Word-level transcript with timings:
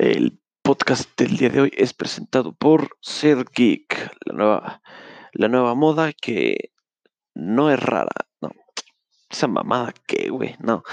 El 0.00 0.40
podcast 0.62 1.10
del 1.20 1.36
día 1.36 1.50
de 1.50 1.60
hoy 1.60 1.72
es 1.76 1.92
presentado 1.92 2.54
por 2.54 2.96
Ser 3.02 3.44
Geek, 3.54 4.10
la 4.24 4.32
nueva, 4.32 4.82
la 5.34 5.48
nueva 5.48 5.74
moda 5.74 6.14
que 6.14 6.72
no 7.34 7.70
es 7.70 7.78
rara, 7.78 8.08
no. 8.40 8.50
Esa 9.28 9.46
mamada 9.46 9.92
que, 10.06 10.30
güey, 10.30 10.56
no. 10.58 10.84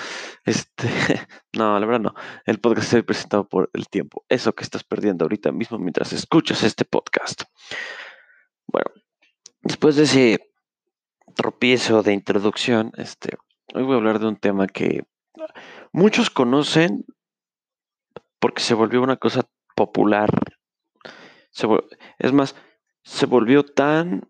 Este, 0.43 0.89
no, 1.57 1.79
la 1.79 1.85
verdad 1.85 2.01
no. 2.01 2.15
El 2.45 2.59
podcast 2.59 2.95
es 2.95 3.05
presentado 3.05 3.47
por 3.47 3.69
el 3.71 3.87
tiempo. 3.87 4.25
Eso 4.27 4.53
que 4.53 4.65
estás 4.65 4.83
perdiendo 4.83 5.23
ahorita 5.23 5.53
mismo 5.53 5.77
mientras 5.77 6.11
escuchas 6.11 6.63
este 6.63 6.83
podcast. 6.83 7.43
Bueno, 8.67 8.91
después 9.61 9.95
de 9.95 10.03
ese 10.03 10.51
tropiezo 11.33 12.03
de 12.03 12.11
introducción, 12.11 12.91
este, 12.97 13.37
hoy 13.73 13.83
voy 13.83 13.93
a 13.93 13.97
hablar 13.99 14.19
de 14.19 14.27
un 14.27 14.35
tema 14.35 14.67
que 14.67 15.05
muchos 15.93 16.29
conocen 16.29 17.05
porque 18.39 18.61
se 18.61 18.73
volvió 18.73 19.01
una 19.01 19.17
cosa 19.17 19.47
popular. 19.75 20.29
es 22.19 22.33
más, 22.33 22.55
se 23.03 23.25
volvió 23.25 23.63
tan 23.63 24.29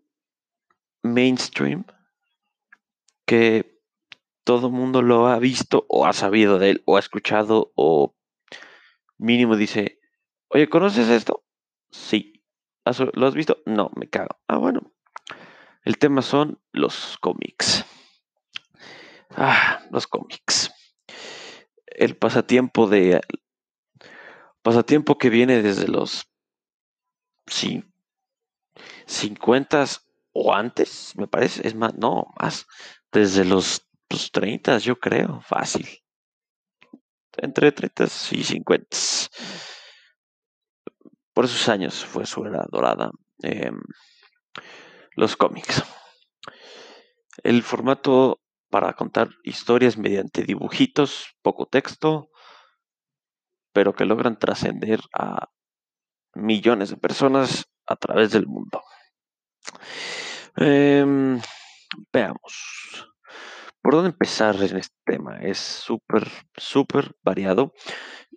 mainstream 1.03 1.85
que 3.25 3.81
todo 4.43 4.69
mundo 4.69 5.01
lo 5.01 5.27
ha 5.27 5.39
visto 5.39 5.85
o 5.89 6.05
ha 6.05 6.13
sabido 6.13 6.59
de 6.59 6.69
él 6.71 6.83
o 6.85 6.95
ha 6.95 6.99
escuchado 6.99 7.71
o 7.75 8.15
mínimo 9.17 9.55
dice, 9.55 9.99
oye, 10.47 10.69
¿conoces 10.69 11.09
esto? 11.09 11.43
Sí. 11.89 12.33
¿Lo 13.13 13.27
has 13.27 13.33
visto? 13.33 13.57
No, 13.65 13.91
me 13.95 14.09
cago. 14.09 14.39
Ah, 14.47 14.57
bueno. 14.57 14.93
El 15.83 15.97
tema 15.97 16.21
son 16.21 16.61
los 16.71 17.17
cómics. 17.19 17.85
Ah, 19.35 19.81
los 19.91 20.07
cómics. 20.07 20.71
El 21.85 22.15
pasatiempo 22.15 22.87
de 22.87 23.21
pasatiempo 24.67 25.17
que 25.17 25.29
viene 25.29 25.63
desde 25.63 25.87
los 25.87 26.29
sí, 27.45 27.85
50 29.05 29.85
o 30.33 30.53
antes, 30.53 31.13
me 31.15 31.25
parece, 31.25 31.65
es 31.65 31.73
más, 31.73 31.93
no, 31.95 32.33
más, 32.37 32.67
desde 33.09 33.45
los, 33.45 33.87
30, 34.09 34.73
pues, 34.73 34.83
yo 34.83 34.99
creo, 34.99 35.39
fácil. 35.39 35.87
Entre 37.37 37.71
30 37.71 38.07
y 38.31 38.43
50. 38.43 38.97
Por 41.33 41.45
esos 41.45 41.69
años 41.69 42.03
fue 42.03 42.25
su 42.25 42.43
era 42.43 42.65
dorada. 42.69 43.09
Em, 43.43 43.79
los 45.15 45.37
cómics. 45.37 45.81
El 47.41 47.63
formato 47.63 48.41
para 48.69 48.91
contar 48.91 49.29
historias 49.43 49.97
mediante 49.97 50.43
dibujitos, 50.43 51.37
poco 51.41 51.67
texto, 51.67 52.31
pero 53.77 53.93
que 53.93 54.05
logran 54.05 54.39
trascender 54.39 55.01
a 55.13 55.51
millones 56.33 56.89
de 56.89 56.97
personas 56.97 57.65
a 57.85 57.95
través 57.95 58.31
del 58.31 58.47
mundo. 58.47 58.81
Em, 60.55 61.39
veamos. 62.11 63.13
¿Por 63.79 63.93
dónde 63.93 64.09
empezar 64.09 64.55
en 64.55 64.77
este 64.77 64.95
tema? 65.05 65.37
Es 65.43 65.59
súper, 65.59 66.27
súper 66.55 67.15
variado 67.21 67.71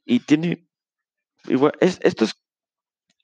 y 0.05 0.21
tiene, 0.21 0.69
igual, 1.45 1.73
esto 1.81 2.25
es, 2.27 2.35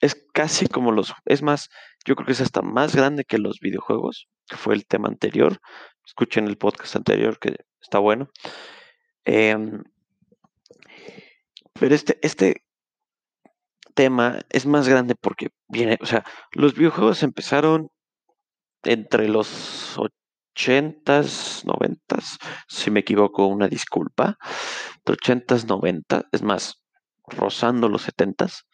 es 0.00 0.14
casi 0.32 0.68
como 0.68 0.92
los, 0.92 1.12
es 1.26 1.42
más, 1.42 1.68
yo 2.06 2.16
creo 2.16 2.24
que 2.24 2.32
es 2.32 2.40
hasta 2.40 2.62
más 2.62 2.96
grande 2.96 3.24
que 3.24 3.36
los 3.36 3.60
videojuegos, 3.60 4.26
que 4.48 4.56
fue 4.56 4.74
el 4.74 4.86
tema 4.86 5.08
anterior. 5.08 5.60
Escuchen 6.06 6.46
el 6.46 6.56
podcast 6.56 6.96
anterior 6.96 7.38
que 7.38 7.56
está 7.78 7.98
bueno. 7.98 8.30
Em, 9.26 9.82
pero 11.78 11.94
este, 11.94 12.18
este 12.22 12.64
tema 13.94 14.40
es 14.50 14.66
más 14.66 14.88
grande 14.88 15.14
porque 15.14 15.48
viene, 15.68 15.98
o 16.00 16.06
sea, 16.06 16.24
los 16.52 16.74
videojuegos 16.74 17.22
empezaron 17.22 17.88
entre 18.84 19.28
los 19.28 19.98
80s, 20.56 21.64
90s, 21.64 22.38
si 22.68 22.90
me 22.90 23.00
equivoco, 23.00 23.46
una 23.46 23.68
disculpa, 23.68 24.36
entre 24.98 25.16
80s, 25.16 25.66
90 25.66 26.26
es 26.32 26.42
más, 26.42 26.82
rozando 27.26 27.88
los 27.88 28.06
70s, 28.06 28.64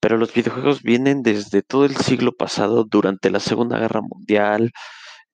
pero 0.00 0.16
los 0.16 0.32
videojuegos 0.32 0.82
vienen 0.82 1.22
desde 1.22 1.62
todo 1.62 1.84
el 1.84 1.96
siglo 1.96 2.32
pasado, 2.32 2.84
durante 2.84 3.30
la 3.30 3.40
Segunda 3.40 3.78
Guerra 3.78 4.00
Mundial, 4.02 4.72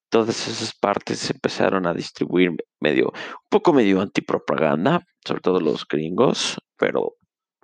todas 0.09 0.47
esas 0.47 0.73
partes 0.75 1.19
se 1.19 1.33
empezaron 1.33 1.87
a 1.87 1.93
distribuir 1.93 2.51
medio, 2.79 3.07
un 3.07 3.49
poco 3.49 3.73
medio 3.73 4.01
antipropaganda, 4.01 5.05
sobre 5.25 5.41
todo 5.41 5.59
los 5.61 5.87
gringos, 5.87 6.57
pero 6.81 7.13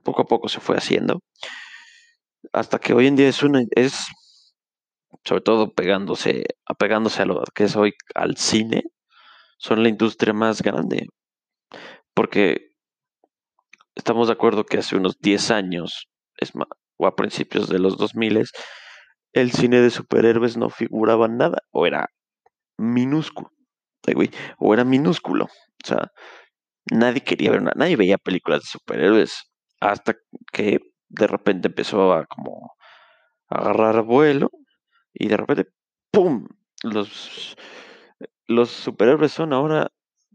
poco 0.03 0.21
a 0.21 0.25
poco 0.25 0.47
se 0.47 0.59
fue 0.59 0.77
haciendo. 0.77 1.21
Hasta 2.53 2.77
que 2.77 2.93
hoy 2.93 3.07
en 3.07 3.15
día 3.15 3.27
es 3.27 3.41
es 3.71 4.05
sobre 5.25 5.41
todo 5.41 5.73
pegándose, 5.73 6.45
apegándose 6.67 7.23
a 7.23 7.25
lo 7.25 7.43
que 7.55 7.63
es 7.63 7.75
hoy 7.75 7.95
al 8.13 8.37
cine, 8.37 8.83
son 9.57 9.81
la 9.81 9.89
industria 9.89 10.33
más 10.33 10.61
grande. 10.61 11.07
Porque 12.13 12.69
estamos 13.95 14.27
de 14.27 14.33
acuerdo 14.33 14.65
que 14.65 14.77
hace 14.77 14.95
unos 14.95 15.17
10 15.17 15.49
años, 15.49 16.07
es 16.37 16.53
más, 16.55 16.67
o 16.97 17.07
a 17.07 17.15
principios 17.15 17.67
de 17.67 17.79
los 17.79 17.97
2000, 17.97 18.45
el 19.33 19.51
cine 19.51 19.81
de 19.81 19.89
superhéroes 19.89 20.57
no 20.57 20.69
figuraba 20.69 21.27
nada, 21.27 21.57
o 21.71 21.87
era 21.87 22.09
minúsculo, 22.77 23.49
o 24.59 24.73
era 24.75 24.83
minúsculo. 24.83 25.45
O 25.45 25.87
sea, 25.87 26.11
nadie 26.91 27.21
quería 27.21 27.51
ver, 27.51 27.63
nadie 27.75 27.95
veía 27.95 28.17
películas 28.17 28.61
de 28.61 28.67
superhéroes 28.67 29.51
hasta 29.79 30.15
que 30.51 30.79
de 31.09 31.27
repente 31.27 31.67
empezó 31.67 32.13
a 32.13 32.25
como 32.25 32.73
agarrar 33.49 34.03
vuelo 34.03 34.49
y 35.13 35.27
de 35.27 35.37
repente, 35.37 35.69
¡pum! 36.11 36.47
Los, 36.83 37.55
los 38.45 38.69
superhéroes 38.69 39.31
son 39.31 39.53
ahora 39.53 39.87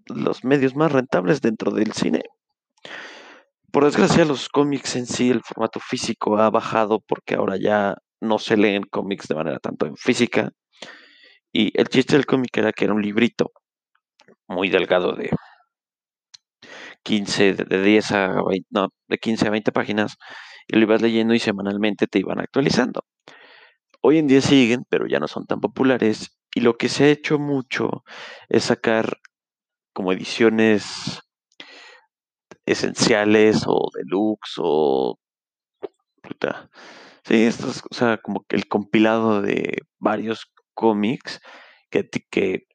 los 0.06 0.44
medios 0.44 0.74
más 0.74 0.92
rentables 0.92 1.40
dentro 1.40 1.70
del 1.70 1.92
cine. 1.92 2.22
Por 3.70 3.84
desgracia, 3.84 4.24
los 4.24 4.48
cómics 4.48 4.96
en 4.96 5.06
sí, 5.06 5.30
el 5.30 5.42
formato 5.42 5.80
físico 5.80 6.36
ha 6.38 6.50
bajado 6.50 7.00
porque 7.00 7.36
ahora 7.36 7.56
ya 7.56 7.96
no 8.20 8.38
se 8.38 8.56
leen 8.56 8.82
cómics 8.82 9.28
de 9.28 9.34
manera 9.34 9.58
tanto 9.60 9.86
en 9.86 9.96
física. 9.96 10.50
Y 11.52 11.78
el 11.78 11.88
chiste 11.88 12.16
del 12.16 12.26
cómic 12.26 12.56
era 12.56 12.72
que 12.72 12.84
era 12.84 12.94
un 12.94 13.02
librito 13.02 13.52
muy 14.46 14.68
delgado 14.68 15.14
de 15.14 15.30
15, 17.02 17.54
de 17.54 17.82
10 17.82 18.12
a 18.12 18.42
20, 18.42 18.66
no, 18.70 18.88
de 19.08 19.18
15 19.18 19.46
a 19.48 19.50
20 19.50 19.72
páginas, 19.72 20.16
y 20.68 20.76
lo 20.76 20.82
ibas 20.82 21.02
leyendo 21.02 21.34
y 21.34 21.38
semanalmente 21.38 22.06
te 22.06 22.18
iban 22.18 22.40
actualizando. 22.40 23.04
Hoy 24.00 24.18
en 24.18 24.26
día 24.26 24.40
siguen, 24.40 24.84
pero 24.88 25.06
ya 25.06 25.18
no 25.20 25.28
son 25.28 25.46
tan 25.46 25.60
populares, 25.60 26.36
y 26.54 26.60
lo 26.60 26.76
que 26.76 26.88
se 26.88 27.04
ha 27.04 27.08
hecho 27.08 27.38
mucho 27.38 28.04
es 28.48 28.64
sacar 28.64 29.18
como 29.92 30.12
ediciones 30.12 31.20
esenciales 32.66 33.64
o 33.66 33.88
deluxe 33.94 34.54
o 34.58 35.18
puta. 36.22 36.70
Sí, 37.24 37.44
esto 37.44 37.70
es, 37.70 37.82
o 37.90 37.94
sea, 37.94 38.18
como 38.18 38.44
que 38.44 38.56
el 38.56 38.68
compilado 38.68 39.42
de 39.42 39.78
varios 39.98 40.52
cómics 40.74 41.40
que, 41.90 42.08
que, 42.30 42.66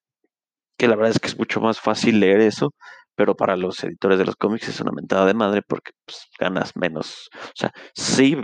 que 0.77 0.87
la 0.87 0.95
verdad 0.95 1.11
es 1.11 1.19
que 1.19 1.27
es 1.27 1.37
mucho 1.37 1.61
más 1.61 1.79
fácil 1.79 2.19
leer 2.19 2.41
eso 2.41 2.73
pero 3.17 3.35
para 3.35 3.57
los 3.57 3.83
editores 3.83 4.19
de 4.19 4.25
los 4.25 4.35
cómics 4.35 4.69
es 4.69 4.79
una 4.79 4.91
mentada 4.91 5.25
de 5.25 5.33
madre 5.33 5.63
porque 5.67 5.91
pues, 6.05 6.29
ganas 6.39 6.75
menos. 6.75 7.29
O 7.33 7.55
sea, 7.55 7.71
sí, 7.95 8.37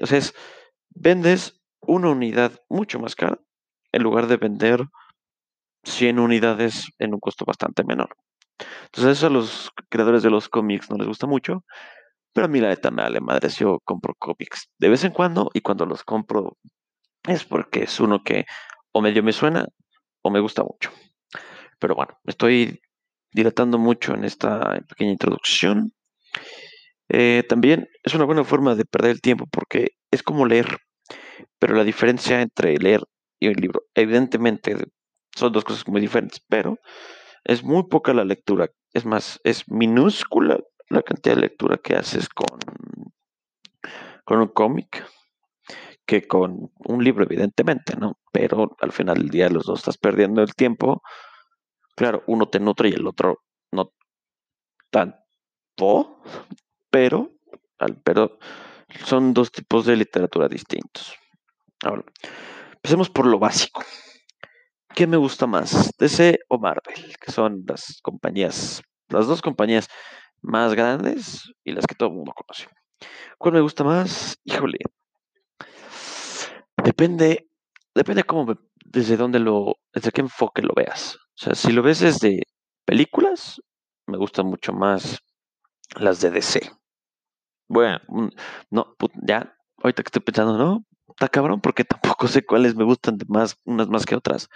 o 0.00 0.06
sea, 0.06 0.20
vendes 0.90 1.60
una 1.80 2.10
unidad 2.10 2.52
mucho 2.68 3.00
más 3.00 3.16
cara 3.16 3.40
en 3.90 4.04
lugar 4.04 4.28
de 4.28 4.36
vender 4.36 4.84
100 5.82 6.20
unidades 6.20 6.86
en 7.00 7.12
un 7.12 7.18
costo 7.18 7.44
bastante 7.44 7.82
menor. 7.82 8.16
Entonces 8.84 9.18
eso 9.18 9.26
a 9.26 9.30
los 9.30 9.70
creadores 9.88 10.22
de 10.22 10.30
los 10.30 10.48
cómics 10.48 10.88
no 10.90 10.96
les 10.96 11.08
gusta 11.08 11.26
mucho, 11.26 11.64
pero 12.32 12.44
a 12.44 12.48
mí 12.48 12.60
la 12.60 12.68
neta 12.68 12.92
me 12.92 13.02
vale 13.02 13.20
madre 13.20 13.50
si 13.50 13.64
yo 13.64 13.80
compro 13.84 14.14
cómics 14.16 14.68
de 14.78 14.90
vez 14.90 15.02
en 15.02 15.10
cuando 15.10 15.50
y 15.54 15.60
cuando 15.60 15.86
los 15.86 16.04
compro 16.04 16.56
es 17.24 17.44
porque 17.44 17.82
es 17.82 17.98
uno 17.98 18.22
que 18.22 18.44
o 18.92 19.02
medio 19.02 19.24
me 19.24 19.32
suena 19.32 19.66
o 20.22 20.30
me 20.30 20.38
gusta 20.38 20.62
mucho. 20.62 20.92
Pero 21.80 21.96
bueno, 21.96 22.16
estoy 22.26 22.80
dilatando 23.32 23.78
mucho 23.78 24.14
en 24.14 24.24
esta 24.24 24.80
pequeña 24.88 25.12
introducción. 25.12 25.92
Eh, 27.08 27.44
también 27.48 27.88
es 28.04 28.14
una 28.14 28.24
buena 28.24 28.44
forma 28.44 28.74
de 28.74 28.84
perder 28.84 29.12
el 29.12 29.20
tiempo 29.20 29.46
porque 29.50 29.88
es 30.10 30.22
como 30.22 30.46
leer, 30.46 30.78
pero 31.58 31.74
la 31.74 31.84
diferencia 31.84 32.40
entre 32.40 32.76
leer 32.76 33.00
y 33.40 33.48
un 33.48 33.54
libro, 33.54 33.82
evidentemente 33.94 34.76
son 35.34 35.52
dos 35.52 35.64
cosas 35.64 35.86
muy 35.88 36.00
diferentes, 36.00 36.40
pero 36.48 36.78
es 37.44 37.64
muy 37.64 37.84
poca 37.88 38.12
la 38.12 38.24
lectura. 38.24 38.68
Es 38.92 39.04
más, 39.04 39.40
es 39.44 39.64
minúscula 39.68 40.58
la 40.88 41.02
cantidad 41.02 41.36
de 41.36 41.42
lectura 41.42 41.78
que 41.78 41.94
haces 41.94 42.28
con, 42.28 42.58
con 44.24 44.40
un 44.40 44.48
cómic 44.48 45.04
que 46.04 46.26
con 46.26 46.72
un 46.76 47.04
libro, 47.04 47.24
evidentemente, 47.24 47.96
¿no? 47.96 48.18
Pero 48.32 48.76
al 48.80 48.90
final 48.90 49.18
del 49.18 49.28
día 49.28 49.48
los 49.48 49.64
dos 49.64 49.78
estás 49.78 49.96
perdiendo 49.96 50.42
el 50.42 50.54
tiempo 50.54 51.02
Claro, 52.00 52.24
uno 52.28 52.48
te 52.48 52.58
nutre 52.58 52.88
y 52.88 52.92
el 52.94 53.06
otro 53.06 53.42
no 53.72 53.92
tanto, 54.88 56.22
pero, 56.90 57.30
pero 58.02 58.38
son 59.04 59.34
dos 59.34 59.52
tipos 59.52 59.84
de 59.84 59.96
literatura 59.96 60.48
distintos. 60.48 61.14
Ahora, 61.84 62.02
empecemos 62.72 63.10
por 63.10 63.26
lo 63.26 63.38
básico. 63.38 63.82
¿Qué 64.94 65.06
me 65.06 65.18
gusta 65.18 65.46
más, 65.46 65.92
DC 65.98 66.38
o 66.48 66.58
Marvel? 66.58 67.14
Que 67.20 67.32
son 67.32 67.64
las 67.68 68.00
compañías, 68.02 68.80
las 69.10 69.26
dos 69.26 69.42
compañías 69.42 69.86
más 70.40 70.72
grandes 70.72 71.52
y 71.64 71.72
las 71.72 71.86
que 71.86 71.96
todo 71.96 72.08
el 72.08 72.14
mundo 72.14 72.32
conoce. 72.32 72.66
¿Cuál 73.36 73.52
me 73.52 73.60
gusta 73.60 73.84
más? 73.84 74.38
Híjole. 74.44 74.78
Depende, 76.82 77.50
depende 77.94 78.24
cómo, 78.24 78.58
desde 78.86 79.18
dónde 79.18 79.38
lo, 79.38 79.76
desde 79.92 80.12
qué 80.12 80.22
enfoque 80.22 80.62
lo 80.62 80.72
veas. 80.74 81.18
O 81.40 81.42
sea, 81.42 81.54
si 81.54 81.72
lo 81.72 81.82
ves 81.82 82.00
desde 82.00 82.42
películas, 82.84 83.62
me 84.06 84.18
gustan 84.18 84.44
mucho 84.46 84.74
más 84.74 85.20
las 85.98 86.20
de 86.20 86.30
DC. 86.30 86.60
Bueno, 87.66 87.98
mm, 88.08 88.28
no, 88.70 88.94
ya, 89.26 89.56
ahorita 89.78 90.02
que 90.02 90.08
estoy 90.08 90.22
pensando, 90.22 90.58
no, 90.58 90.84
está 91.08 91.28
cabrón 91.30 91.62
porque 91.62 91.84
tampoco 92.18 92.28
sé 92.28 92.44
cuáles 92.44 92.74
me 92.76 92.84
gustan 92.84 93.16
de 93.16 93.24
más, 93.26 93.56
unas 93.64 93.88
más 93.88 94.04
que 94.04 94.16
otras. 94.16 94.48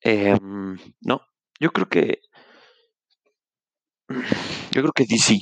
Em, 0.00 0.78
no, 1.02 1.20
yo 1.60 1.72
creo 1.72 1.88
que, 1.90 2.22
yo 4.72 4.80
creo 4.82 4.92
que 4.92 5.04
DC. 5.04 5.38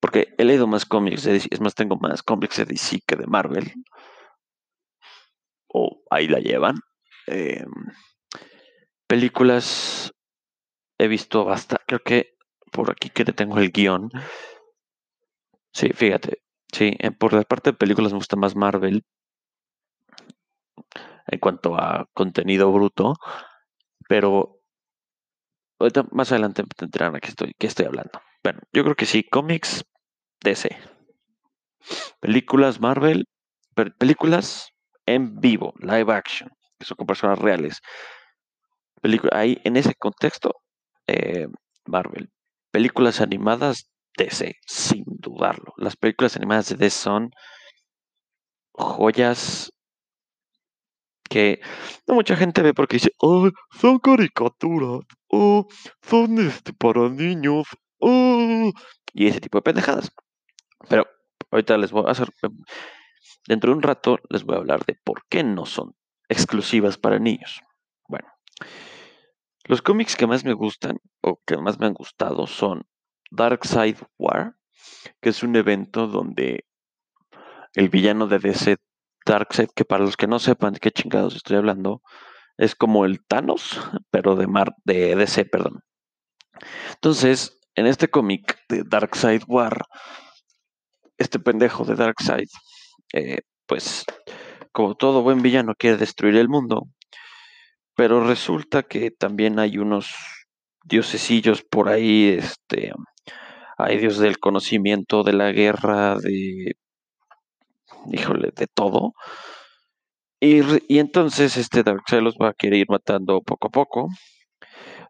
Porque 0.00 0.34
he 0.36 0.44
leído 0.44 0.66
más 0.66 0.84
cómics 0.84 1.24
de 1.24 1.32
DC, 1.32 1.48
es 1.50 1.60
más, 1.60 1.74
tengo 1.74 1.96
más 1.96 2.22
cómics 2.22 2.58
de 2.58 2.66
DC 2.66 3.00
que 3.06 3.16
de 3.16 3.26
Marvel. 3.26 3.72
O 5.68 6.02
ahí 6.10 6.28
la 6.28 6.40
llevan. 6.40 6.76
Em, 7.26 7.70
películas 9.06 10.12
he 10.98 11.08
visto 11.08 11.44
bastante, 11.44 11.84
creo 11.86 12.00
que 12.02 12.36
por 12.72 12.90
aquí 12.90 13.10
que 13.10 13.24
tengo 13.24 13.58
el 13.58 13.70
guion. 13.70 14.10
Sí, 15.72 15.90
fíjate, 15.92 16.42
sí, 16.72 16.96
por 17.18 17.32
la 17.32 17.42
parte 17.42 17.70
de 17.70 17.76
películas 17.76 18.12
me 18.12 18.18
gusta 18.18 18.36
más 18.36 18.56
Marvel 18.56 19.04
en 21.26 21.38
cuanto 21.38 21.76
a 21.76 22.08
contenido 22.14 22.72
bruto, 22.72 23.14
pero 24.08 24.60
ahorita 25.78 26.06
más 26.12 26.32
adelante 26.32 26.62
me 26.62 26.68
enterarán 26.86 27.16
a 27.16 27.20
qué 27.20 27.28
estoy, 27.28 27.52
qué 27.58 27.66
estoy 27.66 27.86
hablando. 27.86 28.20
Bueno, 28.42 28.60
yo 28.72 28.84
creo 28.84 28.94
que 28.94 29.06
sí, 29.06 29.24
cómics, 29.24 29.84
DC. 30.42 30.76
Películas 32.20 32.80
Marvel, 32.80 33.26
películas 33.98 34.70
en 35.04 35.38
vivo, 35.40 35.74
live 35.80 36.12
action, 36.12 36.50
que 36.78 36.86
son 36.86 36.96
con 36.96 37.06
personas 37.06 37.38
reales. 37.38 37.80
Ahí, 39.32 39.58
en 39.64 39.76
ese 39.76 39.94
contexto, 39.94 40.54
eh, 41.06 41.46
Marvel. 41.86 42.30
Películas 42.70 43.20
animadas, 43.20 43.88
DC, 44.16 44.54
sin 44.66 45.04
dudarlo. 45.06 45.72
Las 45.76 45.96
películas 45.96 46.36
animadas 46.36 46.68
de 46.68 46.76
DC 46.76 46.98
son 46.98 47.30
joyas 48.72 49.72
que 51.28 51.60
no 52.06 52.14
mucha 52.14 52.36
gente 52.36 52.62
ve 52.62 52.72
porque 52.74 52.96
dice, 52.96 53.10
son 53.20 53.98
caricaturas, 53.98 55.00
son 55.28 56.38
este, 56.38 56.72
para 56.72 57.08
niños, 57.08 57.66
y 59.12 59.26
ese 59.26 59.40
tipo 59.40 59.58
de 59.58 59.62
pendejadas. 59.62 60.10
Pero 60.88 61.06
ahorita 61.50 61.76
les 61.78 61.90
voy 61.90 62.04
a 62.06 62.10
hacer, 62.10 62.28
dentro 63.48 63.70
de 63.70 63.76
un 63.76 63.82
rato 63.82 64.18
les 64.30 64.44
voy 64.44 64.56
a 64.56 64.58
hablar 64.58 64.84
de 64.86 64.94
por 65.04 65.22
qué 65.28 65.42
no 65.42 65.66
son 65.66 65.94
exclusivas 66.28 66.98
para 66.98 67.18
niños. 67.18 67.60
Los 69.64 69.82
cómics 69.82 70.16
que 70.16 70.26
más 70.26 70.44
me 70.44 70.52
gustan 70.52 70.98
o 71.20 71.40
que 71.44 71.56
más 71.56 71.78
me 71.78 71.86
han 71.86 71.94
gustado 71.94 72.46
son 72.46 72.86
Dark 73.30 73.66
Side 73.66 73.98
War, 74.18 74.56
que 75.20 75.30
es 75.30 75.42
un 75.42 75.56
evento 75.56 76.06
donde 76.06 76.64
el 77.74 77.88
villano 77.88 78.26
de 78.26 78.38
DC 78.38 78.76
Darkseid, 79.26 79.70
que 79.74 79.84
para 79.84 80.04
los 80.04 80.16
que 80.16 80.28
no 80.28 80.38
sepan 80.38 80.74
de 80.74 80.80
qué 80.80 80.92
chingados 80.92 81.34
estoy 81.34 81.56
hablando, 81.56 82.00
es 82.56 82.74
como 82.74 83.04
el 83.04 83.24
Thanos, 83.26 83.80
pero 84.10 84.36
de, 84.36 84.46
Mar 84.46 84.74
de 84.84 85.16
DC, 85.16 85.44
perdón. 85.46 85.80
Entonces, 86.94 87.60
en 87.74 87.86
este 87.86 88.08
cómic 88.08 88.58
de 88.68 88.84
Darkseid 88.86 89.42
War, 89.46 89.82
este 91.18 91.38
pendejo 91.38 91.84
de 91.84 91.96
Darkseid, 91.96 92.48
eh, 93.12 93.40
pues, 93.66 94.04
como 94.72 94.94
todo 94.94 95.22
buen 95.22 95.42
villano, 95.42 95.74
quiere 95.76 95.96
destruir 95.96 96.36
el 96.36 96.48
mundo 96.48 96.86
pero 97.96 98.24
resulta 98.26 98.82
que 98.82 99.10
también 99.10 99.58
hay 99.58 99.78
unos 99.78 100.14
diosesillos 100.84 101.62
por 101.62 101.88
ahí, 101.88 102.28
este, 102.38 102.92
hay 103.78 103.98
dios 103.98 104.18
del 104.18 104.38
conocimiento, 104.38 105.22
de 105.22 105.32
la 105.32 105.50
guerra, 105.50 106.16
de, 106.16 106.76
híjole, 108.12 108.52
de 108.54 108.66
todo. 108.66 109.14
Y, 110.40 110.60
y 110.88 110.98
entonces 110.98 111.56
este 111.56 111.82
Darkseid 111.82 112.20
los 112.20 112.36
va 112.36 112.50
a 112.50 112.54
querer 112.54 112.80
ir 112.80 112.86
matando 112.90 113.40
poco 113.40 113.68
a 113.68 113.70
poco. 113.70 114.08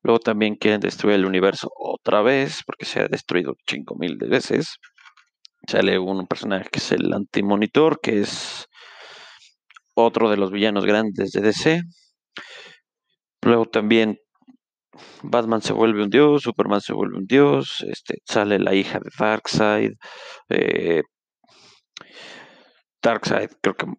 Luego 0.02 0.20
también 0.20 0.54
quieren 0.54 0.80
destruir 0.80 1.16
el 1.16 1.26
universo 1.26 1.68
otra 1.76 2.22
vez, 2.22 2.62
porque 2.64 2.84
se 2.84 3.00
ha 3.00 3.08
destruido 3.08 3.56
cinco 3.66 3.96
mil 3.96 4.18
de 4.18 4.28
veces. 4.28 4.76
Sale 5.66 5.98
un 5.98 6.26
personaje 6.28 6.68
que 6.70 6.78
es 6.78 6.92
el 6.92 7.12
Antimonitor, 7.12 8.00
que 8.00 8.20
es 8.20 8.68
otro 9.94 10.30
de 10.30 10.36
los 10.36 10.52
villanos 10.52 10.86
grandes 10.86 11.32
de 11.32 11.40
DC. 11.40 11.82
Luego 13.42 13.66
también 13.66 14.18
Batman 15.22 15.62
se 15.62 15.72
vuelve 15.72 16.02
un 16.02 16.10
dios, 16.10 16.42
Superman 16.42 16.80
se 16.80 16.92
vuelve 16.92 17.18
un 17.18 17.26
dios, 17.26 17.84
este, 17.88 18.18
sale 18.24 18.58
la 18.58 18.74
hija 18.74 18.98
de 18.98 19.10
Darkseid, 19.18 19.92
eh, 20.48 21.02
Darkseid, 23.02 23.50
creo 23.60 23.76
que, 23.76 23.86
no 23.86 23.94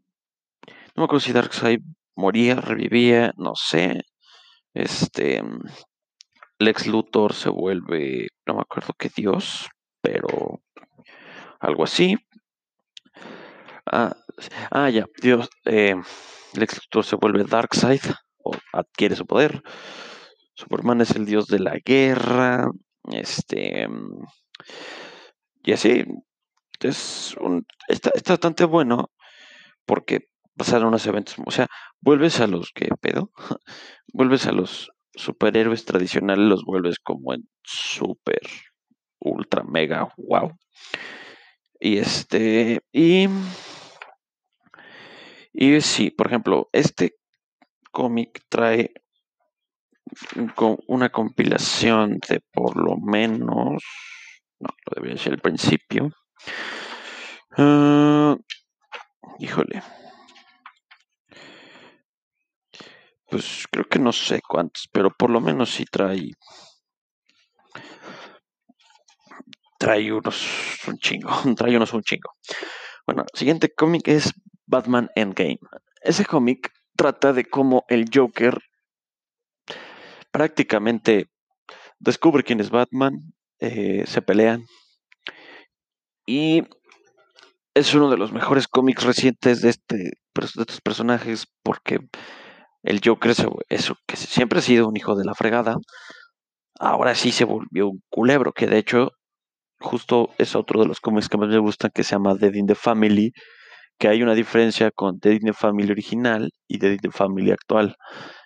me 0.96 1.04
acuerdo 1.04 1.20
si 1.20 1.34
Darkseid 1.34 1.80
moría, 2.16 2.56
revivía, 2.56 3.32
no 3.38 3.54
sé, 3.56 4.02
este, 4.74 5.44
Lex 6.60 6.88
Luthor 6.88 7.34
se 7.34 7.50
vuelve, 7.50 8.28
no 8.46 8.56
me 8.56 8.62
acuerdo 8.62 8.94
qué 8.98 9.10
dios, 9.16 9.68
pero 10.02 10.62
algo 11.60 11.84
así. 11.84 12.16
Ah, 13.86 14.16
ah 14.72 14.90
ya, 14.90 15.06
Dios, 15.22 15.50
eh, 15.66 15.96
Lex 16.54 16.76
Luthor 16.84 17.06
se 17.06 17.16
vuelve 17.16 17.44
Darkseid 17.44 18.02
adquiere 18.74 19.16
su 19.16 19.26
poder. 19.26 19.64
Superman 20.54 21.02
es 21.02 21.12
el 21.12 21.26
dios 21.26 21.48
de 21.48 21.60
la 21.60 21.78
guerra. 21.84 22.72
Este. 23.12 23.88
Y 25.64 25.72
así. 25.74 26.04
Es 26.80 27.36
un, 27.40 27.66
está, 27.88 28.12
bastante 28.28 28.66
bueno. 28.66 29.12
Porque 29.86 30.30
pasaron 30.56 30.90
unos 30.90 31.06
eventos. 31.06 31.36
O 31.46 31.52
sea, 31.52 31.68
vuelves 32.02 32.40
a 32.40 32.48
los 32.48 32.72
que 32.74 32.90
pedo. 33.00 33.32
vuelves 34.14 34.48
a 34.48 34.52
los 34.52 34.90
superhéroes 35.14 35.86
tradicionales. 35.86 36.46
Los 36.46 36.64
vuelves 36.64 36.98
como 37.00 37.34
en 37.34 37.48
super. 37.64 38.42
Ultra 39.20 39.64
mega. 39.64 40.12
Wow. 40.18 40.58
Y 41.80 41.98
este. 41.98 42.82
Y. 42.92 43.28
Y 45.60 45.82
sí, 45.82 46.12
por 46.12 46.28
ejemplo, 46.28 46.70
este 46.72 47.17
cómic 47.92 48.44
trae 48.50 48.94
una 50.88 51.10
compilación 51.10 52.20
de 52.28 52.42
por 52.52 52.78
lo 52.78 52.98
menos, 52.98 53.84
no, 54.60 54.70
lo 54.86 54.96
debería 54.96 55.18
ser 55.18 55.34
el 55.34 55.42
principio. 55.42 56.10
Ah, 57.58 58.36
híjole. 59.40 59.82
Pues 63.30 63.66
creo 63.70 63.86
que 63.86 64.00
no 64.00 64.14
sé 64.14 64.42
cuántos, 64.48 64.88
pero 64.92 65.10
por 65.10 65.30
lo 65.30 65.42
menos 65.42 65.72
sí 65.72 65.86
trae. 65.86 66.32
Trae 69.78 70.12
unos 70.12 70.48
un 70.88 70.98
chingo, 70.98 71.30
trae 71.58 71.76
unos 71.76 71.94
un 71.94 72.02
chingo. 72.02 72.32
Bueno, 73.06 73.26
siguiente 73.34 73.74
cómic 73.74 74.08
es 74.08 74.34
Batman 74.66 75.10
Endgame. 75.16 75.60
Ese 76.02 76.26
cómic 76.26 76.72
trata 76.98 77.32
de 77.32 77.46
cómo 77.46 77.86
el 77.88 78.10
Joker 78.14 78.60
prácticamente 80.32 81.28
descubre 82.00 82.44
quién 82.44 82.60
es 82.60 82.70
Batman, 82.70 83.34
eh, 83.60 84.04
se 84.06 84.22
pelean. 84.22 84.66
Y 86.26 86.64
es 87.74 87.94
uno 87.94 88.10
de 88.10 88.18
los 88.18 88.34
mejores 88.34 88.68
cómics 88.68 89.04
recientes 89.04 89.62
de, 89.62 89.70
este, 89.70 89.96
de 89.98 90.12
estos 90.44 90.82
personajes 90.82 91.46
porque 91.64 92.00
el 92.84 93.02
Joker, 93.04 93.34
eso, 93.70 93.96
que 94.06 94.16
siempre 94.18 94.60
ha 94.60 94.62
sido 94.62 94.88
un 94.88 94.98
hijo 94.98 95.16
de 95.16 95.26
la 95.26 95.36
fregada, 95.36 95.78
ahora 96.80 97.16
sí 97.16 97.32
se 97.32 97.46
volvió 97.46 97.90
un 97.90 98.02
culebro, 98.10 98.54
que 98.54 98.68
de 98.68 98.78
hecho 98.78 99.12
justo 99.80 100.30
es 100.38 100.56
otro 100.56 100.82
de 100.82 100.88
los 100.88 101.00
cómics 101.00 101.30
que 101.30 101.38
más 101.38 101.50
me 101.50 101.60
gustan, 101.60 101.92
que 101.94 102.04
se 102.04 102.16
llama 102.16 102.36
Dead 102.36 102.54
in 102.54 102.68
the 102.68 102.76
Family, 102.76 103.32
que 103.98 104.08
hay 104.08 104.22
una 104.22 104.36
diferencia 104.36 104.92
con 104.92 105.20
the 105.20 105.54
Family 105.54 105.92
original 105.92 106.52
y 106.68 106.80
the 106.80 107.00
Family 107.12 107.52
actual. 107.52 107.96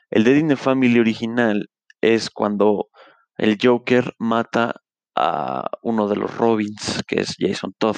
El 0.10 0.24
the 0.24 0.56
Family 0.56 1.00
original 1.00 1.70
es 2.02 2.30
cuando 2.30 2.90
el 3.38 3.58
Joker 3.62 4.14
mata 4.18 4.82
a 5.16 5.70
uno 5.82 6.08
de 6.08 6.16
los 6.16 6.36
Robins, 6.38 7.04
que 7.08 7.22
es 7.22 7.36
Jason 7.38 7.74
Todd. 7.78 7.98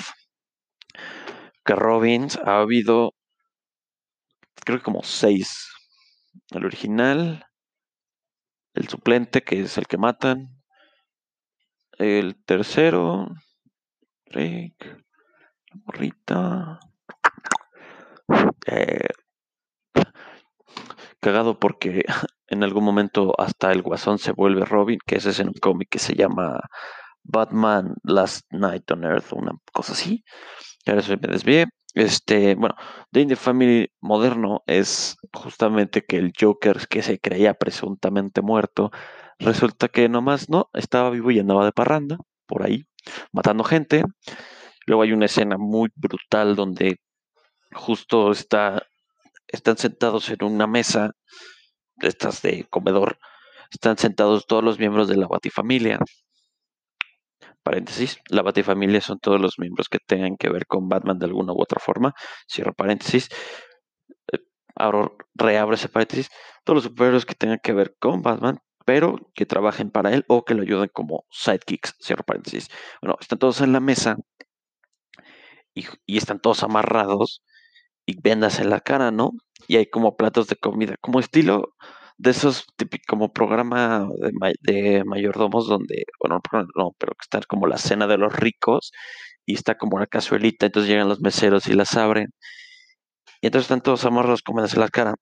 que 1.66 1.76
Robins 1.76 2.38
ha 2.46 2.60
habido, 2.60 3.14
creo 4.66 4.80
que 4.80 4.84
como 4.84 5.04
seis. 5.04 5.70
El 6.52 6.66
original, 6.66 7.46
el 8.74 8.88
suplente, 8.90 9.44
que 9.44 9.62
es 9.62 9.78
el 9.78 9.88
que 9.88 9.98
matan, 9.98 10.62
el 12.00 12.44
tercero, 12.44 13.30
Rick, 14.26 14.84
la 14.86 15.82
morrita, 15.86 16.80
eh, 18.68 19.08
cagado 21.20 21.58
porque 21.58 22.06
en 22.48 22.64
algún 22.64 22.84
momento 22.84 23.34
hasta 23.38 23.72
el 23.72 23.82
guasón 23.82 24.20
se 24.20 24.32
vuelve 24.32 24.66
Robin, 24.66 25.00
que 25.06 25.16
ese 25.16 25.32
es 25.32 25.40
en 25.40 25.48
un 25.48 25.54
cómic 25.54 25.90
que 25.90 26.00
se 26.00 26.16
llama 26.16 26.60
Batman 27.24 27.96
Last 28.04 28.46
Night 28.52 28.90
on 28.92 29.04
Earth, 29.06 29.34
una 29.34 29.54
cosa 29.72 29.94
así. 29.94 30.24
Ahora 30.86 31.00
eso 31.00 31.14
me 31.20 31.28
desvié. 31.28 31.66
Este, 31.96 32.56
bueno, 32.56 32.76
The 33.12 33.22
Indie 33.22 33.36
Family 33.36 33.92
moderno 34.02 34.64
es 34.66 35.16
justamente 35.32 36.04
que 36.04 36.18
el 36.18 36.34
Joker 36.40 36.88
que 36.88 37.04
se 37.04 37.20
creía 37.20 37.54
presuntamente 37.54 38.42
muerto, 38.42 38.92
resulta 39.40 39.88
que 39.90 40.10
nomás 40.10 40.50
no, 40.50 40.70
estaba 40.74 41.12
vivo 41.12 41.32
y 41.32 41.40
andaba 41.40 41.66
de 41.66 41.72
parranda 41.72 42.18
por 42.48 42.64
ahí, 42.66 42.86
matando 43.32 43.64
gente. 43.64 44.04
Luego 44.88 45.04
hay 45.04 45.14
una 45.14 45.26
escena 45.26 45.58
muy 45.58 45.90
brutal 45.96 46.56
donde 46.56 46.98
justo 47.74 48.32
está, 48.32 48.88
están 49.48 49.78
sentados 49.78 50.30
en 50.30 50.44
una 50.44 50.68
mesa, 50.68 51.12
estas 52.02 52.42
de 52.42 52.66
comedor, 52.70 53.18
están 53.72 53.98
sentados 53.98 54.46
todos 54.46 54.64
los 54.64 54.80
miembros 54.80 55.08
de 55.08 55.18
la 55.18 55.28
Batifamilia. 55.28 56.00
Paréntesis, 57.64 58.20
la 58.30 58.42
Batifamilia 58.42 59.02
son 59.02 59.20
todos 59.20 59.40
los 59.42 59.58
miembros 59.58 59.88
que 59.90 60.00
tengan 60.00 60.38
que 60.38 60.50
ver 60.50 60.68
con 60.68 60.90
Batman 60.90 61.18
de 61.18 61.26
alguna 61.26 61.54
u 61.54 61.62
otra 61.62 61.80
forma. 61.80 62.14
Cierro 62.48 62.74
paréntesis. 62.74 63.30
Eh, 64.32 64.40
ahora 64.76 65.12
reabro 65.34 65.76
ese 65.76 65.90
paréntesis. 65.90 66.30
Todos 66.66 66.78
los 66.78 66.84
superhéroes 66.84 67.26
que 67.26 67.36
tengan 67.36 67.60
que 67.64 67.74
ver 67.74 67.96
con 68.00 68.22
Batman, 68.22 68.60
pero 68.86 69.32
que 69.34 69.46
trabajen 69.46 69.92
para 69.92 70.14
él 70.14 70.26
o 70.28 70.44
que 70.44 70.56
lo 70.56 70.64
ayuden 70.64 70.90
como 70.92 71.26
sidekicks. 71.32 71.96
Cierro 72.02 72.24
paréntesis. 72.24 72.68
Bueno, 73.02 73.18
están 73.22 73.40
todos 73.40 73.62
en 73.62 73.72
la 73.74 73.80
mesa 73.80 74.18
y, 75.74 75.86
y 76.06 76.18
están 76.18 76.40
todos 76.40 76.64
amarrados 76.64 77.44
y 78.06 78.20
vendas 78.22 78.60
en 78.60 78.70
la 78.70 78.80
cara, 78.80 79.12
¿no? 79.12 79.32
Y 79.68 79.78
hay 79.78 79.88
como 79.88 80.18
platos 80.18 80.48
de 80.48 80.56
comida, 80.56 80.96
como 81.02 81.20
estilo 81.20 81.74
de 82.18 82.32
esos 82.32 82.66
típicos 82.78 83.06
como 83.08 83.34
programa 83.34 84.08
de, 84.62 85.04
mayordomos 85.06 85.68
donde, 85.68 86.06
bueno, 86.20 86.42
no, 86.76 86.92
pero 86.98 87.14
que 87.14 87.24
está 87.24 87.42
como 87.48 87.68
la 87.68 87.78
cena 87.78 88.08
de 88.08 88.18
los 88.18 88.34
ricos 88.34 88.92
y 89.46 89.56
está 89.56 89.76
como 89.78 89.98
una 89.98 90.08
cazuelita, 90.08 90.66
entonces 90.68 90.90
llegan 90.90 91.10
los 91.10 91.22
meseros 91.22 91.68
y 91.68 91.74
las 91.74 91.96
abren. 91.98 92.30
Y 93.42 93.48
entonces 93.48 93.66
están 93.66 93.82
todos 93.82 94.06
amarrados 94.06 94.42
comiéndose 94.42 94.80
la 94.80 94.90
cara. 94.90 95.16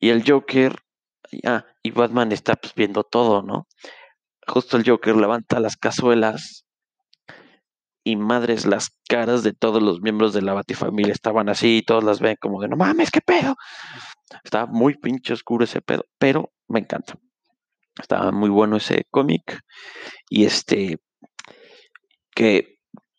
Y 0.00 0.10
el 0.10 0.22
Joker, 0.28 0.76
ah, 1.46 1.64
y 1.82 1.90
Batman 1.90 2.32
está 2.32 2.56
pues 2.56 2.74
viendo 2.74 3.04
todo, 3.04 3.42
¿no? 3.42 3.66
Justo 4.46 4.76
el 4.76 4.88
Joker 4.88 5.16
levanta 5.16 5.60
las 5.60 5.76
cazuelas 5.76 6.65
y 8.06 8.14
madres, 8.14 8.66
las 8.66 8.90
caras 9.08 9.42
de 9.42 9.52
todos 9.52 9.82
los 9.82 10.00
miembros 10.00 10.32
de 10.32 10.40
la 10.40 10.54
Batifamilia 10.54 11.12
estaban 11.12 11.48
así 11.48 11.78
y 11.78 11.82
todos 11.82 12.04
las 12.04 12.20
ven 12.20 12.36
como 12.40 12.62
de 12.62 12.68
no 12.68 12.76
mames, 12.76 13.10
qué 13.10 13.20
pedo. 13.20 13.56
Estaba 14.44 14.66
muy 14.66 14.94
pinche 14.94 15.32
oscuro 15.32 15.64
ese 15.64 15.82
pedo, 15.82 16.04
pero 16.16 16.52
me 16.68 16.78
encanta. 16.78 17.18
Estaba 18.00 18.30
muy 18.30 18.48
bueno 18.48 18.76
ese 18.76 19.06
cómic 19.10 19.60
y 20.30 20.44
este 20.44 20.98
que 22.32 22.78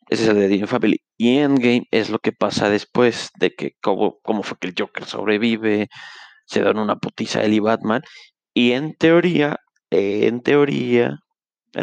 ese 0.09 0.23
es 0.23 0.29
el 0.29 0.37
de 0.37 0.57
The 0.57 0.67
Family. 0.67 1.01
Y 1.17 1.39
Endgame 1.39 1.87
es 1.91 2.09
lo 2.09 2.19
que 2.19 2.31
pasa 2.31 2.69
después 2.69 3.31
de 3.37 3.53
que 3.53 3.73
cómo, 3.81 4.19
cómo 4.23 4.41
fue 4.41 4.57
que 4.57 4.67
el 4.67 4.75
Joker 4.77 5.03
sobrevive, 5.03 5.89
se 6.45 6.61
dan 6.61 6.79
una 6.79 6.95
putiza 6.95 7.43
él 7.43 7.55
y 7.55 7.59
Batman. 7.59 8.03
Y 8.53 8.71
en 8.71 8.95
teoría, 8.95 9.59
en 9.89 10.41
teoría, 10.43 11.19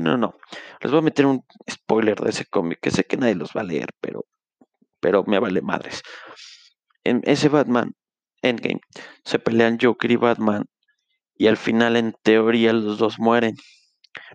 no, 0.00 0.16
no, 0.16 0.34
les 0.80 0.90
voy 0.90 1.00
a 1.00 1.02
meter 1.02 1.26
un 1.26 1.44
spoiler 1.70 2.18
de 2.18 2.30
ese 2.30 2.46
cómic, 2.46 2.78
que 2.80 2.90
sé 2.90 3.04
que 3.04 3.16
nadie 3.16 3.34
los 3.34 3.52
va 3.56 3.60
a 3.60 3.64
leer, 3.64 3.88
pero, 4.00 4.24
pero 5.00 5.24
me 5.26 5.38
vale 5.38 5.62
madres. 5.62 6.02
En 7.04 7.20
ese 7.24 7.48
Batman 7.48 7.92
Endgame 8.42 8.80
se 9.24 9.38
pelean 9.38 9.78
Joker 9.80 10.10
y 10.10 10.16
Batman 10.16 10.64
y 11.36 11.48
al 11.48 11.56
final 11.56 11.96
en 11.96 12.14
teoría 12.22 12.72
los 12.72 12.98
dos 12.98 13.18
mueren. 13.18 13.56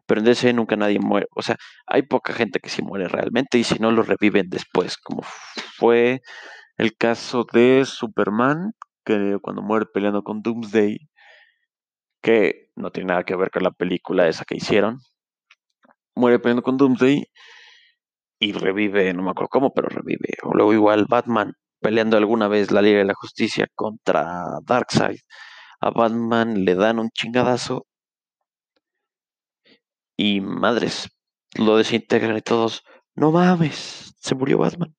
Pero 0.05 0.19
en 0.19 0.25
DC 0.25 0.53
nunca 0.53 0.75
nadie 0.75 0.99
muere. 0.99 1.27
O 1.35 1.41
sea, 1.41 1.55
hay 1.87 2.01
poca 2.01 2.33
gente 2.33 2.59
que 2.59 2.69
sí 2.69 2.81
muere 2.81 3.07
realmente 3.07 3.57
y 3.57 3.63
si 3.63 3.79
no 3.79 3.91
lo 3.91 4.03
reviven 4.03 4.49
después, 4.49 4.97
como 4.97 5.21
fue 5.77 6.21
el 6.77 6.95
caso 6.97 7.45
de 7.51 7.85
Superman, 7.85 8.73
que 9.05 9.37
cuando 9.41 9.61
muere 9.61 9.85
peleando 9.93 10.23
con 10.23 10.41
Doomsday, 10.41 11.09
que 12.21 12.69
no 12.75 12.91
tiene 12.91 13.07
nada 13.09 13.23
que 13.23 13.35
ver 13.35 13.51
con 13.51 13.63
la 13.63 13.71
película 13.71 14.27
esa 14.27 14.45
que 14.45 14.57
hicieron, 14.57 14.99
muere 16.15 16.39
peleando 16.39 16.63
con 16.63 16.77
Doomsday 16.77 17.25
y 18.39 18.53
revive, 18.53 19.13
no 19.13 19.23
me 19.23 19.31
acuerdo 19.31 19.49
cómo, 19.49 19.73
pero 19.73 19.89
revive. 19.89 20.37
Luego 20.53 20.73
igual 20.73 21.05
Batman 21.07 21.53
peleando 21.81 22.17
alguna 22.17 22.47
vez 22.47 22.71
la 22.71 22.81
Liga 22.81 22.99
de 22.99 23.05
la 23.05 23.13
Justicia 23.13 23.67
contra 23.75 24.43
Darkseid. 24.65 25.19
A 25.81 25.91
Batman 25.91 26.65
le 26.65 26.75
dan 26.75 26.99
un 26.99 27.09
chingadazo 27.11 27.85
y 30.17 30.41
madres, 30.41 31.09
lo 31.57 31.77
desintegran 31.77 32.35
y 32.37 32.41
todos, 32.41 32.83
no 33.15 33.31
mames, 33.31 34.13
se 34.19 34.35
murió 34.35 34.57
Batman. 34.57 34.93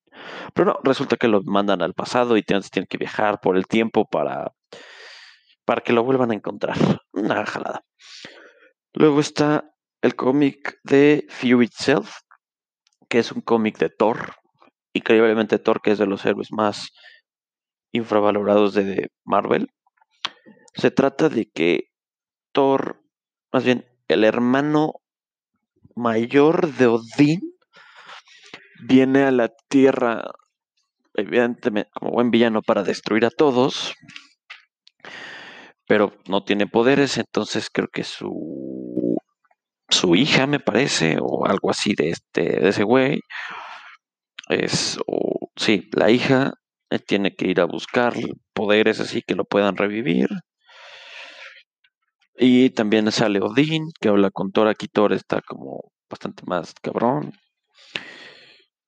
Pero 0.53 0.73
no, 0.73 0.79
resulta 0.83 1.17
que 1.17 1.27
lo 1.27 1.41
mandan 1.43 1.81
al 1.81 1.93
pasado 1.93 2.37
y 2.37 2.43
tienen, 2.43 2.63
tienen 2.63 2.87
que 2.87 2.97
viajar 2.97 3.39
por 3.39 3.57
el 3.57 3.67
tiempo 3.67 4.05
para, 4.05 4.51
para 5.65 5.81
que 5.81 5.93
lo 5.93 6.03
vuelvan 6.03 6.31
a 6.31 6.35
encontrar. 6.35 6.77
Una 7.13 7.45
jalada. 7.45 7.83
Luego 8.93 9.19
está 9.19 9.71
el 10.01 10.15
cómic 10.15 10.79
de 10.83 11.25
Fear 11.29 11.63
Itself, 11.63 12.17
que 13.07 13.19
es 13.19 13.31
un 13.31 13.41
cómic 13.41 13.77
de 13.77 13.89
Thor. 13.89 14.35
Increíblemente 14.93 15.59
Thor, 15.59 15.81
que 15.81 15.91
es 15.91 15.99
de 15.99 16.07
los 16.07 16.25
héroes 16.25 16.51
más 16.51 16.89
infravalorados 17.91 18.73
de 18.73 19.09
Marvel. 19.23 19.67
Se 20.73 20.91
trata 20.91 21.29
de 21.29 21.49
que 21.49 21.89
Thor, 22.51 23.01
más 23.51 23.63
bien 23.63 23.85
el 24.07 24.23
hermano 24.23 24.93
mayor 25.95 26.73
de 26.73 26.87
Odín, 26.87 27.41
viene 28.83 29.23
a 29.23 29.31
la 29.31 29.49
Tierra, 29.69 30.31
evidentemente, 31.13 31.89
como 31.93 32.11
buen 32.11 32.31
villano 32.31 32.61
para 32.61 32.83
destruir 32.83 33.25
a 33.25 33.29
todos, 33.29 33.93
pero 35.87 36.13
no 36.27 36.43
tiene 36.43 36.67
poderes, 36.67 37.17
entonces 37.17 37.69
creo 37.71 37.89
que 37.91 38.03
su 38.03 38.70
su 39.91 40.15
hija, 40.15 40.47
me 40.47 40.59
parece, 40.59 41.17
o 41.21 41.45
algo 41.45 41.69
así 41.69 41.93
de 41.95 42.09
este, 42.11 42.59
de 42.59 42.69
ese 42.69 42.83
güey. 42.83 43.21
Es, 44.49 44.97
o, 45.07 45.49
sí, 45.55 45.89
la 45.93 46.09
hija 46.11 46.53
eh, 46.89 46.99
tiene 46.99 47.35
que 47.35 47.47
ir 47.47 47.61
a 47.61 47.65
buscar 47.65 48.13
poderes 48.53 48.99
así 48.99 49.21
que 49.21 49.35
lo 49.35 49.45
puedan 49.45 49.77
revivir. 49.77 50.29
Y 52.35 52.71
también 52.71 53.11
sale 53.11 53.39
Odín, 53.41 53.91
que 53.99 54.09
habla 54.09 54.31
con 54.31 54.51
Thor. 54.51 54.67
Aquí 54.67 54.87
Thor 54.87 55.13
está 55.13 55.41
como 55.41 55.91
bastante 56.09 56.43
más 56.45 56.73
cabrón. 56.81 57.33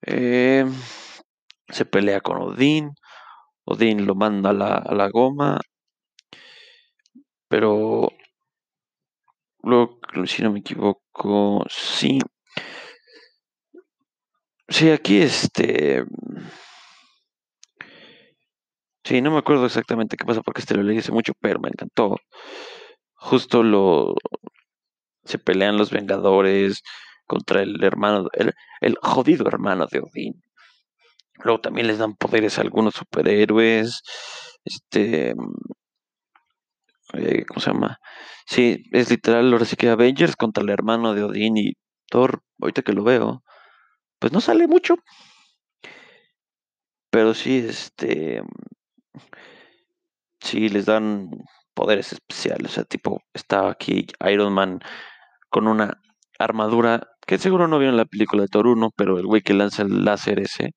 Eh, 0.06 0.66
se 1.70 1.86
pelea 1.86 2.22
con 2.22 2.38
Odín. 2.42 2.92
Odín 3.66 4.06
lo 4.06 4.16
manda 4.16 4.52
a 4.52 4.54
la, 4.54 4.76
a 4.78 4.94
la 4.96 5.10
goma. 5.10 5.60
Pero 7.48 8.10
Si 10.26 10.44
no 10.44 10.52
me 10.52 10.60
equivoco, 10.60 11.64
sí. 11.70 12.20
Sí, 14.68 14.90
aquí 14.90 15.22
este. 15.22 16.04
Sí, 19.06 19.22
no 19.22 19.32
me 19.32 19.38
acuerdo 19.38 19.66
exactamente 19.66 20.18
qué 20.18 20.26
pasa 20.26 20.42
porque 20.42 20.62
este 20.62 20.76
lo 20.76 20.84
leí 20.84 20.98
hace 20.98 21.12
mucho, 21.12 21.34
pero 21.40 21.60
me 21.60 21.70
encantó. 21.70 22.18
Justo 23.16 23.64
lo. 23.64 24.16
Se 25.24 25.40
pelean 25.40 25.78
los 25.78 25.92
Vengadores 25.92 26.82
contra 27.26 27.62
el 27.62 27.82
hermano, 27.84 28.28
el, 28.34 28.54
el 28.82 28.98
jodido 29.02 29.48
hermano 29.48 29.88
de 29.88 30.00
Odín. 30.00 30.44
Luego 31.44 31.62
también 31.62 31.88
les 31.88 32.00
dan 32.00 32.16
poderes 32.16 32.58
a 32.58 32.62
algunos 32.62 32.96
superhéroes. 32.96 34.02
Este. 34.66 35.36
Eh, 37.14 37.46
¿Cómo 37.48 37.60
se 37.62 37.72
llama? 37.72 38.00
Sí, 38.46 38.84
es 38.92 39.10
literal, 39.12 39.52
ahora 39.54 39.66
sí 39.66 39.76
que 39.76 39.90
Avengers 39.90 40.36
contra 40.36 40.64
el 40.64 40.70
hermano 40.70 41.14
de 41.14 41.24
Odín 41.24 41.58
y 41.58 41.74
Thor, 42.10 42.42
ahorita 42.62 42.82
que 42.82 42.94
lo 42.94 43.04
veo, 43.04 43.44
pues 44.20 44.34
no 44.34 44.42
sale 44.42 44.68
mucho. 44.68 44.96
Pero 47.12 47.34
sí, 47.34 47.66
este. 47.70 48.42
Sí, 50.42 50.70
les 50.70 50.86
dan 50.86 51.30
poderes 51.74 52.14
especiales. 52.14 52.72
O 52.72 52.76
sea, 52.76 52.84
tipo, 52.86 53.22
está 53.34 53.70
aquí 53.70 54.08
Iron 54.32 54.54
Man 54.54 54.80
con 55.50 55.68
una 55.68 56.00
armadura 56.40 57.08
que 57.28 57.38
seguro 57.38 57.68
no 57.68 57.80
vieron 57.80 57.98
la 57.98 58.06
película 58.06 58.44
de 58.44 58.48
Thor 58.50 58.68
1, 58.68 58.92
pero 58.96 59.20
el 59.20 59.26
güey 59.28 59.42
que 59.42 59.54
lanza 59.54 59.84
el 59.84 60.06
láser 60.06 60.40
ese 60.40 60.72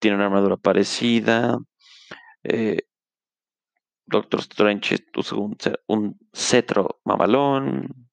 tiene 0.00 0.16
una 0.16 0.26
armadura 0.26 0.56
parecida. 0.56 1.58
Eh, 2.44 2.80
Doctor 4.10 4.40
Strange 4.40 4.96
usa 5.16 5.38
un, 5.86 6.18
cetro 6.32 7.00
mamalón. 7.04 8.08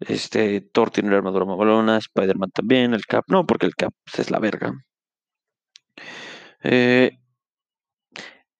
Este, 0.00 0.60
Thor 0.60 0.90
tiene 0.90 1.08
una 1.08 1.18
armadura 1.18 1.44
mamalona, 1.44 1.98
Spider-Man 1.98 2.50
también, 2.52 2.94
el 2.94 3.06
Cap 3.06 3.24
no, 3.28 3.46
porque 3.46 3.66
el 3.66 3.74
Cap 3.74 3.92
es 4.16 4.30
la 4.30 4.38
verga. 4.38 4.72
Eh, 6.62 7.18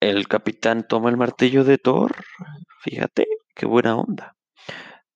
el 0.00 0.28
capitán 0.28 0.86
toma 0.86 1.10
el 1.10 1.16
martillo 1.16 1.64
de 1.64 1.78
Thor. 1.78 2.16
Fíjate, 2.80 3.26
qué 3.54 3.66
buena 3.66 3.96
onda. 3.96 4.36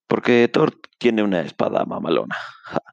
Porque 0.06 0.48
Thor 0.52 0.78
tiene 0.98 1.22
una 1.22 1.40
espada 1.40 1.84
mamalona. 1.84 2.36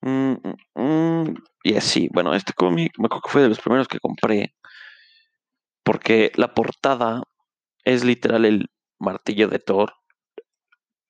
Mm, 0.00 0.34
mm, 0.34 0.80
mm, 0.80 1.34
y 1.64 1.74
así, 1.74 2.08
bueno, 2.12 2.32
este 2.32 2.52
cómic 2.52 2.92
me 2.98 3.06
acuerdo 3.06 3.22
que 3.22 3.30
fue 3.32 3.42
de 3.42 3.48
los 3.48 3.58
primeros 3.58 3.88
que 3.88 3.98
compré. 3.98 4.54
Porque 5.88 6.32
la 6.34 6.52
portada 6.52 7.22
es 7.82 8.04
literal 8.04 8.44
el 8.44 8.66
martillo 8.98 9.48
de 9.48 9.58
Thor 9.58 9.94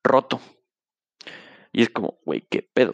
roto. 0.05 0.41
Y 1.73 1.83
es 1.83 1.91
como, 1.91 2.21
güey, 2.25 2.47
qué 2.49 2.63
pedo, 2.63 2.93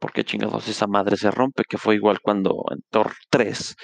¿por 0.00 0.14
qué 0.14 0.24
chingados 0.24 0.66
esa 0.68 0.86
madre 0.86 1.18
se 1.18 1.30
rompe? 1.30 1.64
Que 1.68 1.76
fue 1.76 1.96
igual 1.96 2.20
cuando 2.22 2.64
en 2.70 2.80
Thor 2.88 3.12
3 3.28 3.76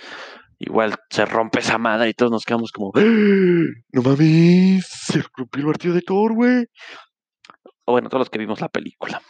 igual 0.60 0.94
se 1.10 1.26
rompe 1.26 1.58
esa 1.58 1.76
madre 1.76 2.08
y 2.08 2.14
todos 2.14 2.32
nos 2.32 2.46
quedamos 2.46 2.72
como, 2.72 2.92
¡Ah! 2.94 3.02
no 3.02 4.00
mames, 4.00 4.86
se 4.88 5.22
rompió 5.36 5.60
el 5.60 5.66
martillo 5.66 5.92
de 5.92 6.00
Thor, 6.00 6.32
güey. 6.32 6.64
O 7.84 7.92
bueno, 7.92 8.08
todos 8.08 8.20
los 8.20 8.30
que 8.30 8.38
vimos 8.38 8.62
la 8.62 8.70
película. 8.70 9.20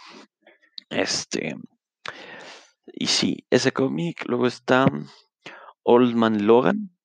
Este. 0.91 1.57
Y 2.87 3.09
sí, 3.09 3.45
ese 3.51 3.73
cómic. 3.73 4.29
Luego 4.29 4.47
está 4.47 4.87
Old 5.83 6.15
Man 6.15 6.47
Logan. 6.47 6.96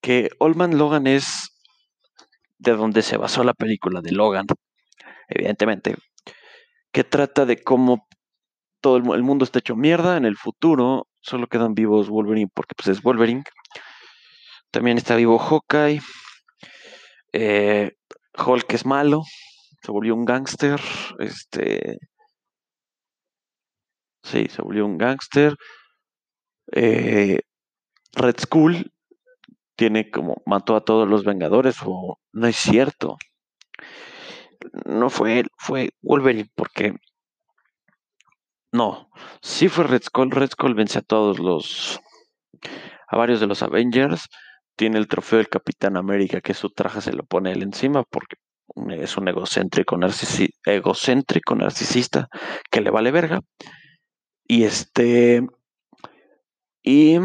Que 0.00 0.30
Old 0.38 0.56
Man 0.56 0.78
Logan 0.78 1.06
es 1.06 1.50
de 2.58 2.72
donde 2.72 3.02
se 3.02 3.16
basó 3.16 3.44
la 3.44 3.54
película 3.54 4.00
de 4.00 4.12
Logan, 4.12 4.46
evidentemente. 5.28 5.96
Que 6.92 7.04
trata 7.04 7.46
de 7.46 7.62
cómo 7.62 8.06
todo 8.80 8.96
el, 8.96 9.22
mundo 9.22 9.44
está 9.44 9.58
hecho 9.58 9.76
mierda 9.76 10.16
en 10.16 10.24
el 10.24 10.36
futuro 10.36 11.06
solo 11.20 11.46
quedan 11.48 11.74
vivos 11.74 12.08
Wolverine 12.08 12.50
porque 12.52 12.74
pues 12.74 12.88
es 12.88 13.02
Wolverine. 13.02 13.44
También 14.70 14.98
está 14.98 15.16
vivo 15.16 15.38
Hawkeye. 15.38 16.00
Eh, 17.32 17.92
Hulk 18.38 18.72
es 18.72 18.86
malo. 18.86 19.22
Se 19.82 19.92
volvió 19.92 20.14
un 20.14 20.24
gángster. 20.24 20.80
Este. 21.18 21.98
Sí, 24.22 24.46
se 24.48 24.62
volvió 24.62 24.86
un 24.86 24.98
gángster. 24.98 25.56
Eh, 26.72 27.40
Red 28.12 28.36
Skull 28.40 28.92
tiene 29.80 30.10
como 30.10 30.42
mató 30.44 30.76
a 30.76 30.84
todos 30.84 31.08
los 31.08 31.24
Vengadores 31.24 31.78
o 31.86 32.20
no 32.32 32.46
es 32.46 32.56
cierto. 32.56 33.16
No 34.84 35.08
fue 35.08 35.38
él, 35.38 35.48
fue 35.56 35.88
Wolverine 36.02 36.50
porque 36.54 36.96
no, 38.72 39.08
sí 39.40 39.70
fue 39.70 39.84
Red 39.84 40.02
Skull. 40.02 40.32
Red 40.32 40.50
Skull 40.50 40.74
vence 40.74 40.98
a 40.98 41.02
todos 41.02 41.38
los. 41.38 41.98
a 43.08 43.16
varios 43.16 43.40
de 43.40 43.46
los 43.46 43.62
Avengers. 43.62 44.28
Tiene 44.76 44.98
el 44.98 45.08
trofeo 45.08 45.38
del 45.38 45.48
Capitán 45.48 45.96
América, 45.96 46.42
que 46.42 46.52
su 46.52 46.68
traje 46.68 47.00
se 47.00 47.14
lo 47.14 47.24
pone 47.24 47.50
él 47.52 47.62
encima, 47.62 48.02
porque 48.02 48.36
es 49.02 49.16
un 49.16 49.28
egocéntrico, 49.28 49.98
egocéntrico 50.66 51.54
narcisista 51.54 52.28
que 52.70 52.82
le 52.82 52.90
vale 52.90 53.12
verga. 53.12 53.40
Y 54.46 54.64
este. 54.64 55.46
Y. 56.82 57.16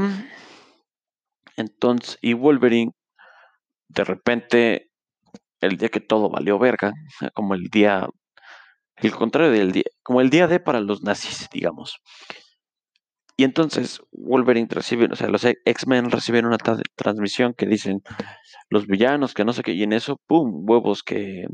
Entonces, 1.57 2.17
y 2.21 2.33
Wolverine, 2.33 2.91
de 3.89 4.03
repente, 4.03 4.91
el 5.61 5.77
día 5.77 5.89
que 5.89 6.01
todo 6.01 6.29
valió 6.29 6.59
verga, 6.59 6.93
como 7.33 7.55
el 7.55 7.65
día 7.69 8.07
el 8.97 9.11
contrario 9.11 9.51
del 9.51 9.71
día, 9.71 9.83
como 10.03 10.21
el 10.21 10.29
día 10.29 10.47
D 10.47 10.59
para 10.59 10.79
los 10.79 11.03
nazis, 11.03 11.49
digamos. 11.51 11.99
Y 13.37 13.43
entonces 13.43 14.01
Wolverine 14.11 14.67
recibe, 14.69 15.07
o 15.11 15.15
sea, 15.15 15.27
los 15.27 15.43
X-Men 15.43 16.09
reciben 16.09 16.45
una 16.45 16.57
transmisión 16.95 17.53
que 17.53 17.65
dicen 17.65 18.01
los 18.69 18.87
villanos, 18.87 19.33
que 19.33 19.43
no 19.43 19.51
sé 19.51 19.61
qué, 19.61 19.73
y 19.73 19.83
en 19.83 19.91
eso, 19.91 20.21
¡pum!, 20.25 20.63
huevos 20.65 21.03
que, 21.03 21.45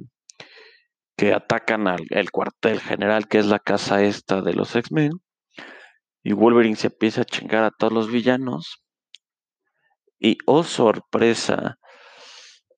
que 1.17 1.33
atacan 1.33 1.87
al 1.87 2.05
el 2.11 2.29
cuartel 2.29 2.79
general, 2.79 3.27
que 3.27 3.39
es 3.39 3.47
la 3.47 3.57
casa 3.57 4.03
esta 4.03 4.41
de 4.41 4.53
los 4.53 4.75
X-Men. 4.75 5.11
Y 6.23 6.33
Wolverine 6.33 6.75
se 6.75 6.87
empieza 6.87 7.21
a 7.21 7.25
chingar 7.25 7.63
a 7.63 7.71
todos 7.71 7.91
los 7.91 8.11
villanos. 8.11 8.83
Y, 10.23 10.37
oh 10.45 10.63
sorpresa, 10.63 11.79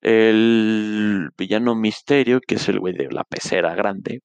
el 0.00 1.28
villano 1.36 1.74
misterio, 1.74 2.40
que 2.40 2.54
es 2.54 2.70
el 2.70 2.80
güey 2.80 2.94
de 2.94 3.12
la 3.12 3.22
pecera 3.24 3.74
grande, 3.74 4.22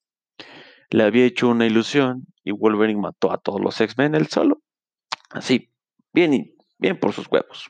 le 0.89 1.03
había 1.03 1.25
hecho 1.25 1.49
una 1.49 1.65
ilusión 1.65 2.27
y 2.45 2.51
Wolverine 2.51 3.01
mató 3.01 3.33
a 3.33 3.37
todos 3.37 3.59
los 3.59 3.79
X-Men 3.81 4.15
él 4.15 4.27
solo. 4.27 4.61
Así, 5.31 5.69
bien, 6.13 6.55
bien 6.77 6.97
por 6.97 7.11
sus 7.11 7.27
huevos. 7.29 7.69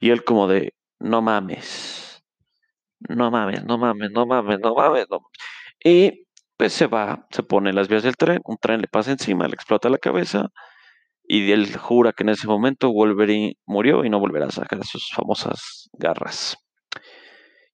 Y 0.00 0.08
él 0.08 0.24
como 0.24 0.48
de, 0.48 0.72
no 0.98 1.20
mames, 1.20 2.24
no 3.00 3.30
mames, 3.30 3.64
no 3.64 3.76
mames, 3.76 4.10
no 4.12 4.26
mames, 4.26 4.60
no 4.60 4.74
mames, 4.74 5.06
no 5.10 5.20
Y 5.84 6.26
pues 6.56 6.72
se 6.72 6.86
va, 6.86 7.26
se 7.30 7.42
pone 7.42 7.68
en 7.68 7.76
las 7.76 7.88
vías 7.88 8.02
del 8.02 8.16
tren, 8.16 8.40
un 8.46 8.56
tren 8.56 8.80
le 8.80 8.88
pasa 8.88 9.12
encima, 9.12 9.46
le 9.46 9.54
explota 9.54 9.90
la 9.90 9.98
cabeza 9.98 10.48
y 11.34 11.50
él 11.50 11.76
jura 11.76 12.12
que 12.12 12.22
en 12.22 12.28
ese 12.30 12.46
momento 12.46 12.92
Wolverine 12.92 13.56
murió 13.66 14.04
y 14.04 14.10
no 14.10 14.20
volverá 14.20 14.46
a 14.46 14.50
sacar 14.50 14.84
sus 14.84 15.10
famosas 15.12 15.88
garras. 15.92 16.56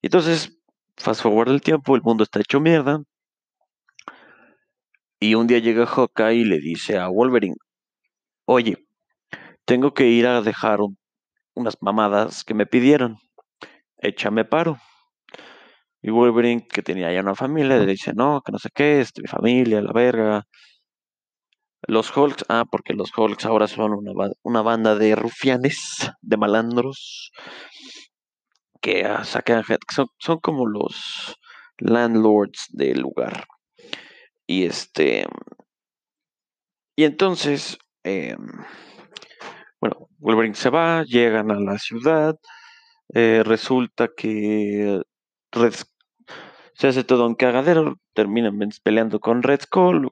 Y 0.00 0.06
entonces, 0.06 0.58
fast 0.96 1.22
forward 1.22 1.50
el 1.50 1.60
tiempo, 1.60 1.94
el 1.94 2.02
mundo 2.02 2.24
está 2.24 2.40
hecho 2.40 2.60
mierda, 2.60 3.02
y 5.22 5.34
un 5.34 5.46
día 5.46 5.58
llega 5.58 5.84
Hawkeye 5.84 6.36
y 6.36 6.44
le 6.44 6.58
dice 6.58 6.96
a 6.96 7.08
Wolverine, 7.08 7.56
oye, 8.46 8.78
tengo 9.66 9.92
que 9.92 10.08
ir 10.08 10.26
a 10.26 10.40
dejar 10.40 10.78
unas 11.54 11.76
mamadas 11.82 12.42
que 12.42 12.54
me 12.54 12.64
pidieron, 12.64 13.18
échame 13.98 14.46
paro. 14.46 14.78
Y 16.00 16.08
Wolverine, 16.10 16.66
que 16.66 16.80
tenía 16.80 17.12
ya 17.12 17.20
una 17.20 17.34
familia, 17.34 17.76
le 17.76 17.84
dice, 17.84 18.12
no, 18.14 18.40
que 18.40 18.50
no 18.50 18.58
sé 18.58 18.70
qué, 18.74 19.02
es 19.02 19.12
mi 19.20 19.28
familia, 19.28 19.82
la 19.82 19.92
verga. 19.92 20.46
Los 21.86 22.14
Hulks, 22.16 22.44
ah, 22.48 22.64
porque 22.70 22.92
los 22.92 23.16
Hulks 23.16 23.46
ahora 23.46 23.66
son 23.66 23.92
una, 24.42 24.62
banda 24.62 24.94
de 24.96 25.16
rufianes, 25.16 26.10
de 26.20 26.36
malandros, 26.36 27.32
que 28.80 29.04
ah, 29.04 29.24
sacan, 29.24 29.64
son, 29.92 30.08
son 30.18 30.38
como 30.40 30.66
los 30.66 31.36
landlords 31.78 32.66
del 32.70 33.00
lugar. 33.00 33.46
Y 34.46 34.64
este. 34.64 35.26
Y 36.96 37.04
entonces. 37.04 37.78
Em, 38.02 38.38
bueno, 39.80 40.08
Wolverine 40.18 40.54
se 40.54 40.70
va, 40.70 41.04
llegan 41.04 41.50
a 41.50 41.60
la 41.60 41.78
ciudad. 41.78 42.36
Eh, 43.14 43.42
resulta 43.44 44.08
que 44.16 45.02
se 46.74 46.88
hace 46.88 47.04
todo 47.04 47.26
un 47.26 47.34
cagadero. 47.34 47.96
Terminan 48.14 48.58
peleando 48.82 49.20
con 49.20 49.42
Red 49.42 49.62
Skull. 49.62 50.10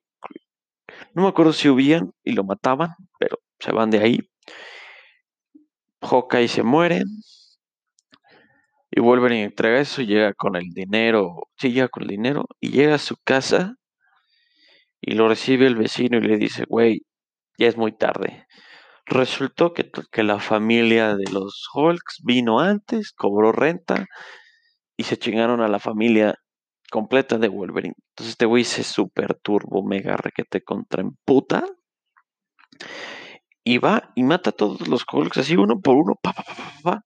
No 1.19 1.25
me 1.25 1.31
acuerdo 1.31 1.53
si 1.53 1.69
huían 1.69 2.13
y 2.23 2.31
lo 2.31 2.45
mataban, 2.45 2.91
pero 3.19 3.41
se 3.59 3.73
van 3.73 3.91
de 3.91 3.99
ahí. 3.99 4.21
Hawkeye 6.01 6.47
se 6.47 6.63
muere. 6.63 7.03
Y 8.89 9.01
Wolverine 9.01 9.43
entrega 9.43 9.81
eso, 9.81 10.01
llega 10.03 10.33
con 10.33 10.55
el 10.55 10.69
dinero. 10.69 11.49
Sí, 11.57 11.73
llega 11.73 11.89
con 11.89 12.05
el 12.05 12.11
dinero. 12.11 12.47
Y 12.61 12.71
llega 12.71 12.95
a 12.95 12.99
su 12.99 13.17
casa 13.17 13.75
y 15.01 15.17
lo 15.17 15.29
recibe 15.29 15.67
el 15.67 15.75
vecino 15.75 16.19
y 16.19 16.21
le 16.21 16.37
dice, 16.37 16.67
güey, 16.69 17.03
ya 17.59 17.67
es 17.67 17.77
muy 17.77 17.91
tarde. 17.91 18.47
Resultó 19.05 19.73
que, 19.73 19.91
que 20.13 20.23
la 20.23 20.39
familia 20.39 21.17
de 21.17 21.33
los 21.33 21.69
Hulks 21.75 22.21
vino 22.23 22.61
antes, 22.61 23.11
cobró 23.11 23.51
renta 23.51 24.07
y 24.97 25.03
se 25.03 25.19
chingaron 25.19 25.63
a 25.63 25.69
la 25.69 25.81
familia 25.81 26.37
completa 26.91 27.39
de 27.39 27.49
Wolverine. 27.49 27.95
Entonces 28.11 28.33
este 28.33 28.47
güey 28.47 28.65
se 28.65 28.85
super 28.85 29.35
turbo, 29.35 29.83
mega 29.83 30.17
requete 30.17 30.63
contra 30.63 31.03
en 31.03 31.17
puta. 31.25 31.65
Y 33.65 33.79
va 33.79 34.13
y 34.15 34.23
mata 34.23 34.51
a 34.51 34.53
todos 34.55 34.89
los 34.89 35.05
Hulks 35.11 35.39
así 35.39 35.57
uno 35.57 35.81
por 35.81 35.97
uno. 35.97 36.15
Pa, 36.23 36.33
pa, 36.33 36.45
pa, 36.83 37.05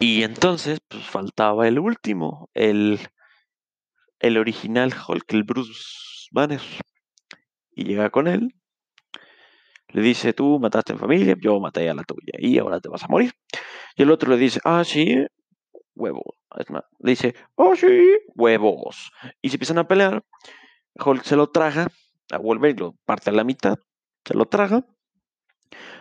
y 0.00 0.22
entonces, 0.22 0.80
pues 0.88 1.04
faltaba 1.04 1.66
el 1.66 1.78
último, 1.78 2.50
el, 2.54 3.00
el 4.20 4.38
original 4.38 4.94
Hulk, 4.94 5.32
el 5.32 5.42
Bruce 5.42 6.28
Banner. 6.30 6.60
Y 7.72 7.84
llega 7.84 8.10
con 8.10 8.28
él. 8.28 8.54
Le 9.88 10.02
dice, 10.02 10.34
tú 10.34 10.60
mataste 10.60 10.92
en 10.92 10.98
familia, 11.00 11.34
yo 11.40 11.58
maté 11.58 11.88
a 11.88 11.94
la 11.94 12.04
tuya 12.04 12.34
y 12.38 12.58
ahora 12.58 12.78
te 12.80 12.88
vas 12.88 13.02
a 13.02 13.08
morir. 13.08 13.32
Y 13.96 14.02
el 14.02 14.10
otro 14.10 14.30
le 14.30 14.36
dice, 14.36 14.60
ah, 14.64 14.84
sí, 14.84 15.26
huevos. 15.94 16.37
Le 16.56 17.10
dice, 17.10 17.34
oh, 17.54 17.76
sí, 17.76 17.86
huevos. 18.34 19.10
Y 19.42 19.50
se 19.50 19.56
empiezan 19.56 19.78
a 19.78 19.88
pelear. 19.88 20.22
Hulk 20.94 21.22
se 21.24 21.36
lo 21.36 21.48
traga, 21.48 21.88
a 22.30 22.38
Wolverine 22.38 22.80
lo 22.80 22.94
parte 23.04 23.30
a 23.30 23.32
la 23.32 23.44
mitad, 23.44 23.76
se 24.24 24.34
lo 24.34 24.46
traga. 24.46 24.84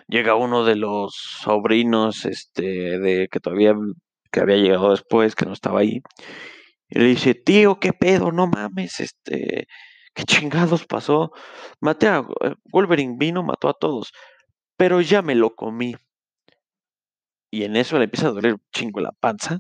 llega 0.08 0.36
uno 0.36 0.64
de 0.66 0.76
los 0.76 1.14
sobrinos, 1.42 2.26
este, 2.26 3.00
de 3.00 3.28
que 3.30 3.40
todavía, 3.40 3.76
que 4.32 4.40
había 4.40 4.58
llegado 4.58 4.92
después, 4.92 5.36
que 5.36 5.46
no 5.46 5.54
estaba 5.54 5.82
ahí, 5.82 6.02
y 6.90 7.00
le 7.00 7.06
dice, 7.06 7.34
tío, 7.36 7.80
qué 7.80 7.94
pedo, 7.94 8.32
no 8.32 8.48
mames, 8.48 9.00
este, 9.02 9.68
qué 10.14 10.24
chingados 10.24 10.86
pasó. 10.86 11.32
Maté 11.82 12.08
a 12.08 12.26
eh, 12.42 12.56
Wolverine, 12.72 13.16
vino, 13.18 13.44
mató 13.44 13.70
a 13.70 13.74
todos, 13.74 14.12
pero 14.78 15.02
ya 15.02 15.22
me 15.22 15.36
lo 15.36 15.56
comí. 15.56 15.96
Y 17.52 17.64
en 17.64 17.76
eso 17.76 17.98
le 17.98 18.06
empieza 18.06 18.28
a 18.28 18.32
doler 18.32 18.58
chingo 18.74 19.00
la 19.02 19.12
panza. 19.12 19.60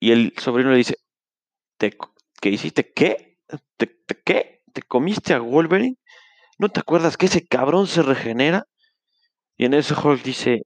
Y 0.00 0.12
el 0.12 0.34
sobrino 0.38 0.70
le 0.70 0.76
dice, 0.78 0.96
¿Te, 1.78 1.96
¿qué 2.40 2.50
hiciste? 2.50 2.92
¿Qué? 2.92 3.38
¿Te, 3.76 3.88
qué? 4.24 4.62
¿Te 4.72 4.82
comiste 4.82 5.34
a 5.34 5.40
Wolverine? 5.40 5.96
¿No 6.58 6.68
te 6.70 6.80
acuerdas 6.80 7.16
que 7.16 7.26
ese 7.26 7.46
cabrón 7.46 7.86
se 7.86 8.02
regenera? 8.02 8.66
Y 9.56 9.66
en 9.66 9.74
ese 9.74 9.94
Hulk 9.94 10.22
dice, 10.22 10.62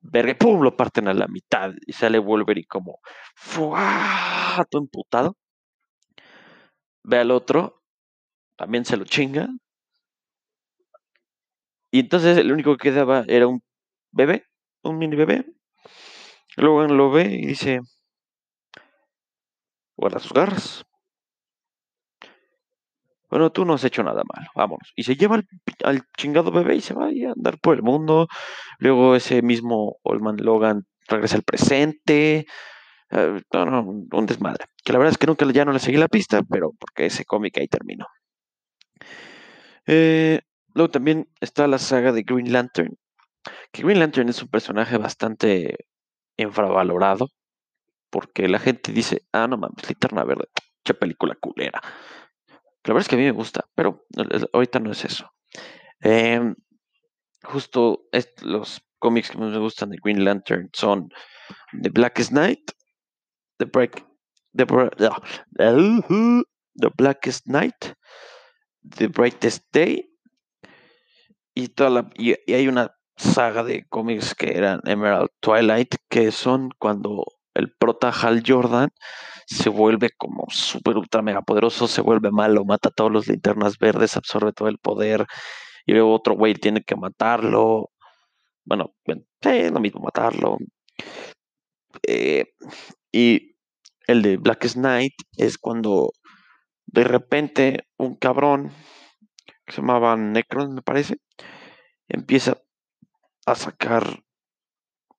verga, 0.00 0.34
pum, 0.34 0.62
lo 0.62 0.76
parten 0.76 1.08
a 1.08 1.14
la 1.14 1.28
mitad 1.28 1.72
y 1.86 1.92
sale 1.92 2.18
Wolverine 2.18 2.66
como, 2.68 3.00
¡fuah! 3.36 4.64
Todo 4.70 4.82
emputado. 4.82 5.36
Ve 7.04 7.18
al 7.18 7.30
otro, 7.30 7.82
también 8.56 8.84
se 8.84 8.96
lo 8.96 9.04
chinga. 9.04 9.48
Y 11.92 12.00
entonces 12.00 12.38
el 12.38 12.50
único 12.52 12.76
que 12.76 12.90
quedaba 12.90 13.24
era 13.28 13.46
un 13.46 13.62
bebé, 14.12 14.46
un 14.82 14.98
mini 14.98 15.16
bebé. 15.16 15.46
Luego 16.56 16.84
lo 16.86 17.10
ve 17.10 17.24
y 17.24 17.46
dice, 17.46 17.80
guarda 19.96 20.18
sus 20.18 20.32
garras. 20.32 20.84
Bueno, 23.30 23.50
tú 23.50 23.64
no 23.64 23.74
has 23.74 23.84
hecho 23.84 24.02
nada 24.02 24.22
malo, 24.30 24.50
vámonos. 24.54 24.92
Y 24.94 25.04
se 25.04 25.16
lleva 25.16 25.40
al, 25.84 26.02
chingado 26.18 26.50
bebé 26.52 26.76
y 26.76 26.82
se 26.82 26.92
va 26.92 27.06
a 27.06 27.32
andar 27.34 27.58
por 27.58 27.74
el 27.74 27.82
mundo. 27.82 28.28
Luego 28.78 29.16
ese 29.16 29.40
mismo 29.40 29.96
Olman 30.02 30.36
Logan 30.36 30.82
regresa 31.08 31.36
al 31.36 31.42
presente. 31.42 32.46
Uh, 33.10 33.40
no, 33.54 33.64
no, 33.66 33.80
un 34.12 34.26
desmadre. 34.26 34.66
Que 34.84 34.92
la 34.92 34.98
verdad 34.98 35.12
es 35.12 35.18
que 35.18 35.26
nunca 35.26 35.50
ya 35.50 35.64
no 35.64 35.72
le 35.72 35.78
seguí 35.78 35.96
la 35.96 36.08
pista, 36.08 36.42
pero 36.42 36.72
porque 36.78 37.06
ese 37.06 37.24
cómic 37.24 37.56
ahí 37.56 37.68
terminó. 37.68 38.06
Eh, 39.86 40.40
luego 40.74 40.90
también 40.90 41.26
está 41.40 41.66
la 41.66 41.78
saga 41.78 42.12
de 42.12 42.24
Green 42.24 42.52
Lantern. 42.52 42.96
Que 43.72 43.82
Green 43.82 43.98
Lantern 43.98 44.28
es 44.28 44.42
un 44.42 44.48
personaje 44.48 44.98
bastante 44.98 45.86
infravalorado. 46.36 47.28
Porque 48.10 48.46
la 48.46 48.58
gente 48.58 48.92
dice, 48.92 49.22
ah, 49.32 49.48
no 49.48 49.56
mames, 49.56 49.88
linterna 49.88 50.24
verde, 50.24 50.48
qué 50.84 50.92
película 50.92 51.34
culera. 51.40 51.80
La 52.84 52.92
verdad 52.92 53.00
es 53.00 53.08
que 53.08 53.14
a 53.14 53.18
mí 53.18 53.24
me 53.24 53.30
gusta, 53.30 53.68
pero 53.74 54.04
ahorita 54.52 54.80
no 54.80 54.90
es 54.90 55.04
eso. 55.04 55.30
Eh, 56.02 56.54
justo 57.42 58.02
los 58.42 58.82
cómics 58.98 59.30
que 59.30 59.38
más 59.38 59.50
me 59.50 59.58
gustan 59.58 59.90
de 59.90 59.98
Green 60.02 60.24
Lantern 60.24 60.68
son 60.72 61.08
The 61.80 61.90
Blackest 61.90 62.32
Night, 62.32 62.72
The 63.58 63.66
Break, 63.66 64.04
The, 64.54 64.66
The 66.74 66.90
Blackest 66.96 67.46
Night, 67.46 67.94
The 68.82 69.08
Brightest 69.08 69.64
Day 69.72 70.08
y 71.54 71.68
toda 71.68 72.10
y 72.14 72.34
hay 72.52 72.68
una 72.68 72.94
saga 73.16 73.62
de 73.62 73.84
cómics 73.88 74.34
que 74.34 74.56
eran 74.56 74.80
Emerald 74.84 75.30
Twilight 75.40 75.94
que 76.08 76.32
son 76.32 76.70
cuando 76.78 77.24
el 77.54 77.72
prota 77.72 78.10
Hal 78.10 78.42
Jordan 78.46 78.90
se 79.46 79.68
vuelve 79.68 80.10
como 80.16 80.46
super 80.48 80.96
ultra 80.96 81.22
mega 81.22 81.42
poderoso, 81.42 81.86
se 81.86 82.00
vuelve 82.00 82.30
malo, 82.30 82.64
mata 82.64 82.88
a 82.88 82.92
todos 82.92 83.12
los 83.12 83.28
linternas 83.28 83.78
verdes, 83.78 84.16
absorbe 84.16 84.52
todo 84.52 84.68
el 84.68 84.78
poder 84.78 85.26
y 85.86 85.92
luego 85.92 86.14
otro 86.14 86.34
güey 86.34 86.54
tiene 86.54 86.82
que 86.82 86.96
matarlo. 86.96 87.90
Bueno, 88.64 88.94
es 89.42 89.72
lo 89.72 89.80
mismo 89.80 90.00
matarlo. 90.00 90.58
Eh, 92.06 92.54
y 93.10 93.56
el 94.06 94.22
de 94.22 94.36
Blackest 94.36 94.76
Night 94.76 95.14
es 95.36 95.58
cuando 95.58 96.12
de 96.86 97.04
repente 97.04 97.84
un 97.98 98.16
cabrón 98.16 98.72
que 99.66 99.72
se 99.72 99.80
llamaba 99.80 100.16
Necron, 100.16 100.74
me 100.74 100.82
parece, 100.82 101.16
empieza 102.08 102.61
a 103.46 103.54
sacar 103.54 104.22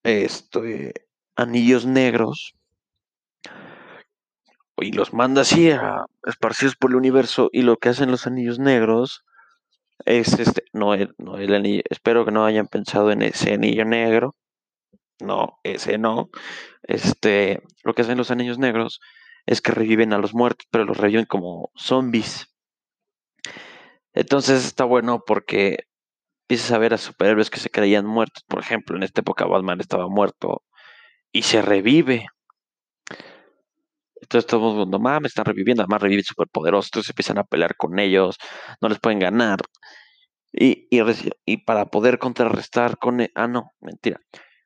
este 0.04 0.94
anillos 1.36 1.86
negros 1.86 2.56
y 4.78 4.92
los 4.92 5.14
manda 5.14 5.42
así 5.42 5.72
a 5.72 6.06
esparcidos 6.26 6.76
por 6.76 6.92
el 6.92 6.98
universo 6.98 7.50
y 7.52 7.62
lo 7.62 7.78
que 7.78 7.90
hacen 7.90 8.12
los 8.12 8.28
anillos 8.28 8.60
negros 8.60 9.24
es 10.06 10.40
este 10.40 10.64
no 10.74 10.94
el, 10.94 11.14
no 11.18 11.38
el 11.38 11.54
anillo 11.54 11.84
espero 11.90 12.26
que 12.26 12.32
no 12.32 12.46
hayan 12.46 12.68
pensado 12.68 13.12
en 13.12 13.22
ese 13.22 13.54
anillo 13.54 13.86
negro 13.86 14.36
no 15.20 15.60
ese 15.64 15.98
no 15.98 16.30
este 16.84 17.62
lo 17.84 17.94
que 17.94 18.02
hacen 18.02 18.18
los 18.18 18.32
anillos 18.32 18.58
negros 18.58 19.00
es 19.46 19.62
que 19.62 19.72
reviven 19.72 20.14
a 20.14 20.18
los 20.18 20.34
muertos 20.34 20.68
pero 20.72 20.86
los 20.86 20.98
reviven 20.98 21.26
como 21.26 21.72
zombies. 21.76 22.50
Entonces 24.14 24.66
está 24.66 24.84
bueno 24.86 25.24
porque 25.26 25.88
empiezas 26.44 26.72
a 26.72 26.78
ver 26.78 26.94
a 26.94 26.98
superhéroes 26.98 27.50
que 27.50 27.60
se 27.60 27.70
creían 27.70 28.06
muertos 28.06 28.44
por 28.48 28.60
ejemplo 28.60 28.96
en 28.98 29.04
esta 29.04 29.22
época 29.22 29.46
Batman 29.46 29.80
estaba 29.82 30.08
muerto 30.08 30.64
y 31.32 31.44
se 31.44 31.62
revive 31.62 32.28
entonces 34.24 34.48
todo 34.48 34.72
el 34.72 34.78
mundo, 34.78 35.00
mames, 35.00 35.32
están 35.32 35.46
reviviendo, 35.46 35.84
además 35.84 36.02
reviven 36.02 36.24
súper 36.24 36.48
poderosos, 36.48 36.88
entonces 36.88 37.10
empiezan 37.10 37.38
a 37.40 37.44
pelear 37.44 37.76
con 37.76 38.00
ellos, 38.00 38.38
no 38.82 38.90
les 38.90 39.00
pueden 39.00 39.20
ganar. 39.20 39.60
Y, 40.52 40.88
y, 41.46 41.58
para 41.66 41.88
poder 41.88 42.20
contrarrestar 42.20 42.98
con... 42.98 43.22
E, 43.22 43.32
ah, 43.36 43.48
no, 43.48 43.72
mentira. 43.82 44.20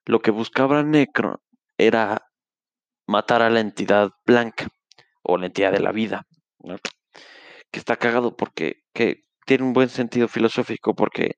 Lo 0.06 0.20
que 0.22 0.32
buscaba 0.32 0.84
Necro 0.84 1.42
era 1.78 2.22
matar 3.08 3.42
a 3.42 3.50
la 3.50 3.62
entidad 3.62 4.12
blanca 4.26 4.68
o 5.24 5.38
la 5.38 5.48
entidad 5.48 5.72
de 5.72 5.80
la 5.80 5.92
vida. 5.92 6.24
Que 7.72 7.80
está 7.80 7.96
cagado 7.98 8.36
porque 8.36 8.84
que 8.94 9.24
tiene 9.46 9.64
un 9.64 9.74
buen 9.74 9.90
sentido 9.90 10.28
filosófico 10.28 10.94
porque 10.94 11.36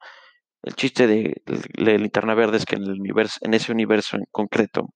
el 0.63 0.76
chiste 0.76 1.08
de, 1.08 1.41
la 1.76 1.93
linterna 1.93 2.36
verde 2.36 2.58
es 2.58 2.65
que 2.65 2.76
en, 2.76 2.84
el 2.84 3.00
universo, 3.00 3.39
en 3.41 3.54
ese 3.54 3.72
universo 3.72 4.17
en 4.17 4.26
concreto 4.32 4.89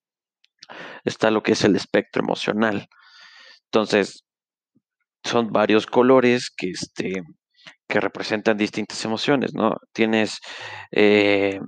está 1.03 1.31
lo 1.31 1.43
que 1.43 1.53
es 1.53 1.63
el 1.63 1.75
espectro 1.75 2.23
emocional. 2.23 2.87
Entonces, 3.65 4.23
son 5.23 5.51
varios 5.51 5.87
colores 5.87 6.49
que, 6.55 6.69
este, 6.69 7.23
que 7.87 7.99
representan 7.99 8.57
distintas 8.57 9.03
emociones, 9.05 9.53
¿no? 9.53 9.75
Tienes 9.93 10.39
eh, 10.91 11.59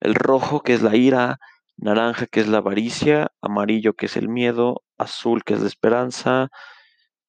el 0.00 0.14
rojo, 0.14 0.62
que 0.62 0.74
es 0.74 0.82
la 0.82 0.96
ira, 0.96 1.38
naranja, 1.76 2.26
que 2.26 2.40
es 2.40 2.48
la 2.48 2.58
avaricia, 2.58 3.28
amarillo, 3.42 3.94
que 3.94 4.06
es 4.06 4.16
el 4.16 4.28
miedo, 4.28 4.82
azul, 4.98 5.44
que 5.44 5.54
es 5.54 5.60
la 5.60 5.68
esperanza, 5.68 6.48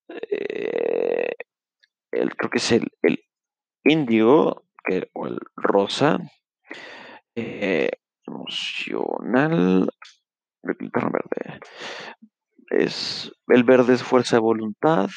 eh, 0.09 1.31
el, 2.11 2.35
creo 2.35 2.49
que 2.49 2.57
es 2.57 2.71
el, 2.71 2.87
el 3.03 3.23
índigo, 3.83 4.65
que, 4.83 5.09
o 5.13 5.27
el 5.27 5.39
rosa, 5.55 6.19
eh, 7.35 7.89
emocional, 8.25 9.89
verde, 10.63 11.59
es 12.69 13.31
el 13.47 13.63
verde 13.63 13.93
es 13.93 14.03
fuerza 14.03 14.37
de 14.37 14.41
voluntad. 14.41 15.09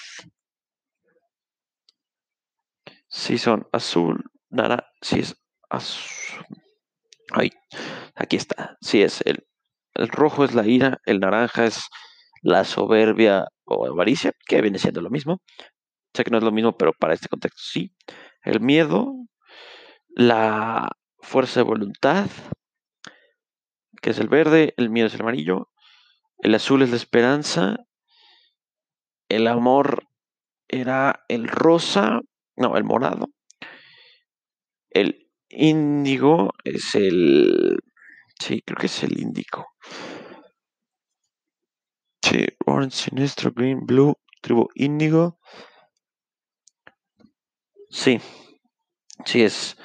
Si 3.09 3.39
son 3.39 3.69
azul, 3.73 4.25
naranja, 4.51 4.87
si 5.01 5.21
es 5.21 5.37
azul. 5.71 6.45
Ay, 7.33 7.51
aquí 8.15 8.37
está. 8.37 8.77
Si 8.81 9.03
es 9.03 9.21
el, 9.25 9.47
el 9.95 10.09
rojo 10.09 10.45
es 10.45 10.55
la 10.55 10.67
ira, 10.67 10.99
el 11.07 11.21
naranja 11.21 11.65
es 11.65 11.89
la 12.43 12.65
soberbia 12.65 13.47
o 13.65 13.87
avaricia, 13.87 14.33
que 14.47 14.61
viene 14.61 14.79
siendo 14.79 15.01
lo 15.01 15.11
mismo. 15.11 15.41
Sé 16.13 16.25
que 16.25 16.31
no 16.31 16.39
es 16.39 16.45
lo 16.45 16.53
mismo, 16.53 16.77
pero 16.77 16.93
para 16.93 17.15
este 17.15 17.29
contexto 17.29 17.61
sí. 17.63 17.95
El 18.43 18.61
miedo, 18.61 19.15
la 20.15 20.91
fuerza 21.19 21.61
de 21.61 21.65
voluntad, 21.65 22.29
que 24.01 24.11
es 24.11 24.19
el 24.19 24.29
verde, 24.29 24.75
el 24.77 24.91
miedo 24.91 25.07
es 25.09 25.15
el 25.15 25.23
amarillo, 25.23 25.71
el 26.39 26.55
azul 26.55 26.83
es 26.83 26.91
la 26.91 26.97
esperanza. 26.97 27.87
El 29.29 29.47
amor 29.47 30.07
era 30.69 31.25
el 31.29 31.49
rosa, 31.49 32.21
no, 32.57 32.77
el 32.77 32.85
morado. 32.85 33.31
El 34.91 35.31
índigo 35.49 36.51
es 36.65 36.95
el... 36.95 37.79
Sí, 38.39 38.63
creo 38.63 38.77
que 38.77 38.87
es 38.87 39.03
el 39.03 39.19
índigo. 39.19 39.67
Sí, 42.23 42.45
orange, 42.67 43.11
sinestro, 43.11 43.53
green, 43.53 43.87
blue, 43.87 44.15
tribu 44.43 44.69
índigo. 44.75 45.39
Sí, 47.89 48.21
sí 49.25 49.43
es... 49.43 49.79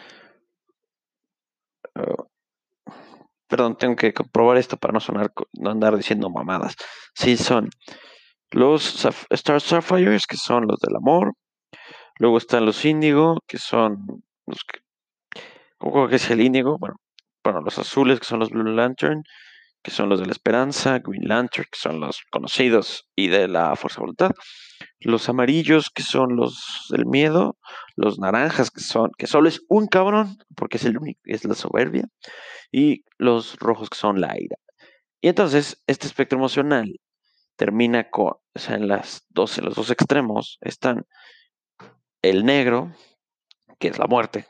Perdón, 3.47 3.77
tengo 3.77 3.95
que 3.95 4.13
comprobar 4.13 4.57
esto 4.57 4.77
para 4.77 4.93
no 4.93 4.99
sonar, 4.99 5.31
no 5.53 5.71
andar 5.71 5.97
diciendo 5.97 6.29
mamadas. 6.29 6.75
Sí, 7.15 7.35
son 7.37 7.69
los 8.51 9.05
Star 9.29 9.61
Sapphires, 9.61 10.27
que 10.27 10.37
son 10.37 10.67
los 10.67 10.79
del 10.79 10.95
amor. 10.95 11.33
Luego 12.19 12.37
están 12.37 12.65
los 12.65 12.85
Índigo, 12.85 13.39
que 13.47 13.57
son 13.57 14.23
los 14.45 14.63
que 14.63 14.79
¿Cómo 15.79 16.09
es 16.09 16.29
el 16.29 16.41
índigo? 16.41 16.77
Bueno, 16.77 16.97
bueno, 17.41 17.61
los 17.61 17.79
azules 17.79 18.19
que 18.19 18.25
son 18.25 18.39
los 18.39 18.49
Blue 18.49 18.63
Lantern, 18.63 19.23
que 19.81 19.91
son 19.91 20.09
los 20.09 20.19
de 20.19 20.25
la 20.25 20.33
esperanza, 20.33 20.99
Green 20.99 21.25
Lantern, 21.25 21.67
que 21.71 21.79
son 21.79 22.01
los 22.01 22.21
conocidos 22.29 23.05
y 23.15 23.29
de 23.29 23.47
la 23.47 23.73
fuerza 23.77 24.01
voluntad, 24.01 24.31
los 25.01 25.29
amarillos, 25.29 25.89
que 25.89 26.03
son 26.03 26.35
los 26.35 26.87
del 26.89 27.05
miedo, 27.05 27.57
los 27.95 28.19
naranjas, 28.19 28.71
que 28.71 28.81
son, 28.81 29.11
que 29.17 29.27
solo 29.27 29.47
es 29.47 29.61
un 29.69 29.87
cabrón, 29.87 30.37
porque 30.55 30.77
es 30.77 30.85
el 30.85 30.97
único, 30.97 31.19
es 31.25 31.45
la 31.45 31.55
soberbia, 31.55 32.05
y 32.71 33.03
los 33.17 33.57
rojos, 33.57 33.89
que 33.89 33.97
son 33.97 34.19
la 34.19 34.35
ira. 34.39 34.57
Y 35.21 35.29
entonces, 35.29 35.81
este 35.87 36.07
espectro 36.07 36.37
emocional 36.37 36.99
termina 37.55 38.09
con, 38.09 38.33
o 38.53 38.59
sea, 38.59 38.75
en 38.75 38.87
las 38.87 39.25
dos, 39.29 39.57
en 39.57 39.65
los 39.65 39.75
dos 39.75 39.89
extremos 39.91 40.57
están 40.61 41.05
el 42.21 42.45
negro, 42.45 42.93
que 43.79 43.87
es 43.89 43.97
la 43.97 44.07
muerte, 44.07 44.47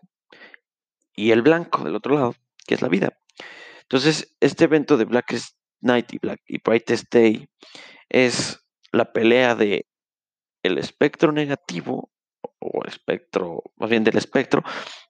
y 1.13 1.31
el 1.31 1.41
blanco 1.41 1.83
del 1.83 1.95
otro 1.95 2.15
lado, 2.15 2.35
que 2.65 2.75
es 2.75 2.81
la 2.81 2.87
vida. 2.87 3.17
Entonces, 3.81 4.35
este 4.39 4.65
evento 4.65 4.97
de 4.97 5.05
Blackest 5.05 5.57
Night 5.81 6.13
y, 6.13 6.19
Black, 6.19 6.41
y 6.47 6.59
Brightest 6.59 7.05
Day 7.11 7.49
es 8.09 8.63
la 8.91 9.11
pelea 9.11 9.55
de 9.55 9.88
el 10.63 10.77
espectro 10.77 11.31
negativo 11.31 12.11
o 12.59 12.85
espectro, 12.85 13.63
más 13.77 13.89
bien 13.89 14.03
del 14.03 14.17
espectro 14.17 14.63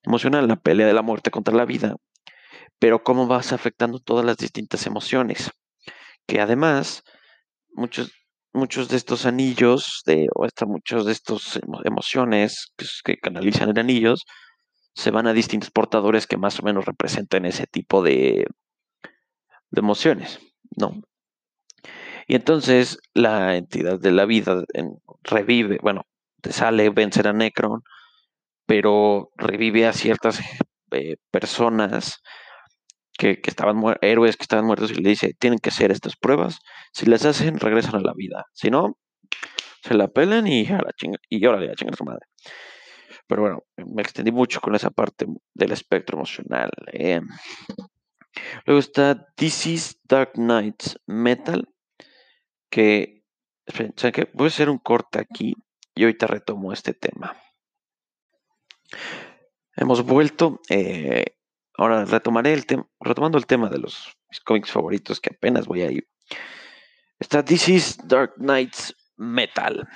emocional, 0.03 0.47
la 0.47 0.55
pelea 0.55 0.87
de 0.87 0.93
la 0.93 1.01
muerte 1.01 1.31
contra 1.31 1.55
la 1.55 1.65
vida, 1.65 1.95
pero 2.79 3.03
cómo 3.03 3.27
vas 3.27 3.51
afectando 3.53 3.99
todas 3.99 4.25
las 4.25 4.37
distintas 4.37 4.85
emociones, 4.85 5.51
que 6.27 6.39
además 6.39 7.03
muchos, 7.73 8.11
muchos 8.53 8.87
de 8.89 8.97
estos 8.97 9.25
anillos, 9.25 10.03
de, 10.05 10.27
o 10.35 10.45
hasta 10.45 10.65
muchos 10.65 11.05
de 11.05 11.11
estos 11.11 11.59
emociones 11.83 12.71
que, 12.77 12.85
que 13.03 13.17
canalizan 13.17 13.69
en 13.69 13.79
anillos, 13.79 14.25
se 14.93 15.11
van 15.11 15.27
a 15.27 15.33
distintos 15.33 15.71
portadores 15.71 16.27
que 16.27 16.37
más 16.37 16.59
o 16.59 16.63
menos 16.63 16.85
representen 16.85 17.45
ese 17.45 17.67
tipo 17.67 18.03
de, 18.03 18.45
de 19.71 19.79
emociones, 19.79 20.39
¿no? 20.75 21.01
Y 22.29 22.35
entonces 22.35 22.99
la 23.15 23.57
entidad 23.57 23.99
de 23.99 24.11
la 24.11 24.25
vida 24.25 24.63
revive, 25.23 25.79
bueno, 25.81 26.03
te 26.43 26.51
sale 26.51 26.87
vencer 26.91 27.27
a 27.27 27.33
Necron, 27.33 27.81
pero 28.67 29.31
revive 29.35 29.87
a 29.87 29.93
ciertas 29.93 30.39
eh, 30.91 31.15
personas 31.31 32.21
que, 33.17 33.41
estaban 33.43 33.81
héroes 34.01 34.37
que 34.37 34.43
estaban 34.43 34.67
muertos 34.67 34.91
y 34.91 35.01
le 35.01 35.09
dice, 35.09 35.33
tienen 35.39 35.57
que 35.57 35.69
hacer 35.69 35.89
estas 35.89 36.15
pruebas, 36.17 36.59
si 36.93 37.07
las 37.07 37.25
hacen, 37.25 37.59
regresan 37.59 37.95
a 37.95 38.01
la 38.01 38.13
vida, 38.15 38.45
si 38.53 38.69
no, 38.69 38.99
se 39.81 39.95
la 39.95 40.07
pelan 40.07 40.45
y 40.45 40.67
a 40.67 40.77
la 40.77 40.93
chinga, 40.95 41.17
y 41.29 41.39
le 41.39 41.75
chingar 41.75 41.95
a 41.95 41.97
su 41.97 42.05
madre. 42.05 42.27
Pero 43.25 43.41
bueno, 43.41 43.63
me 43.75 44.03
extendí 44.03 44.31
mucho 44.31 44.61
con 44.61 44.75
esa 44.75 44.91
parte 44.91 45.25
del 45.55 45.71
espectro 45.71 46.17
emocional. 46.17 46.69
Eh. 46.93 47.21
Luego 48.67 48.79
está 48.79 49.25
This 49.35 49.65
is 49.65 49.99
Dark 50.07 50.33
Knights 50.33 50.95
Metal, 51.07 51.67
que, 52.69 53.23
¿saben 53.67 54.13
qué? 54.13 54.29
Voy 54.33 54.45
a 54.45 54.47
hacer 54.47 54.69
un 54.69 54.77
corte 54.77 55.19
aquí 55.19 55.55
y 55.95 56.03
ahorita 56.03 56.27
retomo 56.27 56.73
este 56.73 56.93
tema. 56.93 57.35
Hemos 59.75 60.03
vuelto, 60.03 60.61
eh, 60.69 61.37
ahora 61.75 62.05
retomaré 62.05 62.53
el 62.53 62.65
tema, 62.65 62.87
retomando 62.99 63.37
el 63.37 63.45
tema 63.45 63.69
de 63.69 63.79
los 63.79 64.17
mis 64.29 64.39
cómics 64.41 64.71
favoritos 64.71 65.19
que 65.19 65.31
apenas 65.33 65.65
voy 65.65 65.81
a 65.81 65.91
ir. 65.91 66.07
Está 67.19 67.43
This 67.43 67.69
is 67.69 68.07
Dark 68.07 68.35
Knights 68.37 68.95
Metal. 69.17 69.87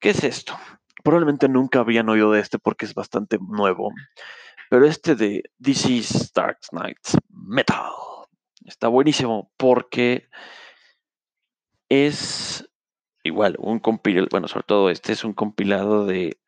¿Qué 0.00 0.10
es 0.10 0.22
esto? 0.24 0.58
Probablemente 1.02 1.48
nunca 1.48 1.80
habían 1.80 2.08
oído 2.08 2.32
de 2.32 2.40
este 2.40 2.58
porque 2.58 2.84
es 2.84 2.94
bastante 2.94 3.38
nuevo. 3.40 3.90
Pero 4.68 4.86
este 4.86 5.14
de 5.14 5.42
This 5.62 5.86
is 5.86 6.32
Dark 6.32 6.58
Knights 6.70 7.16
Metal 7.28 7.92
está 8.66 8.88
buenísimo 8.88 9.52
porque 9.56 10.28
es 11.88 12.68
igual 13.22 13.56
un 13.58 13.78
compilado, 13.78 14.28
bueno, 14.30 14.48
sobre 14.48 14.64
todo 14.64 14.90
este 14.90 15.12
es 15.12 15.24
un 15.24 15.32
compilado 15.32 16.06
de... 16.06 16.38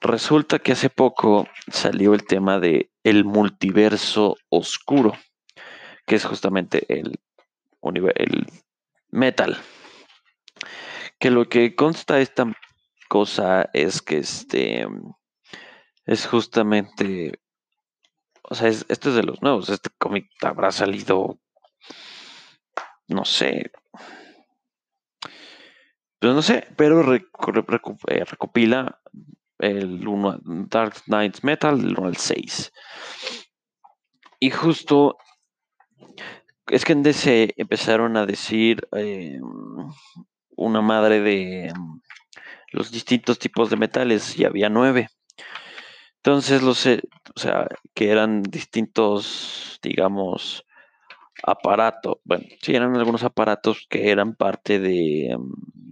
Resulta 0.00 0.58
que 0.58 0.72
hace 0.72 0.90
poco 0.90 1.48
salió 1.70 2.14
el 2.14 2.24
tema 2.26 2.58
de 2.58 2.90
el 3.04 3.24
multiverso 3.24 4.36
oscuro, 4.48 5.16
que 6.06 6.16
es 6.16 6.24
justamente 6.24 6.84
el, 6.88 7.18
el 8.14 8.46
metal. 9.10 9.56
Que 11.18 11.30
lo 11.30 11.48
que 11.48 11.74
consta 11.74 12.20
esta 12.20 12.52
cosa 13.08 13.70
es 13.72 14.02
que 14.02 14.18
este 14.18 14.86
es 16.06 16.26
justamente, 16.26 17.40
o 18.42 18.54
sea, 18.54 18.68
esto 18.68 19.08
es 19.08 19.14
de 19.14 19.22
los 19.22 19.40
nuevos, 19.40 19.68
este 19.70 19.90
cómic 19.98 20.28
habrá 20.42 20.70
salido, 20.70 21.38
no 23.08 23.24
sé, 23.24 23.70
pues 26.18 26.34
no 26.34 26.42
sé, 26.42 26.66
pero 26.76 27.14
eh, 27.14 28.24
recopila 28.24 29.00
el 29.58 30.06
1 30.06 30.40
Dark 30.68 30.94
Knights 31.06 31.44
Metal, 31.44 31.78
el 31.78 31.98
1 31.98 32.06
al 32.06 32.16
6. 32.16 32.72
Y 34.40 34.50
justo 34.50 35.16
es 36.68 36.84
que 36.84 36.92
en 36.92 37.02
DC 37.02 37.54
empezaron 37.56 38.16
a 38.16 38.26
decir 38.26 38.86
em, 38.92 39.40
una 40.56 40.80
madre 40.80 41.20
de 41.20 41.66
em, 41.68 42.00
los 42.72 42.90
distintos 42.90 43.38
tipos 43.38 43.70
de 43.70 43.76
metales 43.76 44.38
y 44.38 44.44
había 44.44 44.68
nueve. 44.68 45.08
Entonces, 46.16 46.62
los, 46.62 46.86
o 46.86 47.38
sea, 47.38 47.68
que 47.94 48.10
eran 48.10 48.42
distintos, 48.42 49.78
digamos, 49.82 50.64
aparatos, 51.42 52.16
bueno, 52.24 52.44
sí, 52.62 52.74
eran 52.74 52.96
algunos 52.96 53.24
aparatos 53.24 53.86
que 53.90 54.10
eran 54.10 54.34
parte 54.34 54.78
de, 54.78 55.36
mm, 55.38 55.83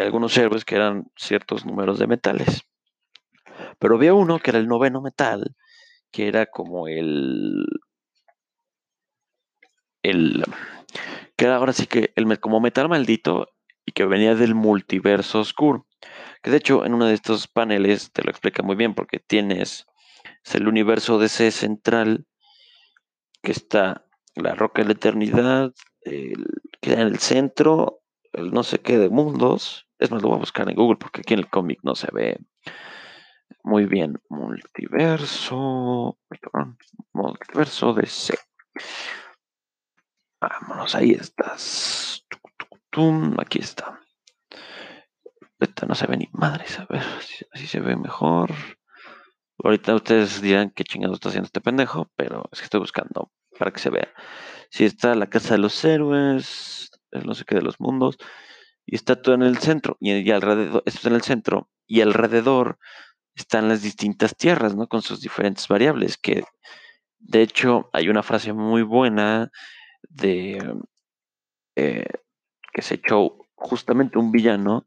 de 0.00 0.06
algunos 0.06 0.36
héroes 0.36 0.64
que 0.64 0.76
eran 0.76 1.10
ciertos 1.16 1.64
números 1.64 1.98
de 1.98 2.06
metales. 2.06 2.62
Pero 3.78 3.96
había 3.96 4.14
uno 4.14 4.38
que 4.38 4.50
era 4.50 4.58
el 4.58 4.68
noveno 4.68 5.00
metal, 5.00 5.54
que 6.10 6.28
era 6.28 6.46
como 6.46 6.88
el, 6.88 7.64
el, 10.02 10.44
que 11.36 11.44
era 11.44 11.56
ahora 11.56 11.72
sí 11.72 11.86
que 11.86 12.12
el, 12.16 12.38
como 12.40 12.60
metal 12.60 12.88
maldito 12.88 13.48
y 13.84 13.92
que 13.92 14.04
venía 14.04 14.34
del 14.34 14.54
multiverso 14.54 15.40
oscuro. 15.40 15.86
Que 16.42 16.50
de 16.50 16.58
hecho 16.58 16.84
en 16.84 16.94
uno 16.94 17.06
de 17.06 17.14
estos 17.14 17.48
paneles 17.48 18.12
te 18.12 18.22
lo 18.22 18.30
explica 18.30 18.62
muy 18.62 18.76
bien 18.76 18.94
porque 18.94 19.18
tienes 19.18 19.86
el 20.52 20.68
universo 20.68 21.18
DC 21.18 21.50
central 21.50 22.26
que 23.42 23.52
está 23.52 24.06
la 24.34 24.54
roca 24.54 24.82
de 24.82 24.88
la 24.88 24.92
eternidad, 24.92 25.72
el, 26.02 26.46
queda 26.80 27.00
en 27.00 27.08
el 27.08 27.18
centro, 27.18 28.02
el 28.32 28.50
no 28.50 28.62
sé 28.62 28.80
qué 28.80 28.98
de 28.98 29.08
mundos. 29.08 29.83
Es 29.98 30.10
más, 30.10 30.22
lo 30.22 30.28
voy 30.28 30.36
a 30.36 30.40
buscar 30.40 30.68
en 30.68 30.76
Google 30.76 30.98
porque 30.98 31.20
aquí 31.20 31.34
en 31.34 31.40
el 31.40 31.48
cómic 31.48 31.80
no 31.82 31.94
se 31.94 32.08
ve 32.12 32.38
muy 33.62 33.86
bien. 33.86 34.20
Multiverso, 34.28 36.18
multiverso 37.12 37.94
DC. 37.94 38.34
Vámonos, 40.40 40.94
ahí 40.94 41.12
estás. 41.12 42.24
Aquí 43.38 43.58
está 43.58 43.98
no 45.86 45.94
se 45.94 46.06
ve 46.06 46.16
ni 46.16 46.28
madres, 46.32 46.78
a 46.78 46.86
ver 46.88 47.02
si 47.20 47.44
así 47.52 47.66
se 47.66 47.80
ve 47.80 47.96
mejor. 47.96 48.52
Ahorita 49.62 49.94
ustedes 49.94 50.40
dirán 50.42 50.70
qué 50.70 50.84
chingado 50.84 51.14
está 51.14 51.28
haciendo 51.28 51.46
este 51.46 51.60
pendejo, 51.60 52.10
pero 52.16 52.44
es 52.52 52.58
que 52.58 52.64
estoy 52.64 52.80
buscando 52.80 53.32
para 53.58 53.70
que 53.70 53.80
se 53.80 53.90
vea. 53.90 54.12
Si 54.70 54.84
está 54.84 55.14
la 55.14 55.28
casa 55.28 55.54
de 55.54 55.58
los 55.58 55.84
héroes, 55.84 56.90
no 57.24 57.34
sé 57.34 57.44
qué 57.44 57.56
de 57.56 57.62
los 57.62 57.80
mundos, 57.80 58.18
y 58.86 58.96
está 58.96 59.20
todo 59.20 59.34
en 59.34 59.42
el 59.42 59.58
centro, 59.58 59.96
y, 60.00 60.30
alrededor, 60.30 60.82
esto 60.86 60.98
está 60.98 61.08
en 61.08 61.14
el 61.14 61.22
centro, 61.22 61.68
y 61.86 62.00
alrededor 62.00 62.78
están 63.34 63.68
las 63.68 63.82
distintas 63.82 64.36
tierras, 64.36 64.74
¿no? 64.74 64.86
Con 64.86 65.02
sus 65.02 65.20
diferentes 65.20 65.66
variables, 65.68 66.16
que 66.16 66.44
de 67.18 67.42
hecho 67.42 67.90
hay 67.92 68.08
una 68.08 68.22
frase 68.22 68.52
muy 68.52 68.82
buena 68.82 69.50
de 70.02 70.58
eh, 71.76 72.06
que 72.72 72.82
se 72.82 72.96
echó 72.96 73.38
justamente 73.54 74.18
un 74.18 74.30
villano 74.30 74.86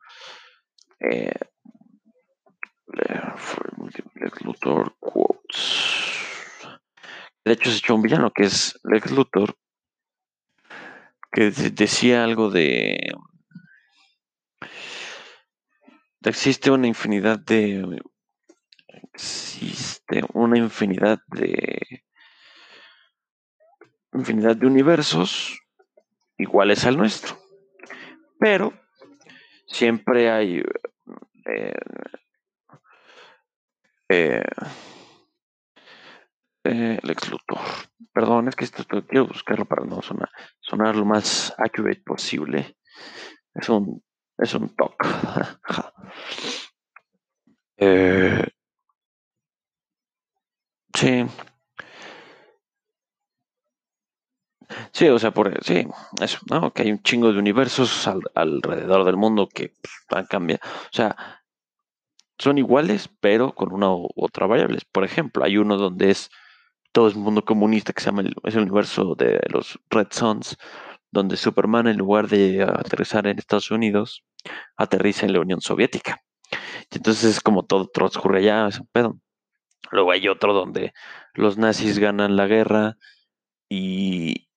eh, 0.99 1.31
Lex 4.15 4.41
Luthor 4.43 4.95
quotes. 4.99 5.97
De 7.43 7.53
hecho, 7.53 7.71
se 7.71 7.77
echó 7.77 7.95
un 7.95 8.01
villano 8.01 8.31
que 8.31 8.43
es 8.43 8.79
Lex 8.83 9.11
Luthor, 9.11 9.55
que 11.31 11.51
decía 11.51 12.23
algo 12.23 12.49
de. 12.49 12.97
Existe 16.23 16.71
una 16.71 16.87
infinidad 16.87 17.39
de. 17.39 18.01
Existe 19.13 20.23
una 20.33 20.57
infinidad 20.57 21.19
de. 21.27 22.03
Infinidad 24.13 24.55
de 24.55 24.67
universos 24.67 25.59
iguales 26.37 26.85
al 26.85 26.97
nuestro. 26.97 27.37
Pero 28.39 28.73
siempre 29.67 30.29
hay 30.31 30.63
eh, 34.09 34.43
eh, 36.63 36.99
Luthor. 37.03 37.59
Perdón, 38.13 38.47
es 38.47 38.55
que 38.55 38.65
esto 38.65 38.83
quiero 39.05 39.27
buscarlo 39.27 39.65
para 39.65 39.85
no 39.85 40.01
sonar, 40.01 40.29
sonar 40.59 40.95
lo 40.95 41.05
más 41.05 41.53
accurate 41.57 42.01
posible. 42.01 42.77
Es 43.53 43.69
un, 43.69 44.03
es 44.37 44.53
un 44.53 44.69
talk. 44.75 44.95
eh, 47.77 48.45
sí. 50.93 51.25
Sí, 54.91 55.07
o 55.07 55.19
sea, 55.19 55.31
por 55.31 55.63
sí, 55.63 55.87
eso, 56.21 56.39
¿no? 56.49 56.73
Que 56.73 56.83
hay 56.83 56.91
un 56.91 57.01
chingo 57.01 57.31
de 57.31 57.39
universos 57.39 58.07
alrededor 58.35 59.05
del 59.05 59.15
mundo 59.17 59.47
que 59.47 59.69
pues, 59.69 59.93
van 60.09 60.25
a 60.25 60.27
cambiar. 60.27 60.59
O 60.63 60.89
sea, 60.91 61.15
son 62.37 62.57
iguales, 62.57 63.09
pero 63.19 63.53
con 63.53 63.73
una 63.73 63.91
u 63.93 64.09
otra 64.15 64.45
variable. 64.47 64.79
Por 64.91 65.03
ejemplo, 65.03 65.43
hay 65.43 65.57
uno 65.57 65.77
donde 65.77 66.11
es 66.11 66.29
todo 66.91 67.07
el 67.07 67.15
mundo 67.15 67.45
comunista 67.45 67.93
que 67.93 68.01
se 68.01 68.07
llama 68.07 68.21
el, 68.21 68.35
es 68.43 68.55
el 68.55 68.63
universo 68.63 69.15
de 69.15 69.39
los 69.49 69.79
Red 69.89 70.07
Suns, 70.11 70.57
donde 71.11 71.37
Superman 71.37 71.87
en 71.87 71.97
lugar 71.97 72.27
de 72.27 72.63
aterrizar 72.63 73.27
en 73.27 73.39
Estados 73.39 73.71
Unidos, 73.71 74.23
aterriza 74.75 75.25
en 75.25 75.33
la 75.33 75.39
Unión 75.39 75.61
Soviética. 75.61 76.21
Y 76.91 76.97
entonces 76.97 77.25
es 77.25 77.41
como 77.41 77.65
todo 77.65 77.87
transcurre 77.87 78.39
allá, 78.39 78.69
pedo. 78.91 79.19
Luego 79.91 80.11
hay 80.11 80.27
otro 80.27 80.53
donde 80.53 80.93
los 81.33 81.57
nazis 81.57 81.99
ganan 81.99 82.35
la 82.35 82.47
guerra 82.47 82.97
y, 83.69 84.47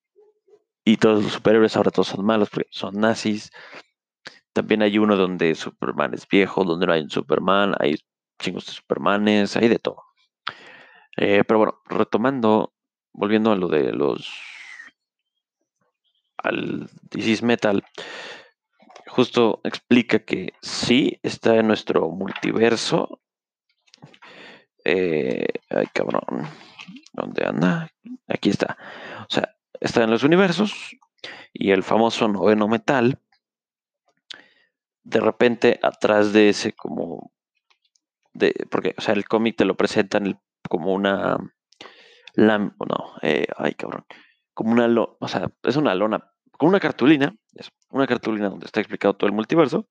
y 0.85 0.97
todos 0.97 1.23
los 1.23 1.33
superhéroes 1.33 1.77
ahora 1.77 1.91
todos 1.91 2.09
son 2.09 2.25
malos 2.25 2.51
porque 2.51 2.69
son 2.71 3.01
nazis. 3.01 3.51
También 4.53 4.83
hay 4.83 4.99
uno 4.99 5.17
donde 5.17 5.55
Superman 5.55 6.15
es 6.15 6.27
viejo, 6.27 6.65
donde 6.65 6.87
no 6.87 6.93
hay 6.93 7.03
un 7.03 7.11
Superman, 7.11 7.75
hay 7.79 7.97
chingos 8.41 8.67
de 8.67 8.73
Supermanes, 8.73 9.57
hay 9.57 9.69
de 9.69 9.79
todo. 9.79 10.03
Eh, 11.17 11.45
pero 11.47 11.59
bueno, 11.59 11.81
retomando, 11.87 12.73
volviendo 13.13 13.53
a 13.53 13.57
lo 13.57 13.69
de 13.69 13.93
los. 13.93 14.29
al 16.39 16.89
Disease 17.11 17.45
Metal, 17.45 17.85
justo 19.11 19.61
explica 19.65 20.21
que 20.21 20.55
sí 20.63 21.19
está 21.23 21.57
en 21.57 21.67
nuestro 21.67 22.09
multiverso. 22.11 23.21
Eh, 24.85 25.47
ay, 25.69 25.87
cabrón. 25.93 26.49
¿Dónde 27.13 27.45
anda? 27.45 27.91
Aquí 28.29 28.51
está. 28.51 28.79
O 29.23 29.31
sea, 29.33 29.57
está 29.81 30.05
en 30.05 30.11
los 30.11 30.23
universos 30.23 30.97
y 31.53 31.73
el 31.73 31.83
famoso 31.83 32.29
noveno 32.29 32.69
metal. 32.69 33.21
De 35.03 35.21
repente, 35.21 35.81
atrás 35.83 36.33
de 36.33 36.51
ese, 36.51 36.73
como. 36.73 37.33
De, 38.33 38.55
porque, 38.71 38.95
o 38.97 39.01
sea, 39.01 39.15
el 39.15 39.27
cómic 39.27 39.57
te 39.57 39.65
lo 39.65 39.77
presentan 39.77 40.41
como 40.69 40.95
una. 40.95 41.37
no, 42.37 42.77
eh, 43.23 43.47
ay, 43.57 43.75
cabrón. 43.75 44.07
Como 44.55 44.71
una. 44.73 44.87
o 45.19 45.29
sea, 45.29 45.51
es 45.65 45.77
una 45.77 45.95
lona. 45.95 46.33
Como 46.61 46.69
una 46.69 46.81
cartulina. 46.81 47.35
Una 47.89 48.07
cartulina 48.07 48.51
donde 48.51 48.67
está 48.67 48.81
explicado 48.81 49.15
todo 49.15 49.27
el 49.29 49.35
multiverso. 49.35 49.89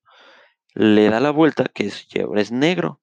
Le 0.75 1.09
da 1.09 1.19
la 1.19 1.31
vuelta, 1.31 1.65
que 1.65 1.87
es, 1.87 2.07
es 2.35 2.51
negro. 2.51 3.01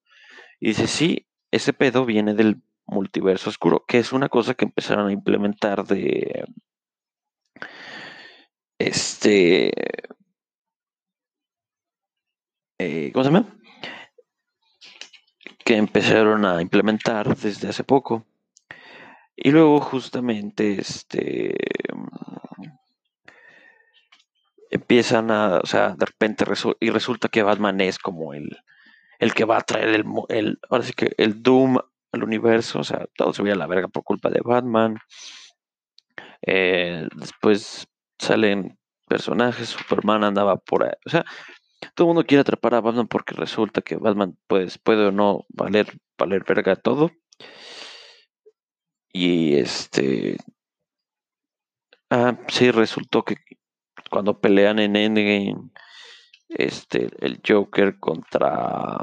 Y 0.61 0.69
dice: 0.69 0.87
Sí, 0.87 1.27
ese 1.51 1.73
pedo 1.73 2.05
viene 2.05 2.35
del 2.35 2.63
multiverso 2.87 3.51
oscuro, 3.51 3.85
que 3.85 3.99
es 3.99 4.13
una 4.13 4.29
cosa 4.29 4.55
que 4.55 4.67
empezaron 4.67 5.09
a 5.09 5.13
implementar 5.13 5.85
de 5.85 6.45
este 8.79 9.73
eh, 12.79 13.11
¿cómo 13.13 13.25
se 13.25 13.31
llama? 13.33 13.59
que 15.65 15.77
empezaron 15.77 16.45
a 16.45 16.63
implementar 16.63 17.37
desde 17.37 17.69
hace 17.69 17.83
poco 17.83 18.27
y 19.35 19.51
luego 19.51 19.81
justamente 19.81 20.81
este 20.81 21.57
empiezan 24.71 25.31
a, 25.31 25.59
o 25.59 25.67
sea, 25.67 25.91
de 25.91 26.07
repente 26.07 26.45
y 26.81 26.91
resulta 26.91 27.29
que 27.29 27.43
Batman 27.43 27.81
es 27.81 27.99
como 27.99 28.35
el, 28.35 28.59
el 29.19 29.35
que 29.35 29.45
va 29.45 29.59
a 29.59 29.63
traer 29.63 29.89
el, 29.91 30.05
el, 30.29 30.59
ahora 30.69 30.85
sí 30.85 30.93
que 30.93 31.13
el 31.19 31.43
Doom 31.43 31.79
al 32.13 32.25
universo, 32.25 32.81
o 32.81 32.85
sea, 32.85 33.07
todo 33.17 33.33
se 33.33 33.43
veía 33.43 33.55
a 33.55 33.59
la 33.59 33.67
verga 33.67 33.89
por 33.89 34.05
culpa 34.05 34.31
de 34.31 34.41
Batman. 34.43 34.99
Eh, 36.43 37.09
después 37.17 37.89
salen 38.19 38.79
personajes, 39.07 39.69
Superman 39.69 40.25
andaba 40.25 40.57
por 40.57 40.85
ahí, 40.85 40.93
o 41.05 41.11
sea, 41.11 41.25
todo 41.95 42.07
el 42.07 42.15
mundo 42.15 42.27
quiere 42.27 42.41
atrapar 42.41 42.75
a 42.75 42.81
Batman 42.81 43.09
porque 43.09 43.35
resulta 43.35 43.83
que 43.83 43.97
Batman 43.97 44.37
pues, 44.47 44.79
puede 44.79 45.07
o 45.07 45.13
no 45.13 45.45
valer, 45.49 45.99
valer 46.19 46.45
verga 46.45 46.77
todo. 46.77 47.11
Y 49.13 49.57
este... 49.57 50.37
Ah, 52.11 52.39
sí, 52.49 52.71
resultó 52.71 53.25
que 53.25 53.37
cuando 54.11 54.41
pelean 54.41 54.79
en 54.79 54.97
Endgame, 54.97 55.71
este, 56.49 57.09
el 57.21 57.41
Joker 57.47 57.99
contra 57.99 58.99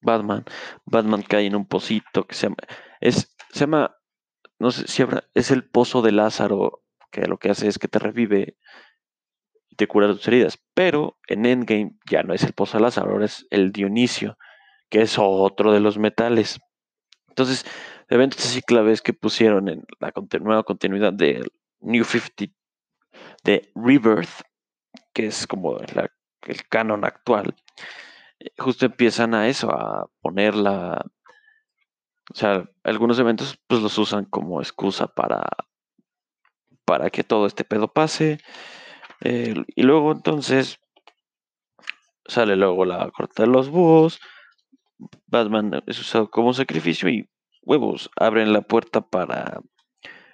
Batman. 0.00 0.44
Batman 0.84 1.22
cae 1.22 1.46
en 1.46 1.56
un 1.56 1.66
pocito 1.66 2.26
que 2.26 2.34
se 2.34 2.46
llama. 2.46 2.56
Es, 3.00 3.36
se 3.50 3.60
llama. 3.60 3.96
No 4.58 4.70
sé 4.70 4.86
si 4.86 5.02
habrá. 5.02 5.24
Es 5.34 5.50
el 5.50 5.68
pozo 5.68 6.02
de 6.02 6.12
Lázaro. 6.12 6.82
Que 7.10 7.26
lo 7.26 7.38
que 7.38 7.50
hace 7.50 7.66
es 7.66 7.78
que 7.78 7.88
te 7.88 7.98
revive 7.98 8.56
y 9.68 9.76
te 9.76 9.88
cura 9.88 10.06
tus 10.06 10.26
heridas. 10.28 10.58
Pero 10.74 11.18
en 11.26 11.46
Endgame 11.46 11.96
ya 12.08 12.22
no 12.22 12.34
es 12.34 12.44
el 12.44 12.52
pozo 12.52 12.78
de 12.78 12.82
Lázaro, 12.82 13.12
ahora 13.12 13.24
es 13.24 13.46
el 13.50 13.72
Dionisio, 13.72 14.38
que 14.90 15.02
es 15.02 15.16
otro 15.18 15.72
de 15.72 15.80
los 15.80 15.98
metales. 15.98 16.60
Entonces, 17.28 17.64
eventos 18.08 18.44
así 18.44 18.62
claves 18.62 19.02
que 19.02 19.12
pusieron 19.12 19.68
en 19.68 19.84
la 19.98 20.12
nueva 20.40 20.62
continuidad 20.62 21.12
de 21.12 21.44
New 21.80 22.04
50, 22.04 22.54
de 23.42 23.70
Rebirth, 23.74 24.42
que 25.12 25.26
es 25.26 25.46
como 25.46 25.78
el 25.78 26.68
canon 26.68 27.04
actual, 27.04 27.54
justo 28.58 28.86
empiezan 28.86 29.34
a 29.34 29.48
eso, 29.48 29.70
a 29.70 30.08
poner 30.20 30.54
la... 30.54 31.04
O 32.32 32.34
sea, 32.34 32.64
algunos 32.84 33.18
eventos 33.18 33.58
pues 33.66 33.82
los 33.82 33.98
usan 33.98 34.24
como 34.24 34.60
excusa 34.60 35.08
para, 35.08 35.48
para 36.84 37.10
que 37.10 37.24
todo 37.24 37.46
este 37.46 37.64
pedo 37.64 37.92
pase. 37.92 38.38
Eh, 39.22 39.54
y 39.74 39.82
luego 39.82 40.12
entonces 40.12 40.78
sale 42.26 42.54
luego 42.54 42.84
la 42.84 43.10
corta 43.10 43.42
de 43.42 43.48
los 43.48 43.68
búhos. 43.68 44.20
Batman 45.26 45.82
es 45.86 45.98
usado 45.98 46.30
como 46.30 46.54
sacrificio 46.54 47.08
y 47.08 47.28
huevos 47.62 48.10
abren 48.16 48.52
la 48.52 48.62
puerta 48.62 49.00
para 49.00 49.60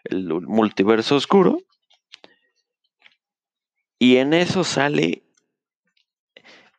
el 0.04 0.28
multiverso 0.42 1.16
oscuro. 1.16 1.58
Y 3.98 4.16
en 4.16 4.34
eso 4.34 4.64
sale 4.64 5.22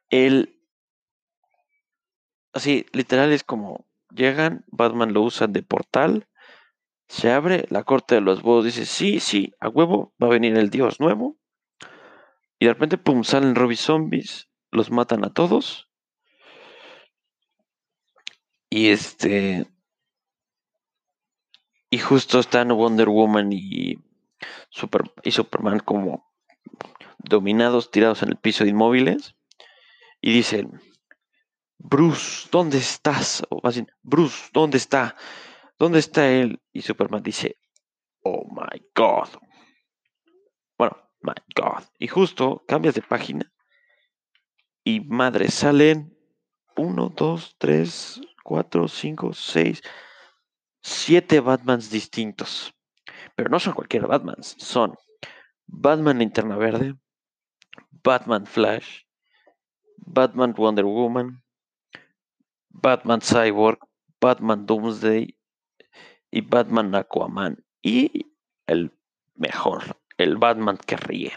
el 0.09 0.57
Así, 2.57 2.87
literal 2.91 3.31
es 3.33 3.43
como 3.43 3.85
llegan, 4.09 4.65
Batman 4.71 5.13
lo 5.13 5.21
usa 5.21 5.45
de 5.45 5.61
portal, 5.61 6.27
se 7.07 7.31
abre, 7.31 7.65
la 7.69 7.83
corte 7.83 8.15
de 8.15 8.21
los 8.21 8.41
búhos 8.41 8.65
dice, 8.65 8.87
sí, 8.87 9.19
sí, 9.19 9.53
a 9.59 9.69
huevo, 9.69 10.15
va 10.19 10.25
a 10.25 10.31
venir 10.31 10.57
el 10.57 10.71
dios 10.71 10.99
nuevo. 10.99 11.37
Y 12.57 12.65
de 12.65 12.73
repente, 12.73 12.97
pum, 12.97 13.23
salen 13.23 13.53
Robby 13.53 13.75
Zombies, 13.75 14.49
los 14.71 14.89
matan 14.89 15.23
a 15.23 15.31
todos. 15.31 15.87
Y 18.71 18.89
este... 18.89 19.67
Y 21.91 21.99
justo 21.99 22.39
están 22.39 22.69
Wonder 22.69 23.07
Woman 23.07 23.53
y, 23.53 23.99
Super, 24.69 25.03
y 25.23 25.29
Superman 25.29 25.79
como 25.79 26.26
dominados, 27.17 27.91
tirados 27.91 28.23
en 28.23 28.29
el 28.29 28.37
piso 28.37 28.65
inmóviles. 28.65 29.35
Y 30.21 30.33
dicen, 30.33 30.81
Bruce, 31.77 32.47
¿dónde 32.51 32.77
estás? 32.77 33.43
O 33.49 33.59
más 33.63 33.75
bien, 33.75 33.91
Bruce, 34.01 34.49
¿dónde 34.53 34.77
está? 34.77 35.15
¿Dónde 35.77 35.99
está 35.99 36.27
él? 36.29 36.61
Y 36.73 36.81
Superman 36.81 37.23
dice, 37.23 37.57
oh 38.23 38.45
my 38.49 38.83
God. 38.95 39.29
Bueno, 40.77 40.97
my 41.21 41.33
God. 41.55 41.83
Y 41.99 42.07
justo 42.07 42.63
cambias 42.67 42.95
de 42.95 43.01
página 43.01 43.51
y 44.87 45.01
madre, 45.01 45.49
salen 45.49 46.17
uno, 46.77 47.09
dos, 47.09 47.55
tres, 47.57 48.21
cuatro, 48.43 48.87
cinco, 48.87 49.33
seis, 49.33 49.81
siete 50.81 51.41
Batmans 51.41 51.89
distintos. 51.89 52.73
Pero 53.35 53.49
no 53.49 53.59
son 53.59 53.73
cualquier 53.73 54.07
Batmans, 54.07 54.55
son 54.57 54.95
Batman 55.67 56.19
Linterna 56.19 56.57
Verde, 56.57 56.95
Batman 58.03 58.45
Flash, 58.45 59.03
Batman 59.97 60.53
Wonder 60.57 60.85
Woman, 60.85 61.43
Batman 62.69 63.21
Cyborg, 63.21 63.79
Batman 64.19 64.65
Doomsday 64.65 65.37
y 66.31 66.41
Batman 66.41 66.95
Aquaman. 66.95 67.63
Y 67.81 68.31
el 68.65 68.91
mejor, 69.35 69.99
el 70.17 70.37
Batman 70.37 70.77
que 70.77 70.97
ríe. 70.97 71.33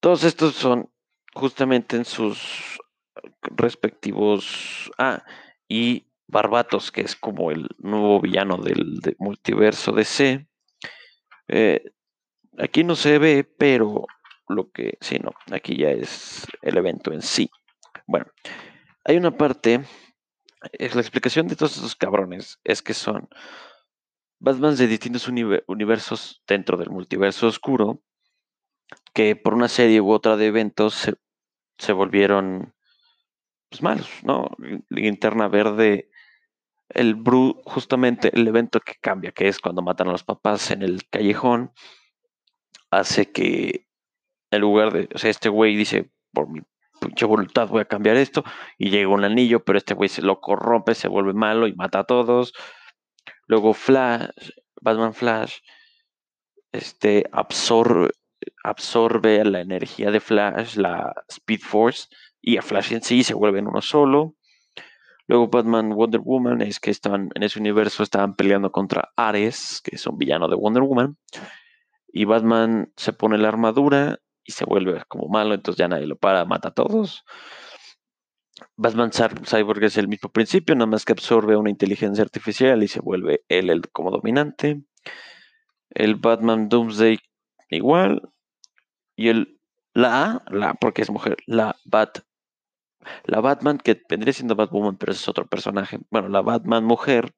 Todos 0.00 0.24
estos 0.24 0.54
son 0.54 0.90
justamente 1.34 1.96
en 1.96 2.04
sus 2.04 2.78
respectivos... 3.42 4.90
Ah, 4.98 5.24
y 5.68 6.06
Barbatos, 6.28 6.90
que 6.90 7.02
es 7.02 7.14
como 7.14 7.50
el 7.50 7.68
nuevo 7.78 8.20
villano 8.20 8.56
del, 8.58 9.16
multiverso 9.18 9.92
DC. 9.92 10.48
Eh, 11.48 11.92
aquí 12.58 12.84
no 12.84 12.96
se 12.96 13.18
ve, 13.18 13.44
pero 13.44 14.06
lo 14.48 14.70
que 14.70 14.98
sí, 15.00 15.18
no, 15.18 15.32
aquí 15.50 15.76
ya 15.76 15.90
es 15.90 16.46
el 16.62 16.76
evento 16.76 17.12
en 17.12 17.22
sí. 17.22 17.50
Bueno, 18.06 18.26
hay 19.04 19.16
una 19.16 19.36
parte, 19.36 19.84
es 20.72 20.94
la 20.94 21.00
explicación 21.00 21.48
de 21.48 21.56
todos 21.56 21.76
esos 21.76 21.96
cabrones, 21.96 22.60
es 22.64 22.82
que 22.82 22.94
son 22.94 23.28
Batman 24.38 24.76
de 24.76 24.86
distintos 24.86 25.28
universos 25.28 26.42
dentro 26.46 26.76
del 26.76 26.90
multiverso 26.90 27.46
oscuro, 27.46 28.02
que 29.14 29.34
por 29.34 29.54
una 29.54 29.68
serie 29.68 30.00
u 30.00 30.10
otra 30.10 30.36
de 30.36 30.46
eventos 30.46 31.10
se, 31.78 31.92
volvieron 31.92 32.74
pues, 33.70 33.82
malos, 33.82 34.08
¿no? 34.22 34.50
Linterna 34.88 35.48
Verde, 35.48 36.10
el 36.88 37.14
Bru, 37.14 37.60
justamente 37.64 38.30
el 38.32 38.46
evento 38.46 38.80
que 38.80 38.94
cambia, 39.00 39.32
que 39.32 39.48
es 39.48 39.58
cuando 39.58 39.82
matan 39.82 40.08
a 40.08 40.12
los 40.12 40.22
papás 40.22 40.70
en 40.70 40.82
el 40.82 41.08
callejón, 41.08 41.72
hace 42.98 43.30
que 43.30 43.86
en 44.50 44.60
lugar 44.60 44.92
de, 44.92 45.08
o 45.14 45.18
sea, 45.18 45.30
este 45.30 45.48
güey 45.48 45.76
dice, 45.76 46.10
por 46.32 46.48
mi 46.48 46.60
pinche 47.00 47.26
voluntad 47.26 47.68
voy 47.68 47.82
a 47.82 47.86
cambiar 47.86 48.16
esto, 48.16 48.44
y 48.78 48.90
llega 48.90 49.08
un 49.08 49.24
anillo, 49.24 49.64
pero 49.64 49.78
este 49.78 49.94
güey 49.94 50.08
se 50.08 50.22
lo 50.22 50.40
corrompe, 50.40 50.94
se 50.94 51.08
vuelve 51.08 51.34
malo 51.34 51.66
y 51.66 51.74
mata 51.74 52.00
a 52.00 52.04
todos. 52.04 52.52
Luego 53.46 53.74
Flash, 53.74 54.50
Batman 54.80 55.14
Flash, 55.14 55.58
este, 56.72 57.24
absorbe, 57.32 58.10
absorbe 58.64 59.44
la 59.44 59.60
energía 59.60 60.10
de 60.10 60.20
Flash, 60.20 60.76
la 60.76 61.12
Speed 61.28 61.60
Force, 61.60 62.08
y 62.40 62.56
a 62.56 62.62
Flash 62.62 62.92
en 62.92 63.02
sí 63.02 63.24
se 63.24 63.34
vuelve 63.34 63.58
en 63.58 63.68
uno 63.68 63.82
solo. 63.82 64.34
Luego 65.28 65.48
Batman 65.48 65.90
Wonder 65.90 66.20
Woman 66.20 66.62
es 66.62 66.78
que 66.78 66.92
estaban 66.92 67.30
en 67.34 67.42
ese 67.42 67.58
universo 67.58 68.04
estaban 68.04 68.36
peleando 68.36 68.70
contra 68.70 69.10
Ares, 69.16 69.80
que 69.82 69.96
es 69.96 70.06
un 70.06 70.16
villano 70.18 70.48
de 70.48 70.54
Wonder 70.54 70.84
Woman. 70.84 71.16
Y 72.16 72.24
Batman 72.24 72.90
se 72.96 73.12
pone 73.12 73.36
la 73.36 73.48
armadura 73.48 74.20
y 74.42 74.52
se 74.52 74.64
vuelve 74.64 75.02
como 75.06 75.28
malo, 75.28 75.52
entonces 75.52 75.78
ya 75.78 75.86
nadie 75.86 76.06
lo 76.06 76.16
para, 76.16 76.46
mata 76.46 76.68
a 76.68 76.74
todos. 76.74 77.26
Batman 78.74 79.10
Cyborg 79.12 79.84
es 79.84 79.98
el 79.98 80.08
mismo 80.08 80.30
principio, 80.30 80.74
nada 80.74 80.86
más 80.86 81.04
que 81.04 81.12
absorbe 81.12 81.58
una 81.58 81.68
inteligencia 81.68 82.24
artificial 82.24 82.82
y 82.82 82.88
se 82.88 83.00
vuelve 83.00 83.44
él 83.50 83.68
el 83.68 83.90
como 83.90 84.10
dominante. 84.10 84.82
El 85.90 86.14
Batman 86.14 86.70
Doomsday 86.70 87.18
igual. 87.68 88.22
Y 89.14 89.28
el 89.28 89.60
la 89.92 90.42
la 90.48 90.72
porque 90.72 91.02
es 91.02 91.10
mujer, 91.10 91.36
la 91.44 91.76
Bat 91.84 92.20
la 93.24 93.42
Batman 93.42 93.76
que 93.76 94.00
vendría 94.08 94.32
siendo 94.32 94.56
Batwoman, 94.56 94.96
pero 94.96 95.12
es 95.12 95.28
otro 95.28 95.46
personaje. 95.46 95.98
Bueno, 96.10 96.30
la 96.30 96.40
Batman 96.40 96.82
mujer, 96.82 97.34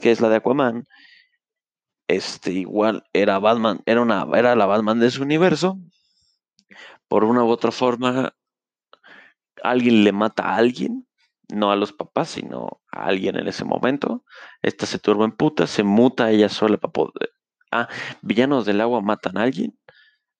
que 0.00 0.10
es 0.10 0.20
la 0.20 0.28
de 0.30 0.36
Aquaman, 0.36 0.84
este 2.08 2.52
igual 2.52 3.04
era 3.12 3.38
Batman, 3.38 3.82
era 3.86 4.02
una 4.02 4.26
era 4.34 4.56
la 4.56 4.66
Batman 4.66 5.00
de 5.00 5.10
su 5.10 5.22
universo. 5.22 5.78
Por 7.08 7.24
una 7.24 7.44
u 7.44 7.48
otra 7.48 7.72
forma 7.72 8.34
alguien 9.62 10.04
le 10.04 10.12
mata 10.12 10.44
a 10.44 10.56
alguien, 10.56 11.06
no 11.48 11.70
a 11.70 11.76
los 11.76 11.92
papás, 11.92 12.30
sino 12.30 12.80
a 12.90 13.04
alguien 13.06 13.36
en 13.36 13.48
ese 13.48 13.64
momento. 13.64 14.24
Esta 14.62 14.86
se 14.86 14.98
turba 14.98 15.24
en 15.24 15.32
puta, 15.32 15.66
se 15.66 15.82
muta 15.82 16.30
ella 16.30 16.48
sola 16.48 16.78
para 16.78 16.92
poder. 16.92 17.32
Ah, 17.70 17.88
villanos 18.22 18.66
del 18.66 18.80
agua 18.80 19.00
matan 19.00 19.38
a 19.38 19.42
alguien. 19.42 19.78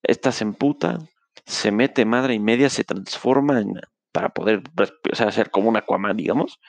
Esta 0.03 0.31
se 0.31 0.43
emputa, 0.43 0.99
se 1.45 1.71
mete 1.71 2.05
madre 2.05 2.33
y 2.33 2.39
media, 2.39 2.69
se 2.69 2.83
transforma 2.83 3.59
en, 3.59 3.79
para 4.11 4.29
poder 4.29 4.63
o 5.11 5.15
sea, 5.15 5.31
ser 5.31 5.49
como 5.49 5.69
un 5.69 5.77
Aquaman, 5.77 6.17
digamos. 6.17 6.59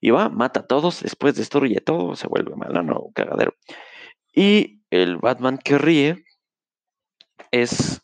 Y 0.00 0.10
va, 0.10 0.28
mata 0.28 0.60
a 0.60 0.66
todos, 0.66 1.02
después 1.02 1.36
destruye 1.36 1.80
todo, 1.80 2.16
se 2.16 2.28
vuelve 2.28 2.56
malo, 2.56 2.82
no, 2.82 3.10
cagadero. 3.14 3.54
Y 4.34 4.82
el 4.90 5.18
Batman 5.18 5.58
que 5.58 5.78
ríe 5.78 6.24
es 7.50 8.02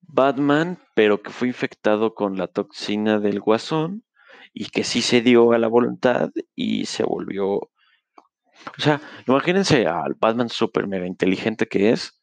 Batman, 0.00 0.78
pero 0.94 1.22
que 1.22 1.30
fue 1.30 1.48
infectado 1.48 2.14
con 2.14 2.36
la 2.36 2.46
toxina 2.46 3.18
del 3.18 3.40
guasón 3.40 4.04
y 4.52 4.66
que 4.66 4.84
sí 4.84 5.02
se 5.02 5.20
dio 5.20 5.52
a 5.52 5.58
la 5.58 5.68
voluntad 5.68 6.30
y 6.54 6.84
se 6.86 7.02
volvió... 7.02 7.54
O 7.54 7.70
sea, 8.78 9.00
imagínense 9.26 9.86
al 9.86 10.14
Batman 10.14 10.48
super 10.48 10.86
mega 10.86 11.06
inteligente 11.06 11.66
que 11.66 11.90
es, 11.90 12.22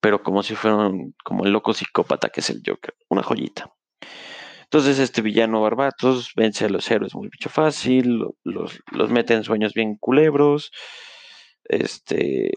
pero 0.00 0.22
como 0.22 0.42
si 0.42 0.56
fuera 0.56 0.90
como 1.24 1.44
el 1.44 1.52
loco 1.52 1.72
psicópata 1.72 2.30
que 2.30 2.40
es 2.40 2.50
el 2.50 2.62
Joker, 2.66 2.94
una 3.08 3.22
joyita. 3.22 3.72
Entonces 4.64 4.98
este 4.98 5.22
villano 5.22 5.62
Barbatos 5.62 6.32
vence 6.34 6.64
a 6.64 6.68
los 6.68 6.90
héroes 6.90 7.14
muy 7.14 7.28
bicho 7.28 7.48
fácil, 7.48 8.24
los, 8.42 8.80
los 8.90 9.10
mete 9.10 9.34
en 9.34 9.44
sueños 9.44 9.74
bien 9.74 9.96
culebros, 9.96 10.72
este 11.68 12.52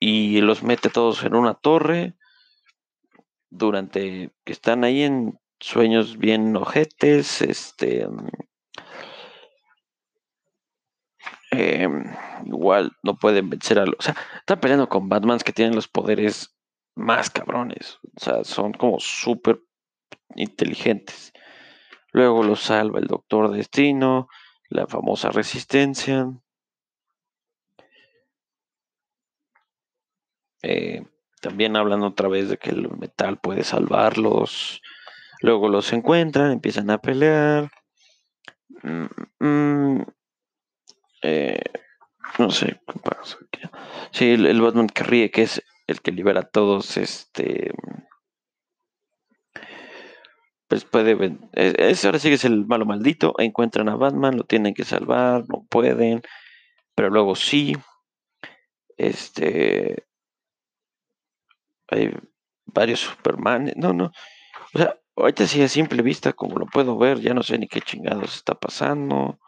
y 0.00 0.40
los 0.42 0.62
mete 0.62 0.90
todos 0.90 1.24
en 1.24 1.34
una 1.34 1.54
torre 1.54 2.14
durante 3.50 4.32
que 4.44 4.52
están 4.52 4.84
ahí 4.84 5.02
en 5.02 5.38
sueños 5.60 6.18
bien 6.18 6.54
ojetes, 6.56 7.40
este 7.40 8.06
em, 11.52 12.04
igual 12.44 12.92
no 13.02 13.16
pueden 13.16 13.48
vencer 13.48 13.78
a 13.78 13.86
los, 13.86 13.96
o 13.98 14.02
sea, 14.02 14.16
están 14.38 14.60
peleando 14.60 14.88
con 14.88 15.08
Batmans 15.08 15.44
que 15.44 15.52
tienen 15.52 15.74
los 15.74 15.88
poderes 15.88 16.54
más 16.94 17.30
cabrones, 17.30 17.98
o 18.16 18.20
sea, 18.20 18.44
son 18.44 18.72
como 18.72 19.00
súper 19.00 19.60
inteligentes. 20.36 21.32
Luego 22.12 22.44
los 22.44 22.60
salva 22.60 23.00
el 23.00 23.06
Doctor 23.06 23.50
Destino, 23.50 24.28
la 24.68 24.86
famosa 24.86 25.30
Resistencia. 25.30 26.32
Eh, 30.62 31.04
también 31.40 31.76
hablan 31.76 32.02
otra 32.02 32.28
vez 32.28 32.48
de 32.48 32.56
que 32.56 32.70
el 32.70 32.88
metal 32.96 33.38
puede 33.38 33.64
salvarlos. 33.64 34.80
Luego 35.40 35.68
los 35.68 35.92
encuentran, 35.92 36.52
empiezan 36.52 36.90
a 36.90 36.98
pelear. 36.98 37.70
Mm, 38.82 39.06
mm, 39.40 40.02
eh, 41.22 41.60
no 42.38 42.50
sé 42.50 42.80
qué 42.86 42.98
pasa. 42.98 43.38
Sí, 44.10 44.30
el, 44.30 44.60
Batman 44.60 44.88
que 44.88 45.04
ríe, 45.04 45.30
que 45.30 45.42
es 45.42 45.62
el 45.86 46.00
que 46.00 46.12
libera 46.12 46.40
a 46.40 46.48
todos, 46.48 46.96
este. 46.96 47.72
Pues 50.68 50.84
puede. 50.84 51.38
Es, 51.52 52.04
ahora 52.04 52.18
sí 52.18 52.28
que 52.28 52.34
es 52.34 52.44
el 52.44 52.66
malo 52.66 52.86
maldito. 52.86 53.34
Encuentran 53.38 53.88
a 53.88 53.96
Batman, 53.96 54.36
lo 54.36 54.44
tienen 54.44 54.74
que 54.74 54.84
salvar, 54.84 55.44
no 55.48 55.66
pueden. 55.68 56.22
Pero 56.94 57.10
luego 57.10 57.34
sí. 57.34 57.76
Este 58.96 60.06
hay 61.88 62.14
varios 62.66 63.00
Superman. 63.00 63.72
No, 63.76 63.92
no. 63.92 64.12
O 64.74 64.78
sea, 64.78 64.96
ahorita 65.16 65.46
sí 65.46 65.62
a 65.62 65.68
simple 65.68 66.02
vista, 66.02 66.32
como 66.32 66.58
lo 66.58 66.66
puedo 66.66 66.96
ver, 66.98 67.20
ya 67.20 67.34
no 67.34 67.42
sé 67.42 67.58
ni 67.58 67.68
qué 67.68 67.80
chingados 67.80 68.36
está 68.36 68.54
pasando. 68.54 69.38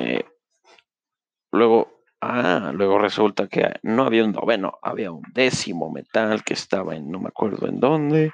Eh, 0.00 0.24
luego, 1.52 2.02
ah, 2.20 2.72
luego 2.74 2.98
resulta 2.98 3.48
que 3.48 3.74
no 3.82 4.04
había 4.04 4.24
un 4.24 4.32
noveno, 4.32 4.78
había 4.82 5.12
un 5.12 5.22
décimo 5.32 5.90
metal 5.90 6.42
que 6.44 6.54
estaba 6.54 6.96
en 6.96 7.10
no 7.10 7.20
me 7.20 7.28
acuerdo 7.28 7.68
en 7.68 7.80
dónde. 7.80 8.32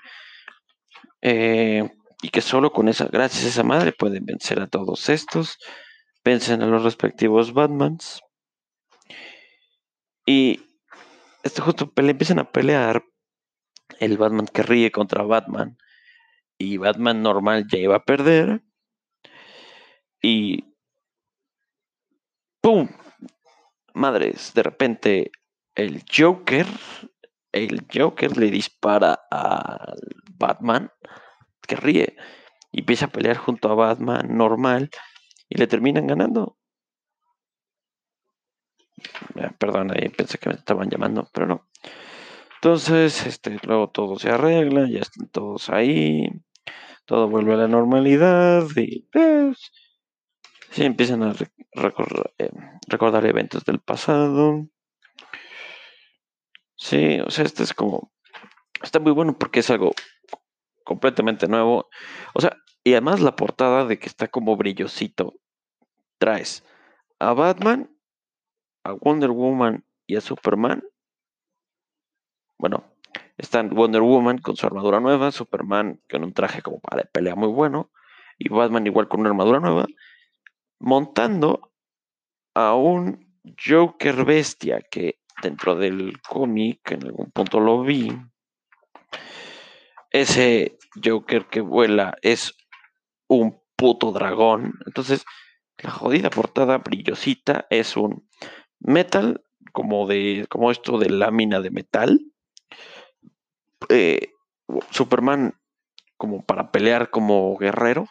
Eh, 1.23 1.91
y 2.23 2.29
que 2.29 2.41
solo 2.41 2.73
con 2.73 2.89
esa, 2.89 3.07
gracias 3.07 3.45
a 3.45 3.49
esa 3.49 3.63
madre, 3.63 3.93
pueden 3.93 4.27
vencer 4.27 4.61
a 4.61 4.67
todos 4.67 5.09
estos. 5.09 5.59
Vencen 6.25 6.63
a 6.63 6.67
los 6.67 6.85
respectivos 6.85 7.53
Batmans. 7.53 8.21
Y 10.27 10.61
este 11.43 11.61
justo 11.61 11.93
le 11.97 12.11
empiezan 12.11 12.39
a 12.39 12.51
pelear 12.51 13.05
el 13.99 14.17
Batman 14.19 14.47
que 14.47 14.63
ríe 14.63 14.91
contra 14.91 15.23
Batman 15.25 15.77
y 16.59 16.77
Batman 16.77 17.23
normal 17.23 17.67
ya 17.69 17.79
iba 17.79 17.97
a 17.97 18.05
perder 18.05 18.63
y 20.23 20.65
¡pum! 22.61 22.89
Madres, 23.95 24.55
de 24.55 24.63
repente 24.63 25.33
el 25.75 26.05
Joker, 26.11 26.67
el 27.51 27.87
Joker 27.93 28.37
le 28.37 28.51
dispara 28.51 29.19
al 29.31 29.99
Batman 30.39 30.91
que 31.67 31.77
ríe 31.77 32.17
y 32.71 32.81
empieza 32.81 33.07
a 33.07 33.11
pelear 33.11 33.37
junto 33.37 33.71
a 33.71 33.75
Batman 33.75 34.37
normal 34.37 34.91
y 35.49 35.59
le 35.59 35.67
terminan 35.67 36.07
ganando. 36.07 36.57
Eh, 39.37 39.51
perdón, 39.59 39.91
ahí 39.93 40.09
pensé 40.09 40.39
que 40.39 40.49
me 40.49 40.55
estaban 40.55 40.89
llamando, 40.89 41.29
pero 41.33 41.47
no. 41.47 41.69
Entonces, 42.57 43.27
este, 43.27 43.59
luego 43.65 43.91
todo 43.91 44.19
se 44.19 44.31
arregla, 44.31 44.89
ya 44.89 45.01
están 45.01 45.29
todos 45.29 45.69
ahí, 45.69 46.29
todo 47.07 47.29
vuelve 47.29 47.55
a 47.55 47.57
la 47.57 47.69
normalidad 47.69 48.65
y 48.77 49.09
pues 49.11 49.73
se 50.71 50.85
empiezan 50.85 51.23
a 51.23 51.33
eh, 51.33 52.51
recordar, 52.89 53.27
eventos 53.27 53.65
del 53.65 53.81
pasado. 53.81 54.67
Sí, 56.77 57.19
o 57.21 57.31
sea, 57.31 57.45
este 57.45 57.63
es 57.63 57.75
como, 57.75 58.13
está 58.83 58.99
muy 59.01 59.13
bueno 59.13 59.37
porque 59.39 59.61
es 59.61 59.71
algo 59.71 59.93
completamente 60.85 61.49
nuevo. 61.49 61.89
O 62.35 62.41
sea, 62.41 62.57
Y 62.85 62.93
además 62.93 63.21
la 63.21 63.37
portada 63.37 63.85
de 63.85 63.99
que 63.99 64.07
está 64.09 64.29
como 64.29 64.57
brillosito. 64.57 65.35
Traes 66.19 66.65
a 67.21 67.33
Batman, 67.33 67.91
a 68.85 68.93
Wonder 68.93 69.31
Woman 69.31 69.85
y 70.07 70.17
a 70.17 70.21
Superman. 70.21 70.83
Bueno, 72.59 72.85
están 73.39 73.71
Wonder 73.71 74.03
Woman 74.03 74.39
con 74.39 74.57
su 74.57 74.67
armadura 74.67 75.01
nueva, 75.01 75.31
Superman 75.31 76.01
con 76.11 76.25
un 76.25 76.33
traje 76.33 76.63
como 76.63 76.81
para 76.81 77.05
pelea 77.05 77.35
muy 77.35 77.49
bueno, 77.49 77.91
y 78.39 78.49
Batman 78.49 78.87
igual 78.87 79.09
con 79.09 79.21
una 79.21 79.31
armadura 79.31 79.61
nueva, 79.61 79.87
montando 80.81 81.73
a 82.55 82.75
un 82.75 83.41
Joker 83.65 84.25
bestia 84.25 84.81
que 84.91 85.21
dentro 85.43 85.75
del 85.75 86.21
cómic 86.21 86.91
en 86.93 87.05
algún 87.05 87.31
punto 87.31 87.61
lo 87.61 87.83
vi. 87.83 88.13
Ese 90.13 90.79
Joker 91.03 91.47
que 91.47 91.61
vuela 91.61 92.17
es 92.23 92.55
un 93.29 93.61
puto 93.77 94.13
dragón. 94.13 94.75
Entonces, 94.87 95.25
la 95.79 95.91
jodida 95.91 96.31
portada 96.31 96.79
brillosita 96.79 97.67
es 97.71 97.97
un 97.97 98.29
metal, 98.79 99.43
como 99.73 100.07
de. 100.07 100.47
como 100.49 100.71
esto 100.71 100.99
de 100.99 101.11
lámina 101.11 101.61
de 101.61 101.71
metal. 101.71 102.21
Eh, 103.89 104.29
Superman 104.91 105.55
como 106.17 106.45
para 106.45 106.71
pelear 106.71 107.11
como 107.11 107.57
guerrero. 107.57 108.07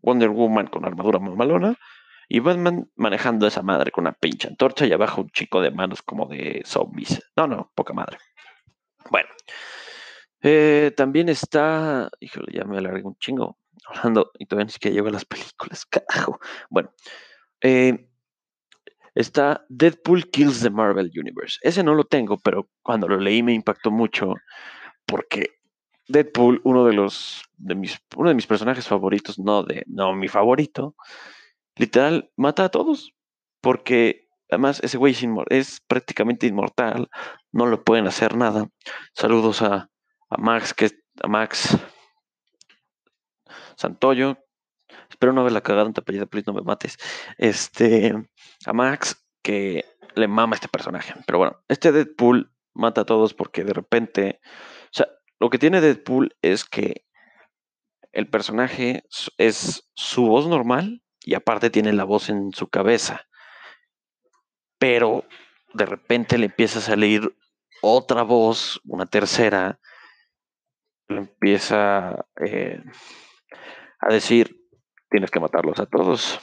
Wonder 0.00 0.28
Woman 0.28 0.68
con 0.68 0.84
armadura 0.84 1.18
mamalona. 1.18 1.76
Y 2.28 2.40
Batman 2.40 2.90
manejando 2.94 3.46
esa 3.46 3.62
madre 3.62 3.90
con 3.90 4.02
una 4.02 4.12
pinche 4.12 4.48
antorcha 4.48 4.86
y 4.86 4.92
abajo 4.92 5.22
un 5.22 5.30
chico 5.30 5.62
de 5.62 5.70
manos 5.70 6.02
como 6.02 6.26
de 6.26 6.62
zombies. 6.66 7.22
No, 7.36 7.46
no, 7.46 7.72
poca 7.74 7.94
madre. 7.94 8.18
Bueno. 9.10 9.28
Eh, 10.42 10.92
también 10.96 11.28
está. 11.28 12.10
Híjole, 12.20 12.52
ya 12.52 12.64
me 12.64 12.78
alargué 12.78 13.02
un 13.02 13.16
chingo 13.16 13.58
hablando 13.86 14.30
y 14.38 14.46
todavía 14.46 14.66
ni 14.66 14.72
siquiera 14.72 14.94
llego 14.94 15.08
a 15.08 15.12
las 15.12 15.24
películas, 15.24 15.86
carajo. 15.90 16.40
Bueno, 16.70 16.92
eh, 17.60 18.08
está 19.14 19.64
Deadpool 19.68 20.30
Kills 20.30 20.62
the 20.62 20.70
Marvel 20.70 21.10
Universe. 21.14 21.58
Ese 21.62 21.82
no 21.82 21.94
lo 21.94 22.04
tengo, 22.04 22.38
pero 22.38 22.68
cuando 22.82 23.08
lo 23.08 23.18
leí 23.18 23.42
me 23.42 23.52
impactó 23.52 23.90
mucho 23.90 24.34
porque 25.06 25.58
Deadpool, 26.08 26.60
uno 26.64 26.84
de 26.84 26.94
los 26.94 27.42
de 27.56 27.74
mis, 27.74 27.98
uno 28.16 28.28
de 28.28 28.34
mis 28.34 28.46
personajes 28.46 28.86
favoritos, 28.86 29.38
no 29.38 29.62
de, 29.62 29.84
no 29.86 30.14
mi 30.14 30.28
favorito, 30.28 30.94
literal 31.76 32.30
mata 32.36 32.64
a 32.64 32.68
todos 32.70 33.14
porque 33.60 34.28
además 34.50 34.80
ese 34.82 34.96
güey 34.98 35.12
es, 35.12 35.24
es 35.50 35.80
prácticamente 35.86 36.46
inmortal, 36.46 37.08
no 37.52 37.66
lo 37.66 37.82
pueden 37.84 38.06
hacer 38.06 38.36
nada. 38.36 38.68
Saludos 39.12 39.62
a, 39.62 39.90
a 40.30 40.38
Max, 40.38 40.74
que 40.74 40.90
a 41.22 41.28
Max 41.28 41.76
Santoyo. 43.76 44.38
Espero 45.10 45.32
no 45.32 45.40
haberla 45.40 45.60
cagado 45.60 45.86
en 45.86 45.94
tu 45.94 46.00
apellido, 46.00 46.26
please 46.26 46.50
no 46.50 46.54
me 46.54 46.62
mates. 46.62 46.98
Este, 47.38 48.14
a 48.66 48.72
Max, 48.72 49.24
que 49.42 49.84
le 50.14 50.28
mama 50.28 50.54
este 50.54 50.68
personaje. 50.68 51.14
Pero 51.26 51.38
bueno, 51.38 51.62
este 51.68 51.92
Deadpool 51.92 52.52
mata 52.74 53.02
a 53.02 53.06
todos 53.06 53.34
porque 53.34 53.64
de 53.64 53.72
repente. 53.72 54.40
O 54.84 54.92
sea, 54.92 55.08
lo 55.38 55.50
que 55.50 55.58
tiene 55.58 55.80
Deadpool 55.80 56.36
es 56.42 56.64
que 56.64 57.06
el 58.12 58.28
personaje 58.28 59.04
es 59.36 59.88
su 59.94 60.26
voz 60.26 60.46
normal 60.46 61.02
y 61.20 61.34
aparte 61.34 61.70
tiene 61.70 61.92
la 61.92 62.04
voz 62.04 62.28
en 62.28 62.52
su 62.52 62.68
cabeza. 62.68 63.26
Pero 64.78 65.24
de 65.74 65.86
repente 65.86 66.38
le 66.38 66.46
empieza 66.46 66.78
a 66.78 66.82
salir 66.82 67.36
otra 67.82 68.22
voz, 68.22 68.80
una 68.84 69.06
tercera, 69.06 69.78
empieza 71.08 72.26
eh, 72.44 72.82
a 74.00 74.12
decir, 74.12 74.68
tienes 75.10 75.30
que 75.30 75.40
matarlos 75.40 75.78
a 75.80 75.86
todos. 75.86 76.40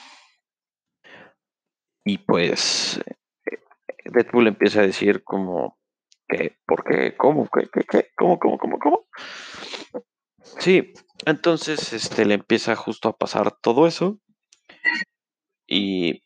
Y 2.04 2.20
pues 2.20 3.00
eh, 3.06 3.60
Deadpool 4.06 4.48
empieza 4.48 4.82
a 4.82 4.88
decir 4.88 5.24
como, 5.24 5.80
¿qué? 6.28 6.58
¿Por 6.66 6.84
qué? 6.84 7.16
¿Cómo? 7.16 7.50
¿Qué? 7.50 7.70
¿Qué? 7.90 8.10
¿Cómo? 8.16 8.40
¿Cómo? 8.40 8.58
¿Cómo? 8.58 8.80
¿Cómo? 8.80 9.06
Sí, 10.60 10.94
entonces 11.26 11.94
este, 11.94 12.26
le 12.26 12.36
empieza 12.36 12.76
justo 12.76 13.10
a 13.10 13.18
pasar 13.18 13.52
todo 13.62 13.88
eso. 13.88 14.20
Y... 15.68 16.24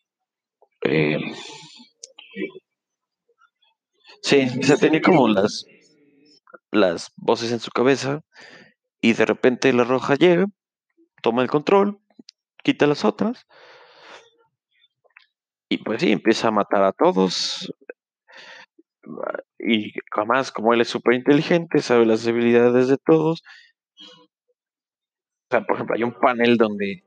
Eh, 0.81 1.19
sí, 4.21 4.47
o 4.59 4.63
sea, 4.63 4.77
tenía 4.77 5.01
como 5.01 5.27
las, 5.27 5.65
las 6.71 7.11
voces 7.15 7.51
en 7.51 7.59
su 7.59 7.71
cabeza 7.71 8.21
y 9.01 9.13
de 9.13 9.25
repente 9.25 9.73
la 9.73 9.83
roja 9.83 10.15
llega, 10.15 10.45
toma 11.21 11.41
el 11.41 11.49
control, 11.49 11.99
quita 12.63 12.87
las 12.87 13.05
otras 13.05 13.47
y 15.69 15.77
pues 15.77 16.01
sí, 16.01 16.11
empieza 16.11 16.47
a 16.47 16.51
matar 16.51 16.83
a 16.83 16.91
todos. 16.91 17.71
Y 19.59 19.93
además, 20.15 20.51
como 20.51 20.73
él 20.73 20.81
es 20.81 20.87
súper 20.87 21.13
inteligente, 21.13 21.79
sabe 21.79 22.07
las 22.07 22.23
debilidades 22.23 22.87
de 22.87 22.97
todos. 22.97 23.43
O 25.51 25.51
sea, 25.51 25.61
por 25.61 25.75
ejemplo, 25.75 25.95
hay 25.95 26.03
un 26.03 26.13
panel 26.13 26.57
donde 26.57 27.03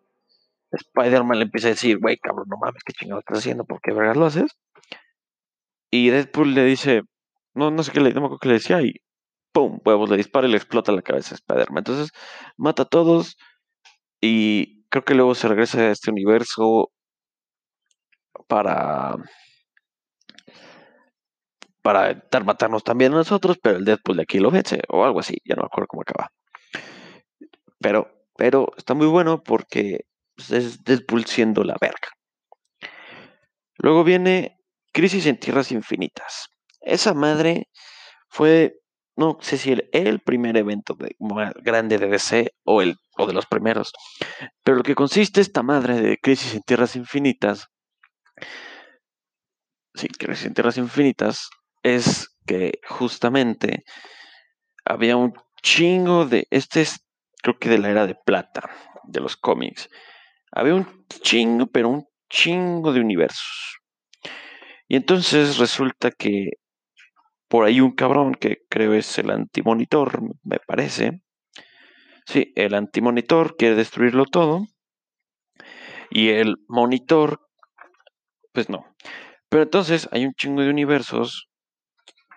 Spider-Man 0.71 1.39
le 1.39 1.45
empieza 1.45 1.69
a 1.69 1.71
decir, 1.71 1.99
güey, 1.99 2.19
cabrón, 2.19 2.47
no 2.49 2.57
mames, 2.57 2.83
qué 2.85 2.93
chingado 2.93 3.21
estás 3.21 3.39
haciendo, 3.39 3.65
¿por 3.65 3.81
qué 3.81 3.93
vergas 3.93 4.17
lo 4.17 4.27
haces? 4.27 4.57
Y 5.91 6.11
Deadpool 6.11 6.55
le 6.55 6.65
dice, 6.65 7.03
no, 7.55 7.71
no 7.71 7.83
sé 7.83 7.93
qué 7.93 8.01
le, 8.01 8.13
no 8.15 8.21
me 8.21 8.27
acuerdo 8.27 8.39
qué 8.41 8.49
le 8.49 8.55
decía, 8.55 8.81
y 8.81 8.95
¡pum! 9.53 9.81
Huevos, 9.85 10.11
le 10.11 10.17
dispara 10.17 10.47
y 10.49 10.51
le 10.51 10.57
explota 10.57 10.93
la 10.93 11.03
cabeza 11.03 11.35
a. 11.35 11.79
Entonces, 11.79 12.11
mata 12.57 12.85
a 12.85 12.87
todos 12.87 13.37
y 14.21 14.85
creo 14.89 15.05
que 15.05 15.15
luego 15.15 15.35
se 15.35 15.49
regresa 15.49 15.81
a 15.81 15.91
este 15.91 16.11
universo 16.11 16.91
para 18.49 19.17
para 21.83 22.13
estar 22.13 22.45
matarnos 22.45 22.85
también 22.85 23.13
a 23.13 23.17
nosotros, 23.17 23.59
pero 23.61 23.77
el 23.79 23.85
Deadpool 23.85 24.17
de 24.17 24.23
aquí 24.23 24.39
lo 24.39 24.51
vence 24.51 24.81
o 24.89 25.05
algo 25.05 25.21
así, 25.21 25.37
ya 25.45 25.57
no 25.57 25.63
me 25.63 25.67
acuerdo 25.67 25.89
cómo 25.89 26.03
acaba. 26.03 26.31
Pero, 27.81 28.09
pero 28.37 28.73
está 28.77 28.95
muy 28.95 29.09
bueno 29.09 29.43
porque 29.43 30.07
pues, 30.37 30.51
es 30.53 30.85
Deadpool 30.85 31.25
siendo 31.27 31.65
la 31.65 31.77
verga. 31.81 32.09
Luego 33.79 34.05
viene 34.05 34.59
Crisis 34.93 35.27
en 35.27 35.41
Tierras 35.41 35.73
Infinitas. 35.73 36.49
Esa 36.81 37.15
madre 37.15 37.69
fue, 38.29 38.75
no 39.17 39.39
sé 39.41 39.59
si 39.59 39.73
el, 39.73 39.89
el 39.93 40.21
primer 40.21 40.57
evento 40.57 40.95
de, 40.95 41.15
grande 41.63 41.99
de 41.99 42.09
DC 42.09 42.53
o, 42.65 42.83
el, 42.83 42.97
o 43.17 43.27
de 43.27 43.33
los 43.33 43.47
primeros, 43.47 43.93
pero 44.65 44.79
lo 44.79 44.83
que 44.83 44.95
consiste 44.95 45.41
esta 45.41 45.63
madre 45.63 46.01
de 46.01 46.19
Crisis 46.19 46.55
en 46.55 46.63
Tierras 46.63 46.97
Infinitas, 46.97 47.69
sí, 49.95 50.09
Crisis 50.09 50.47
en 50.47 50.55
Tierras 50.55 50.79
Infinitas, 50.79 51.51
es 51.83 52.29
que 52.47 52.81
justamente 52.89 53.85
había 54.85 55.17
un 55.17 55.35
chingo 55.63 56.27
de, 56.27 56.47
este 56.51 56.83
es 56.83 57.05
creo 57.43 57.59
que 57.59 57.69
de 57.69 57.79
la 57.79 57.91
era 57.91 58.07
de 58.07 58.15
plata 58.15 58.71
de 59.05 59.21
los 59.21 59.37
cómics, 59.37 59.89
había 60.53 60.75
un 60.75 61.07
chingo, 61.09 61.67
pero 61.67 61.89
un 61.89 62.07
chingo 62.31 62.93
de 62.93 63.01
universos. 63.01 63.79
Y 64.89 64.97
entonces 64.97 65.59
resulta 65.59 66.11
que 66.11 66.51
por 67.53 67.67
ahí 67.67 67.83
un 67.83 67.93
cabrón 67.93 68.35
que 68.35 68.63
creo 68.71 68.95
es 68.95 69.19
el 69.19 69.31
antimonitor, 69.31 70.23
me 70.43 70.59
parece. 70.67 71.21
Sí, 72.25 72.51
el 72.57 72.73
antimonitor 72.73 73.57
quiere 73.59 73.75
destruirlo 73.75 74.25
todo. 74.25 74.69
Y 76.09 76.31
el 76.31 76.57
monitor, 76.67 77.41
pues 78.55 78.71
no. 78.71 78.87
Pero 79.51 79.65
entonces 79.65 80.09
hay 80.13 80.25
un 80.25 80.33
chingo 80.33 80.63
de 80.63 80.71
universos 80.71 81.51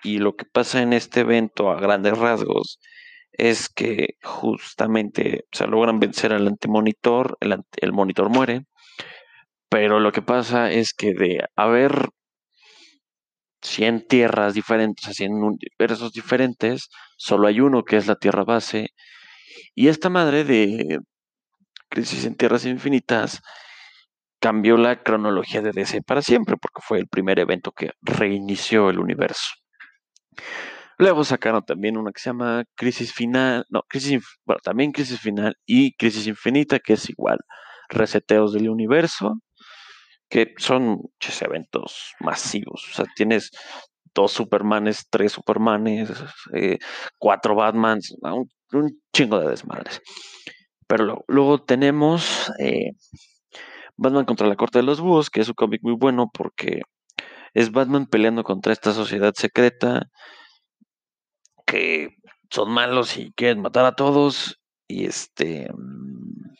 y 0.04 0.18
lo 0.18 0.36
que 0.36 0.44
pasa 0.44 0.82
en 0.82 0.92
este 0.92 1.22
evento 1.22 1.72
a 1.72 1.80
grandes 1.80 2.18
rasgos 2.18 2.82
es 3.32 3.70
que 3.70 4.18
justamente 4.22 5.46
se 5.54 5.66
logran 5.66 6.02
vencer 6.02 6.34
al 6.34 6.46
antimonitor, 6.46 7.38
el, 7.40 7.56
el 7.78 7.94
monitor 7.94 8.28
muere, 8.28 8.66
pero 9.70 10.02
lo 10.02 10.12
que 10.12 10.22
pasa 10.22 10.74
es 10.74 10.94
que 10.94 11.14
de 11.14 11.46
haber 11.56 12.10
100 13.66 14.08
tierras 14.08 14.54
diferentes, 14.54 15.16
100 15.16 15.34
universos 15.34 16.12
diferentes, 16.12 16.90
solo 17.18 17.48
hay 17.48 17.60
uno 17.60 17.84
que 17.84 17.98
es 17.98 18.08
la 18.08 18.16
tierra 18.16 18.44
base, 18.44 18.90
y 19.74 19.88
esta 19.88 20.10
madre 20.10 20.44
de 20.44 21.00
Crisis 21.90 22.26
en 22.26 22.36
Tierras 22.36 22.66
Infinitas 22.66 23.42
cambió 24.40 24.78
la 24.78 25.02
cronología 25.02 25.62
de 25.62 25.72
DC 25.72 26.02
para 26.04 26.22
siempre, 26.22 26.56
porque 26.58 26.82
fue 26.82 27.00
el 27.00 27.08
primer 27.08 27.40
evento 27.40 27.72
que 27.72 27.92
reinició 28.02 28.90
el 28.90 29.00
universo. 29.00 29.54
Luego 30.98 31.24
sacaron 31.24 31.64
también 31.66 31.98
una 31.98 32.12
que 32.12 32.22
se 32.22 32.30
llama 32.30 32.64
Crisis 32.76 33.14
Final, 33.14 33.66
no, 33.70 33.82
Crisis, 33.90 34.24
bueno, 34.46 34.62
también 34.64 34.92
Crisis 34.92 35.20
Final 35.20 35.56
y 35.66 35.94
Crisis 35.96 36.28
Infinita, 36.28 36.80
que 36.80 36.94
es 36.94 37.10
igual, 37.10 37.40
reseteos 37.90 38.54
del 38.54 38.70
universo, 38.70 39.34
que 40.30 40.54
son 40.58 41.02
eventos 41.42 42.14
masivos. 42.20 42.86
O 42.92 42.96
sea, 42.96 43.06
tienes 43.16 43.52
dos 44.14 44.32
Supermanes, 44.32 45.08
tres 45.10 45.34
Supermanes, 45.34 46.12
eh, 46.54 46.78
cuatro 47.18 47.56
Batmans, 47.56 48.16
un, 48.22 48.50
un, 48.74 49.02
chingo 49.14 49.40
de 49.40 49.50
desmadres. 49.50 50.02
Pero 50.88 51.24
luego 51.28 51.64
tenemos 51.64 52.52
eh, 52.60 52.92
Batman 53.98 54.26
contra 54.26 54.48
la 54.48 54.56
Corte 54.56 54.80
de 54.80 54.84
los 54.84 55.02
Búhos, 55.02 55.30
que 55.30 55.42
es 55.42 55.50
un 55.50 55.56
cómic 55.56 55.82
muy 55.84 55.94
bueno 55.94 56.30
porque 56.34 56.82
es 57.54 57.72
Batman 57.72 58.08
peleando 58.08 58.44
contra 58.44 58.74
esta 58.74 58.94
sociedad 58.94 59.34
secreta 59.36 60.10
que 61.66 62.16
son 62.50 62.72
malos 62.72 63.18
y 63.18 63.32
quieren 63.34 63.62
matar 63.62 63.86
a 63.86 63.96
todos. 63.96 64.60
Y 64.88 65.06
este. 65.06 65.68
Mm, 65.74 66.54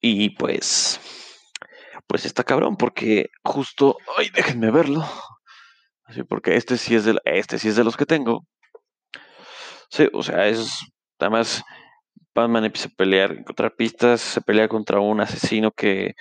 y 0.00 0.30
pues. 0.30 1.00
Pues 2.06 2.24
está 2.26 2.44
cabrón, 2.44 2.76
porque 2.76 3.30
justo. 3.42 3.96
Ay, 4.16 4.30
déjenme 4.34 4.70
verlo. 4.70 5.04
Porque 6.28 6.56
este 6.56 6.76
sí 6.76 6.94
es 6.94 7.04
de, 7.04 7.18
este 7.24 7.58
sí 7.58 7.68
es 7.68 7.76
de 7.76 7.84
los 7.84 7.96
que 7.96 8.06
tengo. 8.06 8.46
Sí, 9.90 10.08
o 10.12 10.22
sea, 10.22 10.46
es. 10.48 10.80
Además, 11.18 11.62
Batman 12.34 12.64
empieza 12.64 12.88
a 12.88 12.96
pelear, 12.96 13.32
encontrar 13.32 13.74
pistas, 13.76 14.20
se 14.20 14.40
pelea 14.42 14.68
contra 14.68 15.00
un 15.00 15.20
asesino 15.20 15.70
que 15.70 16.14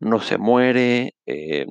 no 0.00 0.20
se 0.20 0.38
muere, 0.38 1.14
eh, 1.26 1.66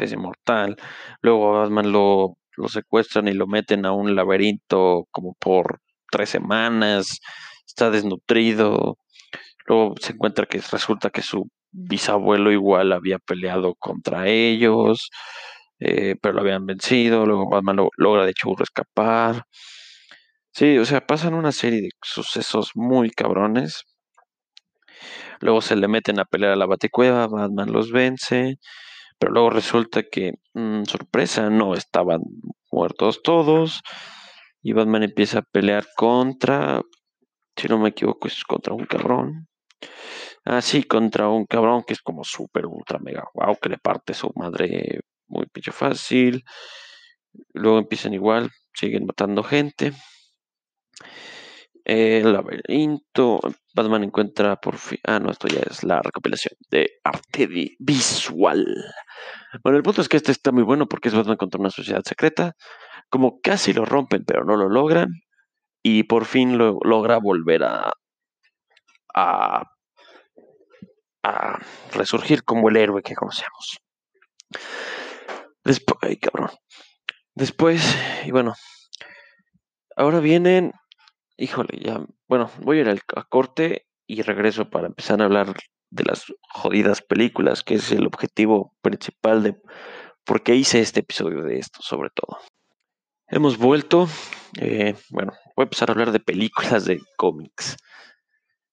es 0.00 0.12
inmortal. 0.12 0.76
Luego 1.20 1.52
Batman 1.52 1.92
lo, 1.92 2.36
lo 2.56 2.68
secuestran 2.68 3.28
y 3.28 3.32
lo 3.32 3.46
meten 3.46 3.86
a 3.86 3.92
un 3.92 4.14
laberinto 4.16 5.06
como 5.10 5.34
por 5.34 5.80
tres 6.10 6.30
semanas, 6.30 7.20
está 7.66 7.90
desnutrido. 7.90 8.98
Luego 9.66 9.94
se 10.00 10.12
encuentra 10.12 10.46
que 10.46 10.60
resulta 10.70 11.10
que 11.10 11.22
su 11.22 11.48
bisabuelo 11.74 12.52
igual 12.52 12.92
había 12.92 13.18
peleado 13.18 13.74
contra 13.76 14.28
ellos, 14.28 15.10
eh, 15.80 16.16
pero 16.20 16.34
lo 16.34 16.40
habían 16.42 16.66
vencido. 16.66 17.26
Luego 17.26 17.50
Batman 17.50 17.88
logra 17.98 18.24
de 18.24 18.30
hecho 18.32 18.48
escapar. 18.62 19.44
Sí, 20.52 20.78
o 20.78 20.84
sea, 20.84 21.06
pasan 21.06 21.34
una 21.34 21.52
serie 21.52 21.82
de 21.82 21.90
sucesos 22.02 22.70
muy 22.74 23.10
cabrones. 23.10 23.84
Luego 25.40 25.60
se 25.60 25.76
le 25.76 25.88
meten 25.88 26.20
a 26.20 26.24
pelear 26.24 26.52
a 26.52 26.56
la 26.56 26.66
Batecueva, 26.66 27.26
Batman 27.26 27.72
los 27.72 27.90
vence, 27.92 28.56
pero 29.18 29.32
luego 29.32 29.50
resulta 29.50 30.02
que, 30.04 30.34
mm, 30.54 30.84
sorpresa, 30.84 31.50
no 31.50 31.74
estaban 31.74 32.20
muertos 32.72 33.22
todos. 33.22 33.82
Y 34.62 34.72
Batman 34.72 35.04
empieza 35.04 35.40
a 35.40 35.42
pelear 35.42 35.86
contra, 35.96 36.82
si 37.56 37.68
no 37.68 37.78
me 37.78 37.90
equivoco, 37.90 38.28
es 38.28 38.44
contra 38.44 38.74
un 38.74 38.86
cabrón. 38.86 39.48
Ah, 40.44 40.60
sí, 40.60 40.84
contra 40.84 41.28
un 41.28 41.46
cabrón 41.46 41.84
que 41.86 41.94
es 41.94 42.02
como 42.02 42.24
súper, 42.24 42.66
ultra, 42.66 42.98
mega, 42.98 43.24
wow, 43.34 43.56
que 43.60 43.70
le 43.70 43.78
parte 43.78 44.14
su 44.14 44.30
madre 44.36 45.00
muy 45.26 45.46
pinche 45.46 45.72
fácil. 45.72 46.44
Luego 47.54 47.78
empiezan 47.78 48.14
igual, 48.14 48.50
siguen 48.74 49.06
matando 49.06 49.42
gente. 49.42 49.92
El 51.84 52.32
laberinto. 52.32 53.40
Batman 53.74 54.04
encuentra 54.04 54.56
por 54.56 54.78
fin. 54.78 54.98
Ah, 55.04 55.18
no, 55.20 55.30
esto 55.30 55.48
ya 55.48 55.60
es 55.70 55.84
la 55.84 56.00
recopilación 56.00 56.56
de 56.70 56.90
arte 57.04 57.48
visual. 57.78 58.64
Bueno, 59.62 59.76
el 59.78 59.82
punto 59.82 60.00
es 60.00 60.08
que 60.08 60.16
este 60.16 60.32
está 60.32 60.52
muy 60.52 60.62
bueno 60.62 60.86
porque 60.88 61.08
es 61.08 61.14
Batman 61.14 61.36
contra 61.36 61.60
una 61.60 61.70
sociedad 61.70 62.02
secreta. 62.04 62.54
Como 63.10 63.40
casi 63.40 63.72
lo 63.72 63.84
rompen, 63.84 64.24
pero 64.24 64.44
no 64.44 64.56
lo 64.56 64.68
logran. 64.68 65.08
Y 65.82 66.04
por 66.04 66.24
fin 66.24 66.56
lo, 66.58 66.78
logra 66.82 67.18
volver 67.18 67.64
a, 67.64 67.92
a, 69.14 69.62
a 71.24 71.58
resurgir 71.92 72.44
como 72.44 72.68
el 72.68 72.76
héroe 72.76 73.02
que 73.02 73.14
conocemos. 73.14 73.78
Después, 75.64 75.98
ay, 76.02 76.16
cabrón. 76.18 76.50
Después, 77.34 77.96
y 78.24 78.30
bueno, 78.30 78.54
ahora 79.96 80.20
vienen 80.20 80.72
híjole, 81.36 81.78
ya, 81.80 82.04
bueno, 82.28 82.50
voy 82.60 82.78
a 82.78 82.80
ir 82.82 83.02
a 83.16 83.22
corte 83.24 83.86
y 84.06 84.22
regreso 84.22 84.70
para 84.70 84.86
empezar 84.86 85.20
a 85.20 85.24
hablar 85.24 85.54
de 85.90 86.04
las 86.04 86.26
jodidas 86.50 87.02
películas, 87.02 87.62
que 87.62 87.74
es 87.74 87.90
el 87.92 88.06
objetivo 88.06 88.74
principal 88.82 89.42
de 89.42 89.56
por 90.24 90.42
qué 90.42 90.54
hice 90.54 90.80
este 90.80 91.00
episodio 91.00 91.42
de 91.42 91.58
esto, 91.58 91.80
sobre 91.82 92.10
todo. 92.10 92.38
Hemos 93.28 93.58
vuelto, 93.58 94.08
eh, 94.60 94.94
bueno, 95.10 95.32
voy 95.56 95.62
a 95.62 95.64
empezar 95.64 95.88
a 95.88 95.92
hablar 95.92 96.12
de 96.12 96.20
películas 96.20 96.84
de 96.84 97.00
cómics. 97.16 97.76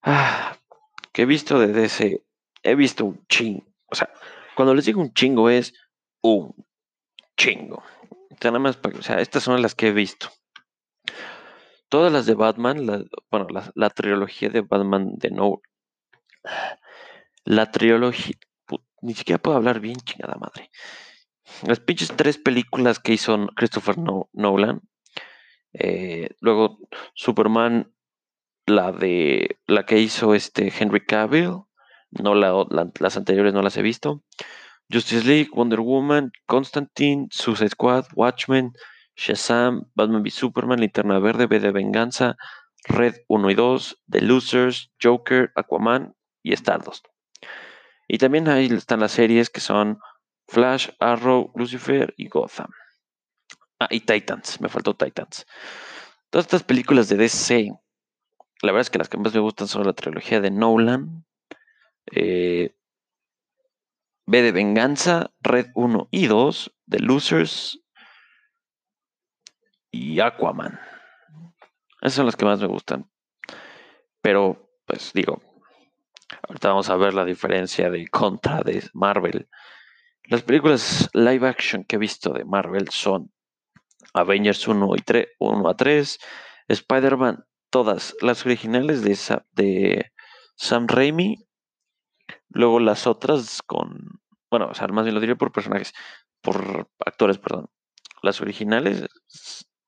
Ah, 0.03 0.57
que 1.13 1.23
he 1.23 1.25
visto 1.25 1.59
de 1.59 1.67
DC, 1.67 2.23
he 2.63 2.75
visto 2.75 3.05
un 3.05 3.25
chingo, 3.27 3.65
o 3.87 3.95
sea, 3.95 4.09
cuando 4.55 4.73
les 4.73 4.85
digo 4.85 5.01
un 5.01 5.13
chingo 5.13 5.49
es 5.49 5.73
un 6.21 6.53
chingo. 7.37 7.83
Nada 8.43 8.59
más, 8.59 8.79
o 8.83 9.01
sea, 9.03 9.19
estas 9.19 9.43
son 9.43 9.61
las 9.61 9.75
que 9.75 9.89
he 9.89 9.91
visto 9.91 10.29
todas 11.91 12.11
las 12.13 12.25
de 12.25 12.35
Batman, 12.35 12.87
bueno, 13.29 13.47
la, 13.75 13.89
trilogía 13.89 14.49
de 14.49 14.61
Batman 14.61 15.17
de 15.17 15.29
No. 15.29 15.61
La 17.43 17.69
trilogía. 17.69 18.35
ni 19.01 19.13
siquiera 19.13 19.41
puedo 19.41 19.57
hablar 19.57 19.81
bien, 19.81 19.97
chingada 19.97 20.37
madre. 20.39 20.71
Las 21.67 21.81
pinches 21.81 22.13
tres 22.15 22.37
películas 22.37 22.99
que 22.99 23.13
hizo 23.13 23.37
Christopher 23.55 23.97
Nolan. 24.31 24.81
Eh, 25.73 26.29
luego 26.39 26.79
Superman, 27.13 27.93
la 28.65 28.93
de 28.93 29.59
la 29.67 29.85
que 29.85 29.99
hizo 29.99 30.33
este 30.33 30.71
Henry 30.79 31.05
Cavill. 31.05 31.63
No 32.11 32.35
las 32.35 33.17
anteriores 33.17 33.53
no 33.53 33.61
las 33.61 33.77
he 33.77 33.81
visto. 33.81 34.23
Justice 34.91 35.25
League, 35.25 35.49
Wonder 35.53 35.79
Woman, 35.79 36.31
Constantine, 36.45 37.27
Suicide 37.31 37.69
Squad, 37.69 38.05
Watchmen, 38.13 38.73
Shazam, 39.15 39.89
Batman 39.95 40.23
v 40.23 40.29
Superman, 40.29 40.79
Linterna 40.79 41.19
Verde, 41.19 41.45
V 41.45 41.59
de 41.59 41.71
Venganza, 41.71 42.35
Red 42.87 43.15
1 43.27 43.49
y 43.49 43.55
2, 43.55 44.03
The 44.09 44.21
Losers, 44.21 44.91
Joker, 45.01 45.51
Aquaman 45.55 46.13
y 46.43 46.53
Stardust. 46.53 47.07
Y 48.07 48.17
también 48.17 48.49
ahí 48.49 48.65
están 48.65 48.99
las 48.99 49.13
series 49.13 49.49
que 49.49 49.61
son 49.61 49.99
Flash, 50.47 50.89
Arrow, 50.99 51.51
Lucifer 51.55 52.13
y 52.17 52.27
Gotham. 52.27 52.71
Ah, 53.79 53.87
y 53.89 54.01
Titans, 54.01 54.59
me 54.59 54.67
faltó 54.67 54.95
Titans. 54.95 55.45
Todas 56.29 56.45
estas 56.45 56.63
películas 56.63 57.07
de 57.07 57.17
DC, 57.17 57.71
la 58.61 58.71
verdad 58.71 58.81
es 58.81 58.89
que 58.89 58.99
las 58.99 59.09
que 59.09 59.17
más 59.17 59.33
me 59.33 59.39
gustan 59.39 59.67
son 59.67 59.85
la 59.85 59.93
trilogía 59.93 60.41
de 60.41 60.51
Nolan, 60.51 61.25
eh, 62.07 62.75
V 64.25 64.41
de 64.41 64.51
Venganza, 64.51 65.31
Red 65.41 65.67
1 65.75 66.07
y 66.11 66.27
2, 66.27 66.73
The 66.89 66.99
Losers, 66.99 67.81
y 69.91 70.19
Aquaman. 70.19 70.79
Esas 72.01 72.13
son 72.13 72.25
las 72.25 72.35
que 72.35 72.45
más 72.45 72.59
me 72.61 72.67
gustan. 72.67 73.09
Pero, 74.21 74.69
pues 74.85 75.11
digo, 75.13 75.41
ahorita 76.47 76.69
vamos 76.69 76.89
a 76.89 76.95
ver 76.95 77.13
la 77.13 77.25
diferencia 77.25 77.89
de 77.89 78.07
contra 78.07 78.61
de 78.61 78.83
Marvel. 78.93 79.49
Las 80.23 80.43
películas 80.43 81.09
live 81.13 81.47
action 81.47 81.83
que 81.83 81.97
he 81.97 81.99
visto 81.99 82.31
de 82.31 82.45
Marvel 82.45 82.89
son 82.89 83.31
Avengers 84.13 84.67
1 84.67 84.95
y 84.95 85.01
3, 85.01 85.27
1 85.39 85.69
a 85.69 85.75
3, 85.75 86.19
Spider-Man, 86.69 87.43
todas 87.69 88.15
las 88.21 88.45
originales 88.45 89.03
de 89.03 90.11
Sam 90.55 90.87
Raimi, 90.87 91.45
luego 92.51 92.79
las 92.79 93.07
otras 93.07 93.61
con, 93.65 94.21
bueno, 94.49 94.67
o 94.67 94.73
sea, 94.73 94.87
más 94.87 95.05
bien 95.05 95.15
lo 95.15 95.21
diré 95.21 95.35
por 95.35 95.51
personajes, 95.51 95.93
por 96.41 96.89
actores, 97.05 97.37
perdón. 97.37 97.69
Las 98.21 98.41
originales 98.41 99.07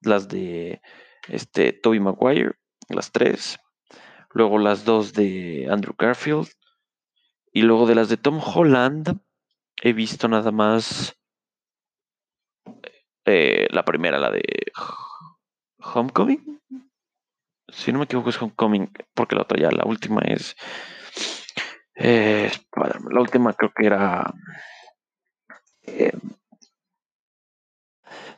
las 0.02 0.28
de 0.28 0.82
este, 1.28 1.74
Toby 1.74 2.00
Maguire, 2.00 2.54
las 2.90 3.12
tres, 3.12 3.60
luego 4.32 4.58
las 4.58 4.86
dos 4.86 5.14
de 5.14 5.68
Andrew 5.70 5.96
Garfield, 5.98 6.50
y 7.52 7.62
luego 7.62 7.86
de 7.86 7.96
las 7.96 8.10
de 8.10 8.18
Tom 8.18 8.42
Holland 8.44 9.20
he 9.82 9.94
visto 9.94 10.28
nada 10.28 10.52
más 10.52 11.16
eh, 13.26 13.68
la 13.72 13.86
primera, 13.86 14.18
la 14.20 14.32
de 14.32 14.44
Homecoming. 15.78 16.62
Si 17.70 17.92
no 17.92 18.00
me 18.00 18.06
equivoco 18.06 18.30
es 18.30 18.42
Homecoming, 18.42 18.92
porque 19.14 19.36
la 19.36 19.44
otra 19.44 19.60
ya, 19.60 19.72
la 19.72 19.86
última 19.86 20.22
es... 20.22 20.56
Eh, 21.96 22.52
la 23.12 23.22
última 23.22 23.54
creo 23.54 23.72
que 23.76 23.86
era... 23.86 24.34
Eh, 25.84 26.12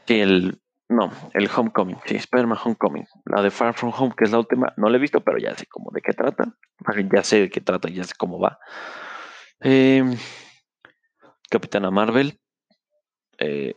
el 0.07 0.59
no, 0.87 1.11
el 1.33 1.49
Homecoming, 1.53 1.97
sí, 2.05 2.15
Spider-Man 2.15 2.59
Homecoming. 2.63 3.05
La 3.25 3.41
de 3.41 3.49
Far 3.49 3.73
From 3.73 3.91
Home, 3.97 4.13
que 4.15 4.25
es 4.25 4.31
la 4.31 4.37
última, 4.37 4.71
no 4.77 4.89
la 4.89 4.97
he 4.97 4.99
visto, 4.99 5.19
pero 5.21 5.39
ya 5.39 5.55
sé 5.55 5.65
cómo 5.65 5.89
de 5.91 6.01
qué 6.01 6.13
trata. 6.13 6.55
Ya 7.11 7.23
sé 7.23 7.39
de 7.41 7.49
qué 7.49 7.59
trata, 7.59 7.89
ya 7.89 8.03
sé 8.03 8.13
cómo 8.15 8.39
va. 8.39 8.59
Em, 9.59 10.15
Capitana 11.49 11.89
Marvel, 11.89 12.39
eh, 13.39 13.73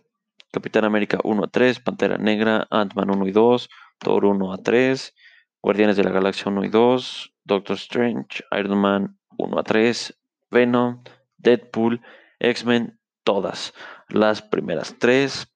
Capitán 0.53 0.85
América 0.85 1.19
1 1.25 1.45
a 1.45 1.49
3, 1.49 1.81
Pantera 1.81 2.19
Negra, 2.19 2.67
Ant-Man 2.71 3.11
1 3.11 3.27
y 3.27 3.33
2, 3.33 3.71
Thor 3.99 4.27
1 4.27 4.53
a 4.53 4.59
3, 4.59 5.15
Guardianes 5.63 5.97
de 5.97 6.05
la 6.05 6.11
Galaxia 6.11 6.53
1 6.53 6.65
y 6.65 6.69
2, 6.69 7.35
Doctor 7.45 7.77
Strange, 7.77 8.45
Iron 8.53 8.79
Man 8.79 9.18
1 9.39 9.59
a 9.59 9.63
3, 9.63 10.19
Venom, 10.51 11.03
Deadpool, 11.39 12.03
X-Men, 12.41 13.01
todas. 13.25 13.75
Las 14.09 14.43
primeras 14.43 14.97
tres, 14.99 15.49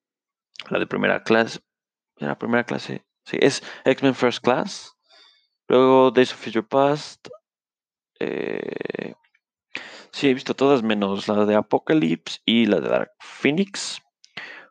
la 0.71 0.79
de 0.79 0.87
primera 0.87 1.23
clase. 1.23 1.61
La 2.17 2.39
primera 2.39 2.65
clase. 2.65 3.05
Sí, 3.25 3.39
es 3.41 3.63
X-Men 3.85 4.15
First 4.15 4.45
Class. 4.45 4.97
Luego 5.69 6.11
Days 6.11 6.33
of 6.33 6.39
Future 6.39 6.67
Past. 6.67 7.29
Eh, 8.21 9.15
sí, 10.13 10.29
he 10.29 10.35
visto 10.35 10.55
todas 10.55 10.83
menos 10.83 11.29
la 11.29 11.45
de 11.45 11.55
Apocalypse 11.55 12.41
y 12.45 12.67
la 12.67 12.81
de 12.81 12.89
Dark 12.89 13.13
Phoenix. 13.21 14.01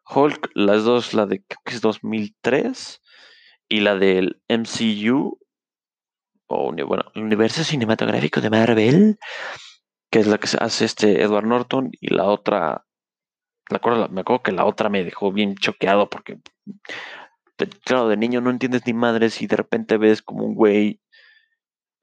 Hulk, 0.05 0.51
las 0.53 0.83
dos, 0.83 1.13
la 1.13 1.25
de 1.25 1.39
que 1.39 1.55
es 1.65 1.81
2003 1.81 3.01
y 3.67 3.79
la 3.79 3.95
del 3.95 4.41
MCU, 4.47 5.39
o 6.51 6.71
bueno, 6.85 7.03
el 7.15 7.23
universo 7.23 7.63
cinematográfico 7.63 8.41
de 8.41 8.49
Marvel, 8.49 9.19
que 10.11 10.19
es 10.19 10.27
la 10.27 10.37
que 10.37 10.49
hace 10.59 10.85
este 10.85 11.21
Edward 11.21 11.45
Norton, 11.45 11.91
y 11.99 12.13
la 12.13 12.25
otra, 12.25 12.85
me 13.69 13.77
acuerdo, 13.77 14.43
que 14.43 14.51
la 14.51 14.65
otra 14.65 14.89
me 14.89 15.03
dejó 15.03 15.31
bien 15.31 15.55
choqueado 15.55 16.09
porque, 16.09 16.39
claro, 17.85 18.07
de 18.09 18.17
niño 18.17 18.41
no 18.41 18.49
entiendes 18.49 18.83
ni 18.85 18.93
madres 18.93 19.41
y 19.41 19.47
de 19.47 19.55
repente 19.55 19.97
ves 19.97 20.21
como 20.21 20.45
un 20.45 20.55
güey 20.55 21.01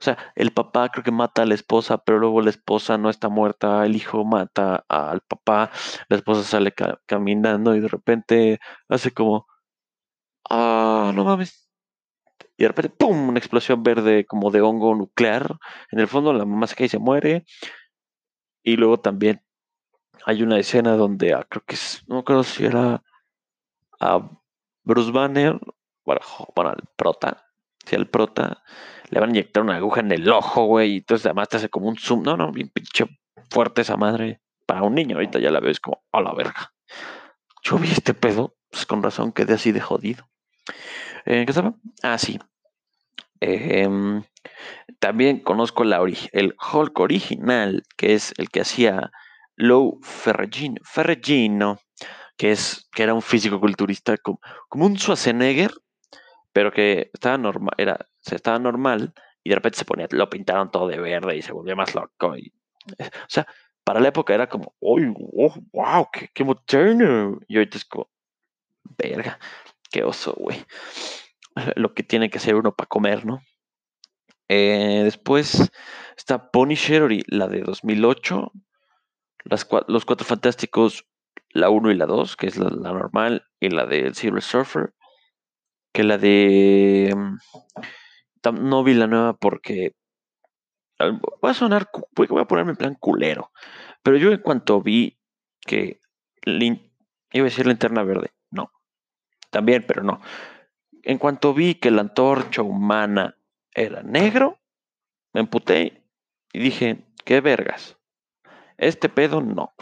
o 0.00 0.04
sea, 0.04 0.16
el 0.36 0.52
papá 0.52 0.88
creo 0.90 1.02
que 1.02 1.10
mata 1.10 1.42
a 1.42 1.46
la 1.46 1.54
esposa, 1.54 1.98
pero 1.98 2.18
luego 2.20 2.40
la 2.40 2.50
esposa 2.50 2.98
no 2.98 3.10
está 3.10 3.28
muerta, 3.28 3.84
el 3.84 3.96
hijo 3.96 4.24
mata 4.24 4.84
al 4.88 5.22
papá, 5.22 5.72
la 6.08 6.16
esposa 6.16 6.44
sale 6.44 6.72
caminando 7.06 7.74
y 7.74 7.80
de 7.80 7.88
repente 7.88 8.60
hace 8.88 9.10
como, 9.12 9.46
ah, 10.50 11.12
no 11.14 11.24
mames. 11.24 11.67
Y 12.58 12.64
de 12.64 12.68
repente, 12.68 12.90
¡pum! 12.90 13.28
Una 13.28 13.38
explosión 13.38 13.84
verde 13.84 14.26
como 14.26 14.50
de 14.50 14.60
hongo 14.60 14.94
nuclear. 14.94 15.58
En 15.92 16.00
el 16.00 16.08
fondo 16.08 16.32
la 16.32 16.44
mamá 16.44 16.66
se 16.66 16.74
cae 16.74 16.86
y 16.86 16.90
se 16.90 16.98
muere. 16.98 17.44
Y 18.64 18.76
luego 18.76 18.98
también 18.98 19.42
hay 20.26 20.42
una 20.42 20.58
escena 20.58 20.96
donde 20.96 21.34
ah, 21.34 21.46
creo 21.48 21.62
que 21.64 21.76
es, 21.76 22.02
no 22.08 22.24
creo 22.24 22.42
si 22.42 22.64
era 22.66 23.04
a 24.00 24.28
Bruce 24.82 25.12
Banner, 25.12 25.58
bueno, 26.04 26.20
bueno, 26.54 26.70
al 26.70 26.82
prota, 26.96 27.46
si 27.86 27.94
al 27.94 28.08
prota 28.08 28.62
le 29.10 29.20
van 29.20 29.30
a 29.30 29.32
inyectar 29.32 29.62
una 29.62 29.76
aguja 29.76 30.00
en 30.00 30.10
el 30.10 30.28
ojo, 30.28 30.64
güey, 30.64 30.94
y 30.94 30.96
entonces 30.96 31.26
además 31.26 31.48
te 31.48 31.58
hace 31.58 31.68
como 31.68 31.88
un 31.88 31.96
zoom. 31.96 32.22
No, 32.24 32.36
no, 32.36 32.50
bien 32.50 32.70
pinche 32.70 33.06
fuerte 33.50 33.82
esa 33.82 33.96
madre. 33.96 34.40
Para 34.66 34.82
un 34.82 34.96
niño, 34.96 35.16
ahorita 35.16 35.38
ya 35.38 35.50
la 35.50 35.60
ves 35.60 35.78
como, 35.78 36.02
a 36.12 36.20
la 36.20 36.34
verga. 36.34 36.74
Yo 37.62 37.78
vi 37.78 37.88
este 37.88 38.14
pedo, 38.14 38.56
pues 38.70 38.84
con 38.84 39.02
razón 39.02 39.32
quedé 39.32 39.54
así 39.54 39.70
de 39.70 39.80
jodido. 39.80 40.28
Eh, 41.28 41.44
¿Qué 41.44 41.50
estaba? 41.50 41.74
Ah, 42.02 42.16
sí. 42.16 42.38
Em, 43.40 44.24
también 44.98 45.40
conozco 45.40 45.84
la 45.84 46.00
el 46.32 46.56
Hulk 46.72 46.98
original, 46.98 47.82
que 47.98 48.14
es 48.14 48.32
el 48.38 48.48
que 48.48 48.62
hacía 48.62 49.10
Lou 49.54 50.00
Ferragino, 50.02 50.80
Ferragino 50.82 51.78
que, 52.38 52.52
es, 52.52 52.88
que 52.94 53.02
era 53.02 53.12
un 53.12 53.20
físico 53.20 53.60
culturista 53.60 54.16
como, 54.16 54.40
un 54.70 54.96
Schwarzenegger, 54.96 55.72
pero 56.54 56.72
que 56.72 57.10
estaba 57.12 57.36
normal, 57.36 57.74
era, 57.76 58.06
se 58.20 58.36
estaba 58.36 58.58
normal 58.58 59.12
y 59.44 59.50
de 59.50 59.56
repente 59.56 59.76
se 59.76 59.84
ponía, 59.84 60.08
lo 60.10 60.30
pintaron 60.30 60.70
todo 60.70 60.88
de 60.88 60.98
verde 60.98 61.36
y 61.36 61.42
se 61.42 61.52
volvía 61.52 61.76
más 61.76 61.94
loco. 61.94 62.28
O 62.28 63.28
sea, 63.28 63.46
para 63.84 64.00
la 64.00 64.08
época 64.08 64.32
era 64.32 64.48
como, 64.48 64.74
¡Uy, 64.80 65.12
oh, 65.36 65.54
wow! 65.74 66.08
Qué, 66.10 66.30
¡Qué 66.32 66.42
moderno! 66.42 67.38
Y 67.48 67.58
ahorita 67.58 67.76
es 67.76 67.84
como, 67.84 68.08
verga, 68.96 69.38
qué 69.90 70.04
oso, 70.04 70.34
güey. 70.36 70.64
Lo 71.76 71.94
que 71.94 72.02
tiene 72.02 72.30
que 72.30 72.38
hacer 72.38 72.54
uno 72.54 72.74
para 72.74 72.88
comer, 72.88 73.26
¿no? 73.26 73.42
Eh, 74.48 75.02
después 75.04 75.70
está 76.16 76.50
Punisher, 76.50 77.08
la 77.26 77.48
de 77.48 77.60
2008, 77.60 78.52
las, 79.44 79.68
Los 79.88 80.04
Cuatro 80.04 80.26
Fantásticos, 80.26 81.06
la 81.50 81.70
1 81.70 81.90
y 81.90 81.96
la 81.96 82.06
2, 82.06 82.36
que 82.36 82.46
es 82.46 82.56
la, 82.56 82.70
normal, 82.70 83.46
y 83.60 83.68
la 83.70 83.86
de 83.86 84.14
Silver 84.14 84.42
Surfer 84.42 84.94
que 85.92 86.04
la 86.04 86.18
de... 86.18 87.12
Mm, 87.16 88.60
no 88.60 88.84
vi 88.84 88.94
la 88.94 89.06
nueva 89.06 89.36
porque... 89.36 89.94
Va 91.00 91.50
a 91.50 91.54
sonar... 91.54 91.88
Voy 92.14 92.40
a 92.40 92.44
ponerme 92.44 92.72
en 92.72 92.76
plan 92.76 92.94
culero. 92.94 93.50
Pero 94.02 94.16
yo 94.16 94.30
en 94.30 94.40
cuanto 94.40 94.80
vi 94.80 95.18
que... 95.60 96.00
Iba 96.46 97.42
a 97.42 97.50
decir 97.50 97.66
linterna 97.66 98.04
verde. 98.04 98.30
También, 99.50 99.84
pero 99.86 100.02
no. 100.02 100.20
En 101.02 101.18
cuanto 101.18 101.54
vi 101.54 101.76
que 101.76 101.90
la 101.90 102.02
antorcha 102.02 102.62
humana 102.62 103.38
era 103.72 104.02
negro, 104.02 104.58
me 105.32 105.40
emputé 105.40 106.04
y 106.52 106.58
dije, 106.58 107.06
qué 107.24 107.40
vergas. 107.40 107.96
Este 108.76 109.08
pedo 109.08 109.40
no. 109.40 109.74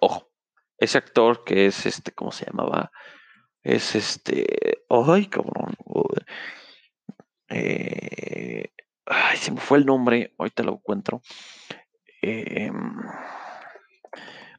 Ojo, 0.00 0.30
ese 0.78 0.98
actor 0.98 1.44
que 1.44 1.66
es 1.66 1.86
este, 1.86 2.12
¿cómo 2.12 2.32
se 2.32 2.46
llamaba? 2.46 2.90
es 3.68 3.94
este. 3.94 4.84
Ay, 4.88 5.26
cabrón. 5.26 5.74
Eh, 7.50 8.72
ay, 9.06 9.36
se 9.36 9.52
me 9.52 9.60
fue 9.60 9.78
el 9.78 9.86
nombre. 9.86 10.34
Ahorita 10.38 10.62
lo 10.62 10.72
encuentro. 10.72 11.20
Em, 12.22 12.96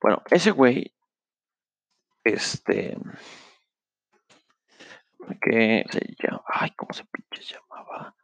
bueno, 0.01 0.21
ese 0.30 0.51
güey. 0.51 0.93
Este. 2.23 2.97
Que 5.41 5.86
se 5.89 5.99
llama. 6.19 6.43
Ay, 6.47 6.71
¿cómo 6.75 6.93
se 6.93 7.05
pinche 7.05 7.53
llamaba? 7.53 8.15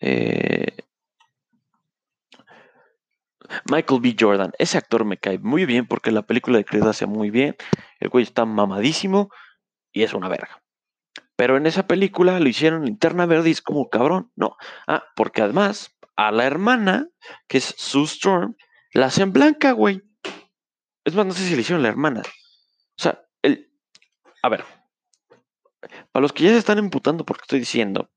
Eh, 0.00 0.76
Michael 3.70 4.00
B. 4.00 4.16
Jordan. 4.18 4.52
Ese 4.58 4.78
actor 4.78 5.04
me 5.04 5.18
cae 5.18 5.38
muy 5.38 5.64
bien 5.66 5.86
porque 5.86 6.10
la 6.10 6.22
película 6.22 6.58
de 6.58 6.64
Creed 6.64 6.84
hace 6.84 7.06
muy 7.06 7.30
bien. 7.30 7.56
El 8.00 8.08
güey 8.08 8.24
está 8.24 8.44
mamadísimo 8.44 9.30
y 9.92 10.02
es 10.02 10.14
una 10.14 10.28
verga. 10.28 10.62
Pero 11.36 11.56
en 11.56 11.66
esa 11.66 11.86
película 11.86 12.38
lo 12.40 12.48
hicieron 12.48 12.84
linterna 12.84 13.26
verde 13.26 13.48
y 13.48 13.52
es 13.52 13.62
como 13.62 13.88
cabrón. 13.88 14.30
No. 14.36 14.56
Ah, 14.86 15.04
porque 15.16 15.42
además 15.42 15.96
a 16.16 16.30
la 16.30 16.44
hermana, 16.44 17.08
que 17.48 17.58
es 17.58 17.74
Sue 17.76 18.04
Storm, 18.04 18.56
la 18.92 19.06
hacen 19.06 19.32
blanca, 19.32 19.72
güey. 19.72 20.02
Es 21.04 21.14
más, 21.14 21.26
no 21.26 21.32
sé 21.32 21.44
si 21.44 21.54
le 21.54 21.62
hicieron 21.62 21.82
la 21.82 21.88
hermana. 21.88 22.22
O 22.22 23.02
sea, 23.02 23.24
el. 23.42 23.72
A 24.42 24.48
ver. 24.48 24.64
Para 26.12 26.22
los 26.22 26.32
que 26.32 26.44
ya 26.44 26.50
se 26.50 26.58
están 26.58 26.78
emputando 26.78 27.24
porque 27.24 27.42
estoy 27.42 27.58
diciendo, 27.58 28.10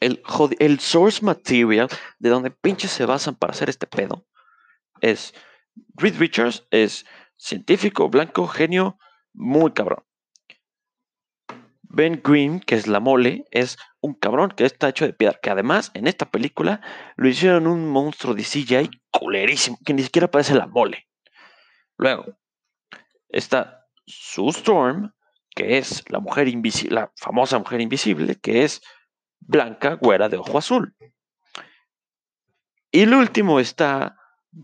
el, 0.00 0.22
el 0.58 0.80
source 0.80 1.24
material 1.24 1.88
de 2.18 2.28
donde 2.28 2.50
pinches 2.50 2.90
se 2.90 3.06
basan 3.06 3.36
para 3.36 3.52
hacer 3.52 3.68
este 3.70 3.86
pedo 3.86 4.26
es. 5.00 5.34
Reed 5.94 6.18
Richards 6.18 6.66
es 6.70 7.06
científico, 7.36 8.10
blanco, 8.10 8.46
genio, 8.46 8.98
muy 9.32 9.72
cabrón. 9.72 10.04
Ben 11.82 12.20
Green, 12.24 12.60
que 12.60 12.74
es 12.74 12.86
la 12.86 13.00
mole, 13.00 13.44
es 13.50 13.78
un 14.00 14.14
cabrón 14.14 14.50
que 14.50 14.64
está 14.64 14.88
hecho 14.88 15.04
de 15.04 15.12
piedra. 15.12 15.38
Que 15.42 15.50
además, 15.50 15.90
en 15.94 16.06
esta 16.06 16.30
película, 16.30 16.80
lo 17.16 17.28
hicieron 17.28 17.66
un 17.66 17.88
monstruo 17.88 18.34
de 18.34 18.42
CGI 18.42 18.90
culerísimo, 19.10 19.78
que 19.84 19.92
ni 19.92 20.02
siquiera 20.02 20.30
parece 20.30 20.54
la 20.54 20.66
mole. 20.66 21.08
Luego, 21.98 22.38
está 23.28 23.86
Sue 24.06 24.50
Storm, 24.50 25.12
que 25.54 25.78
es 25.78 26.04
la 26.10 26.20
mujer 26.20 26.48
invisible, 26.48 26.94
la 26.94 27.12
famosa 27.16 27.58
mujer 27.58 27.80
invisible, 27.80 28.36
que 28.36 28.64
es 28.64 28.82
blanca, 29.40 29.94
güera 29.94 30.28
de 30.28 30.38
ojo 30.38 30.58
azul. 30.58 30.94
Y 32.90 33.02
el 33.02 33.14
último 33.14 33.60
está 33.60 34.16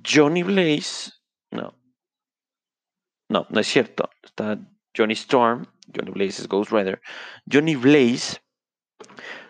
Johnny 0.05 0.43
Blaze. 0.43 1.12
No. 1.51 1.78
No, 3.28 3.47
no 3.51 3.61
es 3.61 3.66
cierto. 3.66 4.11
Está 4.22 4.59
Johnny 4.97 5.14
Storm, 5.14 5.66
Johnny 5.95 6.11
Blaze 6.11 6.43
es 6.43 6.49
Ghost 6.49 6.72
Rider, 6.72 7.01
Johnny 7.51 7.76
Blaze, 7.76 8.43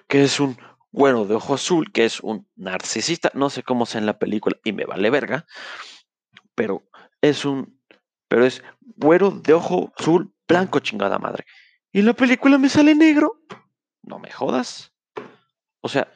que 0.07 0.23
es 0.23 0.41
un 0.41 0.59
güero 0.93 1.27
de 1.27 1.35
ojo 1.35 1.55
azul, 1.55 1.93
que 1.93 2.05
es 2.05 2.21
un 2.21 2.49
narcisista, 2.57 3.31
no 3.35 3.51
sé 3.51 3.63
cómo 3.63 3.87
sea 3.87 4.01
en 4.01 4.07
la 4.07 4.19
película 4.19 4.57
y 4.65 4.73
me 4.73 4.85
vale 4.85 5.11
verga, 5.11 5.47
pero 6.55 6.89
es 7.21 7.45
un, 7.45 7.78
pero 8.29 8.45
es 8.45 8.63
güero 8.81 9.31
de 9.31 9.55
ojo 9.55 9.93
azul, 9.97 10.33
blanco 10.47 10.81
chingada 10.81 11.19
madre. 11.19 11.45
Y 11.93 12.03
la 12.03 12.15
película 12.15 12.59
me 12.59 12.69
sale 12.69 12.95
negro, 12.95 13.41
no 14.03 14.19
me 14.19 14.31
jodas. 14.31 14.93
O 15.81 15.89
sea, 15.89 16.13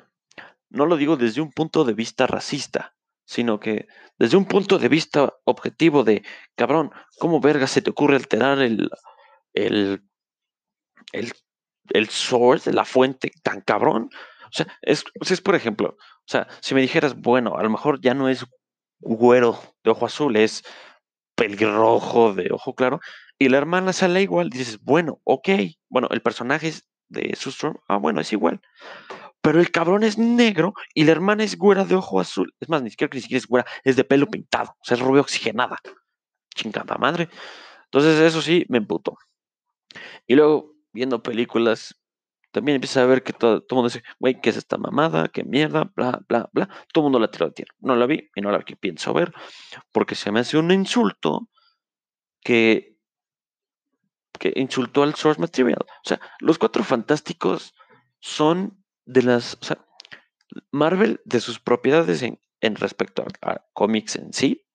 no 0.69 0.87
lo 0.87 0.97
digo 0.97 1.17
desde 1.17 1.41
un 1.41 1.51
punto 1.51 1.85
de 1.85 1.95
vista 1.95 2.27
racista, 2.27 2.95
sino 3.25 3.61
que 3.61 3.87
desde 4.19 4.37
un 4.37 4.45
punto 4.45 4.79
de 4.79 4.89
vista 4.89 5.33
objetivo 5.45 6.05
de, 6.05 6.23
cabrón, 6.55 6.91
¿cómo 7.19 7.41
verga 7.41 7.67
se 7.67 7.83
te 7.83 7.91
ocurre 7.91 8.17
alterar 8.17 8.61
el, 8.61 8.91
el, 9.55 10.03
el, 11.13 11.33
el 11.91 12.09
source, 12.09 12.73
la 12.73 12.85
fuente 12.85 13.33
tan 13.43 13.61
cabrón. 13.61 14.11
O 14.45 14.53
sea, 14.53 14.67
es, 14.83 15.05
es 15.21 15.41
por 15.41 15.55
ejemplo, 15.55 15.97
o 15.99 16.27
sea, 16.27 16.47
si 16.61 16.75
me 16.75 16.81
dijeras, 16.81 17.15
bueno, 17.17 17.57
a 17.57 17.63
lo 17.63 17.71
mejor 17.71 18.01
ya 18.01 18.15
no 18.15 18.29
es 18.29 18.45
güero 19.01 19.59
de 19.83 19.91
ojo 19.91 20.07
azul, 20.07 20.37
es 20.37 20.63
pelirrojo 21.43 22.34
de 22.34 22.51
ojo 22.53 22.74
claro, 22.74 23.01
y 23.38 23.49
la 23.49 23.59
hermana 23.59 23.93
sale 23.93 24.22
igual, 24.22 24.49
dices, 24.49 24.80
bueno, 24.80 25.20
ok, 25.24 25.49
bueno, 25.88 26.07
el 26.12 26.22
personaje 26.22 26.72
de 27.09 27.34
Sustrom, 27.34 27.74
ah, 27.88 27.97
bueno, 27.97 28.20
es 28.20 28.32
igual. 28.32 28.61
Pero 29.40 29.59
el 29.59 29.72
cabrón 29.72 30.05
es 30.05 30.18
negro 30.18 30.74
y 30.95 31.03
la 31.03 31.11
hermana 31.11 31.43
es 31.43 31.59
güera 31.59 31.84
de 31.84 31.97
ojo 31.97 32.20
azul. 32.20 32.55
Es 32.61 32.68
más, 32.68 32.80
ni 32.80 32.90
siquiera, 32.90 33.12
ni 33.12 33.20
siquiera 33.20 33.38
es 33.38 33.47
güera, 33.49 33.66
es 33.82 33.97
de 33.97 34.05
pelo 34.05 34.28
pintado, 34.28 34.70
o 34.70 34.84
sea, 34.84 34.97
es 34.97 35.03
rubia 35.03 35.20
oxigenada. 35.20 35.78
Chingada 36.55 36.97
madre. 36.97 37.28
Entonces, 37.86 38.20
eso 38.20 38.40
sí, 38.40 38.64
me 38.68 38.78
emputó. 38.78 39.18
Y 40.28 40.36
luego, 40.36 40.76
viendo 40.93 41.24
películas, 41.24 42.01
también 42.53 42.77
empieza 42.77 43.03
a 43.03 43.07
ver 43.07 43.23
que 43.23 43.33
todo, 43.33 43.63
todo 43.63 43.81
el 43.81 43.83
mundo 43.83 43.89
dice, 43.89 44.05
güey, 44.21 44.41
¿qué 44.41 44.51
es 44.51 44.57
esta 44.57 44.77
mamada? 44.77 45.29
¿Qué 45.29 45.43
mierda? 45.43 45.91
Bla, 45.97 46.21
bla, 46.29 46.49
bla. 46.53 46.69
Todo 46.93 47.03
el 47.03 47.05
mundo 47.05 47.19
la 47.19 47.31
tiró 47.31 47.47
de 47.47 47.53
tierra. 47.53 47.75
No 47.81 47.97
la 47.97 48.07
vi 48.07 48.31
y 48.35 48.41
no 48.41 48.51
la 48.53 48.63
que 48.63 48.77
pienso 48.77 49.13
ver 49.13 49.33
porque 49.91 50.15
se 50.15 50.31
me 50.31 50.41
hace 50.41 50.59
un 50.59 50.71
insulto 50.71 51.49
que, 52.41 52.99
que 54.39 54.53
insultó 54.57 55.03
al 55.03 55.15
source 55.15 55.41
material. 55.41 55.79
O 55.81 56.09
sea, 56.09 56.21
los 56.41 56.59
cuatro 56.59 56.85
fantásticos 56.85 57.75
son 58.21 58.85
de 59.05 59.23
las, 59.23 59.55
o 59.61 59.65
sea, 59.65 59.85
Marvel 60.71 61.21
de 61.25 61.41
sus 61.41 61.59
propiedades 61.59 62.23
en, 62.23 62.39
en 62.61 62.77
respecto 62.77 63.25
a, 63.41 63.65
cómics 63.73 64.17
en 64.17 64.33
sí, 64.33 64.67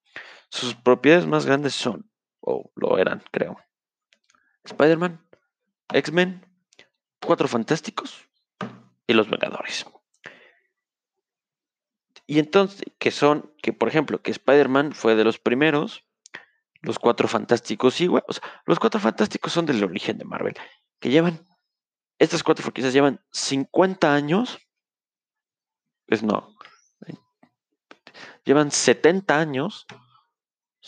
sus 0.50 0.74
propiedades 0.74 1.26
más 1.26 1.46
grandes 1.46 1.74
son, 1.74 2.10
o 2.40 2.70
lo 2.74 2.98
eran, 2.98 3.22
creo, 3.30 3.56
Spider-Man, 4.64 5.24
X-Men, 5.92 6.47
Cuatro 7.20 7.48
Fantásticos 7.48 8.28
y 9.06 9.12
Los 9.12 9.28
Vengadores. 9.28 9.86
Y 12.26 12.38
entonces, 12.38 12.82
que 12.98 13.10
son, 13.10 13.52
que 13.62 13.72
por 13.72 13.88
ejemplo, 13.88 14.20
que 14.20 14.30
Spider-Man 14.30 14.92
fue 14.92 15.16
de 15.16 15.24
los 15.24 15.38
primeros, 15.38 16.04
los 16.82 16.98
Cuatro 16.98 17.26
Fantásticos 17.26 18.00
igual, 18.00 18.24
los 18.66 18.78
Cuatro 18.78 19.00
Fantásticos 19.00 19.52
son 19.52 19.66
del 19.66 19.82
origen 19.82 20.18
de 20.18 20.24
Marvel, 20.24 20.54
que 21.00 21.10
llevan, 21.10 21.46
estas 22.18 22.42
cuatro 22.42 22.62
franquicias 22.62 22.92
llevan 22.92 23.20
50 23.30 24.12
años, 24.12 24.58
pues 26.06 26.22
no, 26.22 26.54
llevan 28.44 28.70
70 28.70 29.38
años 29.38 29.86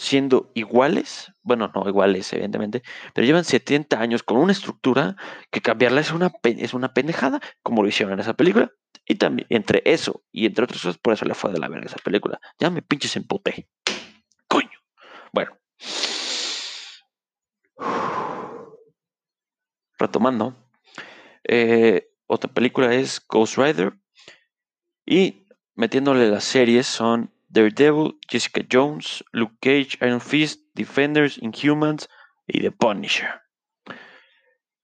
siendo 0.01 0.51
iguales, 0.55 1.31
bueno, 1.43 1.71
no 1.75 1.87
iguales, 1.87 2.33
evidentemente, 2.33 2.83
pero 3.13 3.27
llevan 3.27 3.45
70 3.45 4.01
años 4.01 4.23
con 4.23 4.39
una 4.39 4.53
estructura 4.53 5.15
que 5.51 5.61
cambiarla 5.61 6.01
es 6.01 6.11
una, 6.11 6.33
es 6.43 6.73
una 6.73 6.95
pendejada, 6.95 7.39
como 7.63 7.83
lo 7.83 7.89
hicieron 7.89 8.15
en 8.15 8.21
esa 8.21 8.33
película. 8.33 8.73
Y 9.05 9.17
también, 9.17 9.47
entre 9.51 9.83
eso 9.85 10.23
y 10.33 10.47
entre 10.47 10.65
otras 10.65 10.81
cosas, 10.81 10.97
por 10.97 11.13
eso 11.13 11.27
le 11.27 11.35
fue 11.35 11.53
de 11.53 11.59
la 11.59 11.69
verga 11.69 11.85
esa 11.85 11.99
película. 12.03 12.41
Ya 12.59 12.71
me 12.71 12.81
pinches 12.81 13.15
emputé. 13.17 13.69
Coño. 14.49 14.71
Bueno. 15.35 15.59
Retomando. 19.99 20.57
Eh, 21.45 22.11
otra 22.27 22.51
película 22.51 22.95
es 22.95 23.23
Ghost 23.29 23.59
Rider. 23.59 23.93
Y 25.05 25.47
metiéndole 25.75 26.31
las 26.31 26.45
series 26.45 26.87
son 26.87 27.31
Daredevil, 27.51 28.19
Jessica 28.29 28.63
Jones, 28.71 29.25
Luke 29.33 29.57
Cage, 29.61 29.99
Iron 30.01 30.21
Fist, 30.21 30.63
Defenders, 30.75 31.39
Inhumans 31.39 32.09
y 32.47 32.61
The 32.61 32.71
Punisher. 32.71 33.43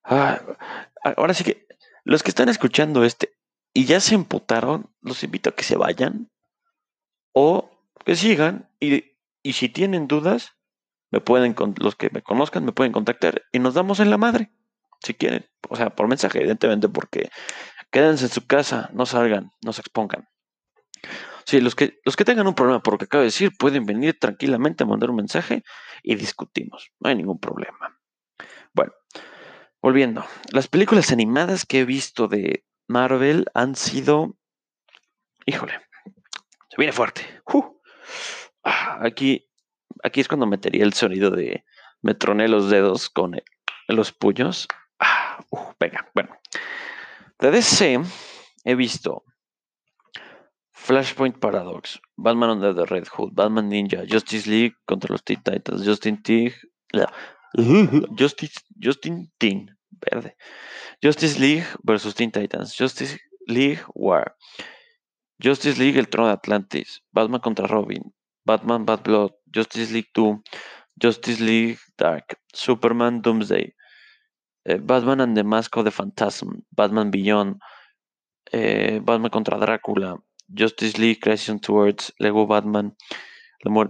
Ah, 0.04 0.40
ahora 1.16 1.34
sí 1.34 1.44
que 1.44 1.66
los 2.04 2.22
que 2.22 2.30
están 2.30 2.48
escuchando 2.48 3.04
este 3.04 3.36
y 3.72 3.84
ya 3.84 4.00
se 4.00 4.14
emputaron, 4.14 4.90
los 5.02 5.22
invito 5.22 5.50
a 5.50 5.54
que 5.54 5.62
se 5.62 5.76
vayan 5.76 6.30
o 7.32 7.70
que 8.04 8.16
sigan 8.16 8.70
y, 8.80 9.16
si 9.52 9.68
tienen 9.68 10.08
dudas, 10.08 10.54
me 11.10 11.20
pueden, 11.20 11.54
los 11.78 11.94
que 11.94 12.08
me 12.10 12.22
conozcan 12.22 12.64
me 12.64 12.72
pueden 12.72 12.92
contactar 12.92 13.42
y 13.52 13.58
nos 13.58 13.74
damos 13.74 14.00
en 14.00 14.10
la 14.10 14.16
madre, 14.16 14.50
si 15.02 15.14
quieren, 15.14 15.46
o 15.68 15.76
sea, 15.76 15.90
por 15.90 16.08
mensaje, 16.08 16.38
evidentemente, 16.38 16.88
porque 16.88 17.28
quédense 17.90 18.24
en 18.24 18.30
su 18.30 18.46
casa, 18.46 18.88
no 18.92 19.04
salgan, 19.04 19.52
no 19.62 19.72
se 19.72 19.82
expongan. 19.82 20.28
Sí, 21.46 21.60
los 21.60 21.76
que, 21.76 22.00
los 22.04 22.16
que 22.16 22.24
tengan 22.24 22.48
un 22.48 22.56
problema 22.56 22.82
por 22.82 22.94
lo 22.94 22.98
que 22.98 23.04
acabo 23.04 23.20
de 23.20 23.28
decir 23.28 23.56
pueden 23.56 23.86
venir 23.86 24.18
tranquilamente 24.18 24.82
a 24.82 24.86
mandar 24.86 25.10
un 25.10 25.16
mensaje 25.16 25.62
y 26.02 26.16
discutimos. 26.16 26.90
No 26.98 27.08
hay 27.08 27.14
ningún 27.14 27.38
problema. 27.38 28.00
Bueno, 28.74 28.92
volviendo. 29.80 30.26
Las 30.50 30.66
películas 30.66 31.12
animadas 31.12 31.64
que 31.64 31.80
he 31.80 31.84
visto 31.84 32.26
de 32.26 32.64
Marvel 32.88 33.46
han 33.54 33.76
sido... 33.76 34.36
Híjole, 35.46 35.74
se 36.68 36.76
viene 36.78 36.92
fuerte. 36.92 37.22
Ah, 38.64 38.98
aquí, 39.02 39.48
aquí 40.02 40.20
es 40.20 40.26
cuando 40.26 40.46
metería 40.46 40.82
el 40.82 40.94
sonido 40.94 41.30
de... 41.30 41.64
Me 42.02 42.14
troné 42.14 42.48
los 42.48 42.70
dedos 42.70 43.08
con 43.08 43.40
los 43.86 44.12
puños. 44.12 44.66
Ah, 44.98 45.44
venga, 45.78 46.10
bueno. 46.12 46.36
De 47.38 47.52
DC 47.52 48.00
he 48.64 48.74
visto 48.74 49.22
Flashpoint 50.86 51.40
Paradox, 51.40 51.98
Batman 52.16 52.50
Under 52.50 52.72
the 52.72 52.86
Red 52.86 53.08
Hood, 53.08 53.34
Batman 53.34 53.68
Ninja, 53.68 54.06
Justice 54.06 54.46
League 54.46 54.74
contra 54.86 55.10
los 55.10 55.24
Teen 55.24 55.42
Titans, 55.42 55.84
Justin 55.84 56.22
Tig, 56.22 56.54
Justice, 58.14 58.62
Justin 58.78 59.32
Teen, 59.36 59.76
verde, 59.90 60.36
Justice 61.02 61.40
League 61.40 61.66
versus 61.82 62.14
Teen 62.14 62.30
Titans, 62.30 62.72
Justice 62.78 63.18
League 63.48 63.80
War, 63.96 64.36
Justice 65.42 65.76
League 65.76 65.98
El 65.98 66.06
Trono 66.06 66.28
de 66.28 66.34
Atlantis, 66.34 67.02
Batman 67.10 67.40
contra 67.40 67.66
Robin, 67.66 68.14
Batman 68.44 68.84
Bad 68.84 69.02
Blood, 69.02 69.32
Justice 69.52 69.92
League 69.92 70.10
2, 70.14 70.40
Justice 71.02 71.40
League 71.40 71.78
Dark, 71.98 72.38
Superman 72.54 73.22
Doomsday, 73.22 73.74
eh, 74.66 74.78
Batman 74.78 75.20
and 75.20 75.36
the 75.36 75.42
Mask 75.42 75.76
of 75.76 75.84
the 75.84 75.90
Phantasm, 75.90 76.62
Batman 76.70 77.10
Beyond, 77.10 77.56
eh, 78.52 79.00
Batman 79.00 79.30
contra 79.30 79.58
Drácula, 79.58 80.16
Justice 80.54 80.98
League, 80.98 81.20
Creation 81.20 81.58
Towards, 81.58 82.12
Lego 82.18 82.46
Batman, 82.46 82.94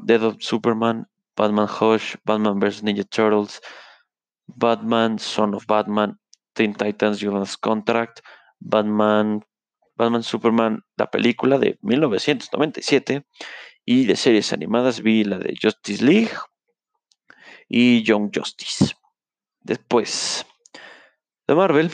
Dead 0.05 0.23
of 0.23 0.37
Superman, 0.41 1.07
Batman 1.37 1.69
Hush, 1.69 2.17
Batman 2.25 2.59
vs. 2.61 2.83
Ninja 2.83 3.05
Turtles, 3.09 3.61
Batman, 4.49 5.19
Son 5.19 5.55
of 5.55 5.67
Batman, 5.67 6.19
Teen 6.55 6.75
Titans, 6.75 7.21
Violence 7.21 7.57
Contract, 7.61 8.21
Batman, 8.61 9.45
Batman 9.97 10.23
Superman, 10.23 10.83
la 10.97 11.11
película 11.11 11.59
de 11.59 11.79
1997, 11.83 13.27
y 13.85 14.05
de 14.07 14.17
series 14.17 14.53
animadas 14.53 15.01
vi 15.01 15.25
la 15.25 15.39
de 15.39 15.55
Justice 15.61 16.05
League 16.05 16.33
y 17.69 18.03
Young 18.03 18.31
Justice. 18.35 18.95
Después, 19.61 20.47
de 21.47 21.55
Marvel, 21.55 21.91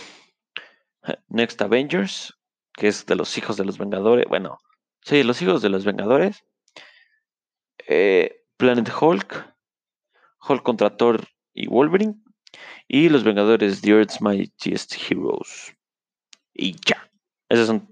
Next 1.28 1.60
Avengers, 1.60 2.34
que 2.74 2.88
es 2.88 3.06
de 3.06 3.16
los 3.16 3.36
hijos 3.38 3.56
de 3.56 3.64
los 3.64 3.78
Vengadores. 3.78 4.26
Bueno, 4.28 4.58
sí, 5.02 5.22
los 5.22 5.40
hijos 5.42 5.62
de 5.62 5.68
los 5.68 5.84
Vengadores. 5.84 6.44
Eh, 7.88 8.44
Planet 8.56 8.90
Hulk, 9.00 9.54
Hulk 10.48 10.62
contra 10.62 10.96
Thor 10.96 11.28
y 11.52 11.66
Wolverine. 11.66 12.16
Y 12.88 13.08
los 13.08 13.24
Vengadores 13.24 13.80
The 13.80 13.90
Earth's 13.90 14.20
Mightiest 14.20 14.94
Heroes. 14.94 15.74
Y 16.52 16.76
ya. 16.86 17.10
Esas 17.48 17.66
son. 17.66 17.88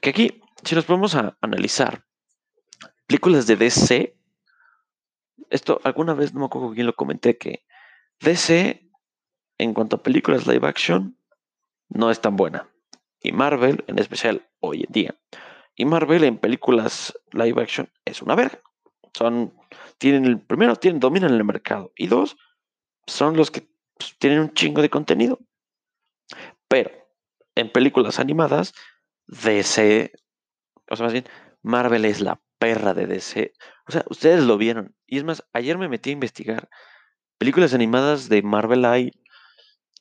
Que 0.00 0.10
aquí, 0.10 0.42
si 0.64 0.74
nos 0.74 0.84
podemos 0.84 1.14
a 1.14 1.36
analizar 1.40 2.04
películas 3.06 3.46
de 3.46 3.56
DC, 3.56 4.16
esto 5.50 5.80
alguna 5.84 6.14
vez 6.14 6.32
no 6.32 6.40
me 6.40 6.46
acuerdo 6.46 6.72
quién 6.72 6.86
lo 6.86 6.94
comenté, 6.94 7.36
que 7.36 7.64
DC, 8.20 8.88
en 9.58 9.74
cuanto 9.74 9.96
a 9.96 10.02
películas 10.02 10.46
live 10.46 10.66
action, 10.66 11.18
no 11.88 12.10
es 12.10 12.20
tan 12.20 12.36
buena 12.36 12.70
y 13.22 13.32
Marvel, 13.32 13.84
en 13.86 13.98
especial 13.98 14.46
hoy 14.60 14.84
en 14.86 14.92
día. 14.92 15.14
Y 15.74 15.84
Marvel 15.84 16.24
en 16.24 16.38
películas 16.38 17.14
live 17.32 17.62
action 17.62 17.88
es 18.04 18.22
una 18.22 18.34
verga. 18.34 18.60
Son, 19.14 19.54
tienen 19.98 20.40
primero, 20.40 20.76
tienen, 20.76 21.00
dominan 21.00 21.32
el 21.32 21.44
mercado. 21.44 21.92
Y 21.96 22.06
dos, 22.06 22.36
son 23.06 23.36
los 23.36 23.50
que 23.50 23.68
pues, 23.96 24.16
tienen 24.18 24.40
un 24.40 24.54
chingo 24.54 24.82
de 24.82 24.90
contenido. 24.90 25.38
Pero 26.68 26.90
en 27.54 27.70
películas 27.70 28.18
animadas, 28.20 28.74
DC, 29.26 30.12
o 30.88 30.96
sea, 30.96 31.04
más 31.04 31.12
bien, 31.12 31.26
Marvel 31.62 32.04
es 32.04 32.20
la 32.20 32.40
perra 32.58 32.94
de 32.94 33.06
DC. 33.06 33.52
O 33.88 33.92
sea, 33.92 34.04
ustedes 34.08 34.42
lo 34.44 34.56
vieron. 34.58 34.94
Y 35.06 35.18
es 35.18 35.24
más, 35.24 35.44
ayer 35.52 35.78
me 35.78 35.88
metí 35.88 36.10
a 36.10 36.14
investigar. 36.14 36.68
Películas 37.38 37.74
animadas 37.74 38.28
de 38.28 38.42
Marvel 38.42 38.84
hay 38.84 39.12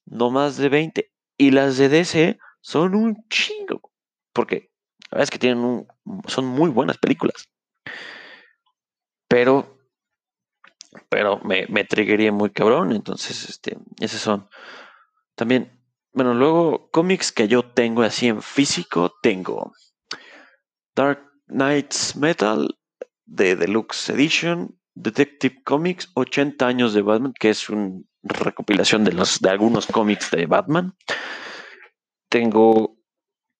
no 0.05 0.29
más 0.29 0.57
de 0.57 0.69
20. 0.69 1.11
Y 1.37 1.51
las 1.51 1.77
de 1.77 1.89
DC 1.89 2.37
son 2.61 2.95
un 2.95 3.27
chingo. 3.29 3.91
Porque 4.33 4.71
la 5.11 5.17
verdad 5.17 5.23
es 5.23 5.31
que 5.31 5.39
tienen 5.39 5.59
un, 5.59 5.87
son 6.27 6.45
muy 6.45 6.69
buenas 6.69 6.97
películas. 6.97 7.49
Pero, 9.27 9.79
pero 11.09 11.39
me, 11.39 11.65
me 11.67 12.31
muy 12.31 12.49
cabrón. 12.51 12.91
Entonces, 12.91 13.49
este, 13.49 13.77
esos 13.99 14.21
son. 14.21 14.49
También, 15.35 15.81
bueno, 16.13 16.33
luego 16.33 16.89
cómics 16.91 17.31
que 17.31 17.47
yo 17.47 17.63
tengo 17.63 18.03
así 18.03 18.27
en 18.27 18.41
físico, 18.41 19.15
tengo 19.21 19.73
Dark 20.95 21.23
Knights 21.47 22.15
Metal 22.15 22.77
de 23.25 23.55
Deluxe 23.55 24.09
Edition, 24.09 24.79
Detective 24.95 25.61
Comics, 25.63 26.09
80 26.15 26.67
años 26.67 26.93
de 26.93 27.01
Batman, 27.01 27.33
que 27.39 27.49
es 27.49 27.69
una 27.69 28.01
recopilación 28.23 29.03
de, 29.05 29.13
los, 29.13 29.39
de 29.39 29.49
algunos 29.49 29.87
cómics 29.87 30.31
de 30.31 30.45
Batman 30.45 30.93
tengo... 32.29 32.97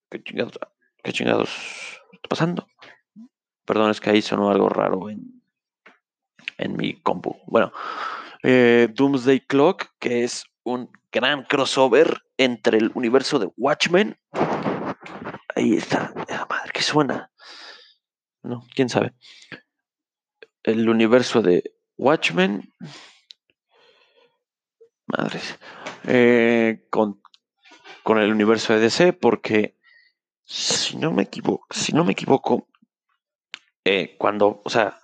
¿Qué 0.10 0.24
chingados, 0.24 0.60
qué 1.04 1.14
chingados 1.14 1.50
está 2.14 2.30
pasando? 2.30 2.68
Perdón, 3.66 3.92
es 3.92 4.02
que 4.02 4.10
ahí 4.10 4.22
sonó 4.22 4.50
algo 4.50 4.70
raro 4.70 5.10
en, 5.10 5.44
en 6.58 6.76
mi 6.76 7.00
compu. 7.02 7.38
Bueno, 7.46 7.72
eh, 8.44 8.88
Doomsday 8.92 9.42
Clock, 9.42 9.88
que 10.00 10.24
es 10.24 10.46
un 10.64 10.92
gran 11.12 11.44
crossover 11.44 12.24
entre 12.38 12.78
el 12.78 12.92
universo 12.94 13.38
de 13.40 13.52
Watchmen. 13.58 14.18
Ahí 15.56 15.76
está, 15.76 16.14
madre 16.50 16.72
que 16.74 16.82
suena. 16.82 17.32
No, 18.42 18.66
quién 18.74 18.90
sabe. 18.90 19.14
El 20.64 20.90
universo 20.90 21.42
de 21.42 21.76
Watchmen. 21.98 22.74
Madres. 25.06 25.60
Eh, 26.08 26.88
con, 26.90 27.22
con 28.10 28.18
el 28.18 28.32
universo 28.32 28.74
de 28.74 28.80
DC, 28.80 29.14
porque 29.14 29.78
si 30.44 30.98
no 30.98 31.12
me 31.12 31.22
equivoco, 31.22 31.68
si 31.70 31.94
no 31.94 32.04
me 32.04 32.14
equivoco, 32.14 32.68
eh, 33.86 34.16
cuando, 34.18 34.64
o 34.66 34.70
sea, 34.72 35.00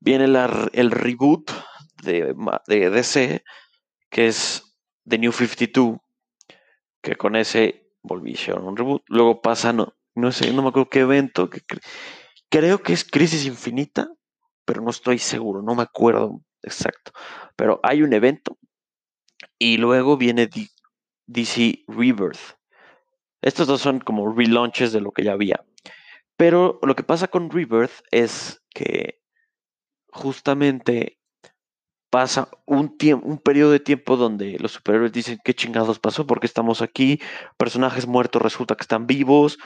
viene 0.00 0.24
el 0.24 0.90
reboot 0.90 1.50
de, 2.02 2.34
de 2.66 2.88
DC, 2.88 3.44
que 4.08 4.26
es 4.26 4.74
The 5.06 5.18
New 5.18 5.32
52, 5.32 5.98
que 7.02 7.14
con 7.16 7.36
ese 7.36 7.92
volví 8.00 8.34
a 8.48 8.54
un 8.54 8.78
reboot. 8.78 9.02
Luego 9.08 9.42
pasa, 9.42 9.74
no, 9.74 9.94
no 10.14 10.32
sé, 10.32 10.50
no 10.54 10.62
me 10.62 10.68
acuerdo 10.68 10.88
qué 10.88 11.00
evento, 11.00 11.50
que 11.50 11.60
creo 12.48 12.82
que 12.82 12.94
es 12.94 13.04
Crisis 13.04 13.44
Infinita, 13.44 14.08
pero 14.64 14.80
no 14.80 14.88
estoy 14.88 15.18
seguro, 15.18 15.60
no 15.60 15.74
me 15.74 15.82
acuerdo 15.82 16.40
exacto. 16.62 17.12
Pero 17.54 17.80
hay 17.82 18.00
un 18.00 18.14
evento 18.14 18.56
y 19.58 19.76
luego 19.76 20.16
viene 20.16 20.46
DC 21.28 21.84
Rebirth. 21.86 22.58
Estos 23.40 23.68
dos 23.68 23.80
son 23.80 24.00
como 24.00 24.34
relaunches 24.34 24.92
de 24.92 25.00
lo 25.00 25.12
que 25.12 25.22
ya 25.22 25.32
había. 25.32 25.64
Pero 26.36 26.80
lo 26.82 26.96
que 26.96 27.04
pasa 27.04 27.28
con 27.28 27.50
Rebirth 27.50 28.02
es 28.10 28.62
que 28.74 29.20
justamente 30.10 31.18
pasa 32.10 32.48
un 32.64 32.96
un 33.22 33.38
periodo 33.38 33.72
de 33.72 33.80
tiempo 33.80 34.16
donde 34.16 34.58
los 34.58 34.72
superhéroes 34.72 35.12
dicen 35.12 35.38
qué 35.44 35.54
chingados 35.54 35.98
pasó, 35.98 36.26
porque 36.26 36.46
estamos 36.46 36.80
aquí, 36.80 37.20
personajes 37.56 38.06
muertos 38.06 38.40
resulta 38.40 38.76
que 38.76 38.82
están 38.82 39.06
vivos, 39.06 39.58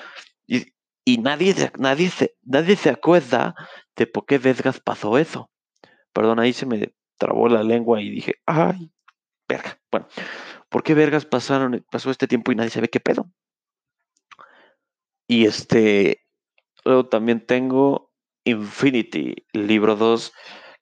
y, 0.47 1.19
nadie, 1.19 1.55
nadie, 1.79 2.11
se, 2.11 2.37
nadie 2.43 2.77
se 2.77 2.91
acuerda 2.91 3.55
de 3.97 4.07
por 4.07 4.27
qué 4.27 4.39
Vesgas 4.39 4.81
pasó 4.81 5.19
eso. 5.19 5.51
Perdón, 6.13 6.41
ahí 6.41 6.53
se 6.53 6.67
me 6.67 6.93
trabó 7.19 7.49
la 7.49 7.63
lengua 7.63 8.01
y 8.01 8.11
dije, 8.11 8.35
ay, 8.47 8.91
verga. 9.49 9.79
Bueno, 9.91 10.07
¿por 10.73 10.83
qué 10.83 10.95
vergas 10.95 11.27
pasaron, 11.27 11.85
pasó 11.91 12.11
este 12.11 12.27
tiempo 12.27 12.51
y 12.51 12.57
nadie 12.57 12.71
sabe 12.71 12.89
qué 12.89 12.99
pedo? 12.99 13.31
Y 15.29 15.45
este, 15.45 16.27
luego 16.85 17.07
también 17.07 17.47
tengo 17.47 18.11
Infinity, 18.45 19.47
libro 19.53 19.95
2, 19.95 20.33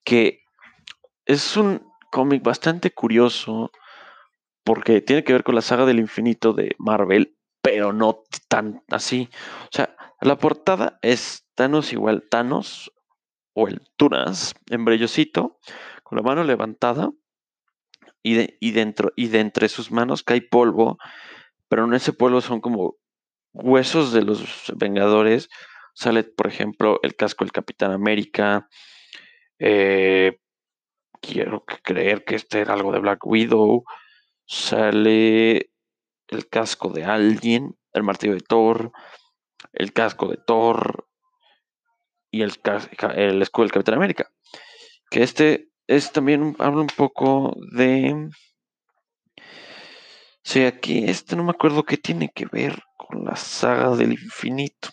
que 0.05 0.45
es 1.27 1.57
un 1.57 1.87
cómic 2.11 2.43
bastante 2.43 2.93
curioso 2.93 3.71
porque 4.65 5.01
tiene 5.01 5.25
que 5.25 5.33
ver 5.33 5.43
con 5.43 5.55
la 5.55 5.61
saga 5.61 5.85
del 5.85 5.99
infinito 5.99 6.53
de 6.53 6.75
Marvel, 6.79 7.37
pero 7.61 7.93
no 7.93 8.23
tan 8.49 8.83
así. 8.89 9.29
O 9.65 9.69
sea, 9.73 9.97
la 10.21 10.39
portada 10.39 10.99
es 11.03 11.47
Thanos 11.55 11.93
igual 11.93 12.27
Thanos 12.31 12.93
o 13.55 13.69
el 13.69 13.83
Tunas, 13.97 14.55
embrellosito, 14.71 15.59
con 16.05 16.17
la 16.17 16.23
mano 16.23 16.45
levantada 16.45 17.11
y, 18.23 18.35
de, 18.35 18.57
y, 18.61 18.73
dentro, 18.73 19.13
y 19.17 19.29
de 19.29 19.41
entre 19.41 19.69
sus 19.69 19.91
manos 19.91 20.23
cae 20.23 20.43
polvo, 20.43 20.99
pero 21.69 21.85
en 21.85 21.95
ese 21.95 22.13
polvo 22.13 22.41
son 22.41 22.61
como 22.61 22.97
huesos 23.53 24.13
de 24.13 24.23
los 24.23 24.73
Vengadores. 24.77 25.49
Sale, 25.95 26.25
por 26.25 26.47
ejemplo, 26.47 26.99
el 27.03 27.17
casco 27.17 27.45
del 27.45 27.53
Capitán 27.53 27.93
América. 27.93 28.69
Eh, 29.59 30.39
quiero 31.21 31.65
creer 31.65 32.25
que 32.25 32.37
este 32.37 32.61
era 32.61 32.75
algo 32.75 32.93
de 32.93 33.01
Black 33.01 33.27
Widow. 33.27 33.85
Sale 34.47 35.71
el 36.29 36.49
casco 36.49 36.91
de 36.91 37.05
alguien, 37.05 37.77
el 37.93 38.03
martillo 38.03 38.35
de 38.35 38.41
Thor, 38.41 38.93
el 39.73 39.93
casco 39.93 40.29
de 40.29 40.39
Thor 40.39 41.09
y 42.31 42.43
el, 42.43 42.53
el 43.15 43.43
escudo 43.43 43.65
del 43.65 43.73
Capitán 43.73 43.95
América. 43.97 44.31
Que 45.11 45.23
este 45.23 45.70
es 45.91 46.13
también 46.13 46.55
habla 46.61 46.83
un 46.83 46.87
poco 46.87 47.57
de. 47.73 48.31
Sí, 50.45 50.65
aquí 50.65 51.05
este 51.05 51.35
no 51.35 51.43
me 51.43 51.51
acuerdo 51.51 51.83
qué 51.83 51.97
tiene 51.97 52.31
que 52.33 52.47
ver 52.47 52.85
con 52.97 53.25
la 53.25 53.35
saga 53.35 53.97
del 53.97 54.13
infinito. 54.13 54.91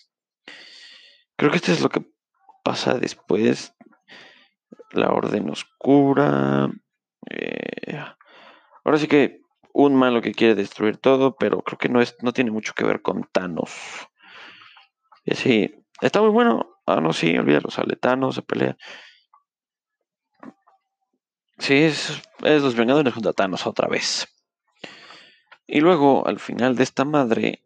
Creo 1.36 1.52
que 1.52 1.58
este 1.58 1.72
es 1.72 1.82
lo 1.82 1.90
que 1.90 2.04
pasa 2.64 2.96
después. 2.96 3.76
La 4.90 5.10
orden 5.10 5.52
oscura. 5.52 6.68
Eh, 7.30 8.04
ahora 8.84 8.98
sí 8.98 9.08
que 9.08 9.42
un 9.74 9.94
malo 9.96 10.24
que 10.24 10.32
quiere 10.32 10.56
destruir 10.56 10.98
todo, 10.98 11.36
pero 11.36 11.62
creo 11.62 11.78
que 11.78 11.90
no, 11.90 12.02
es, 12.02 12.16
no 12.24 12.34
tiene 12.34 12.50
mucho 12.50 12.74
que 12.74 12.86
ver 12.86 13.04
con 13.04 13.30
Thanos. 13.32 14.10
Y 15.26 15.36
sí, 15.36 15.76
está 16.02 16.22
muy 16.22 16.32
bueno. 16.32 16.80
Ah, 16.88 17.02
no, 17.02 17.14
sí, 17.14 17.38
olvídalo, 17.38 17.70
sale 17.70 17.98
Thanos, 17.98 18.34
se 18.34 18.42
pelea. 18.42 18.76
Sí, 21.58 21.76
es, 21.76 22.22
es 22.44 22.62
los 22.62 22.76
Vengadores 22.76 23.14
junto 23.14 23.30
a 23.30 23.34
Thanos 23.34 23.66
otra 23.66 23.88
vez. 23.88 24.28
Y 25.66 25.82
luego, 25.82 26.28
al 26.28 26.40
final 26.40 26.76
de 26.76 26.84
esta 26.84 27.04
madre, 27.04 27.64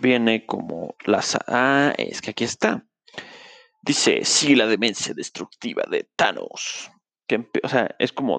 viene 0.00 0.46
como 0.46 0.96
la... 1.04 1.22
Ah, 1.46 1.92
es 1.96 2.20
que 2.20 2.30
aquí 2.30 2.44
está. 2.44 2.86
Dice, 3.82 4.24
sí, 4.24 4.54
la 4.54 4.66
demencia 4.66 5.14
destructiva 5.14 5.84
de 5.88 6.08
Thanos. 6.16 6.90
Que, 7.26 7.48
o 7.62 7.68
sea, 7.68 7.94
es 7.98 8.12
como 8.12 8.38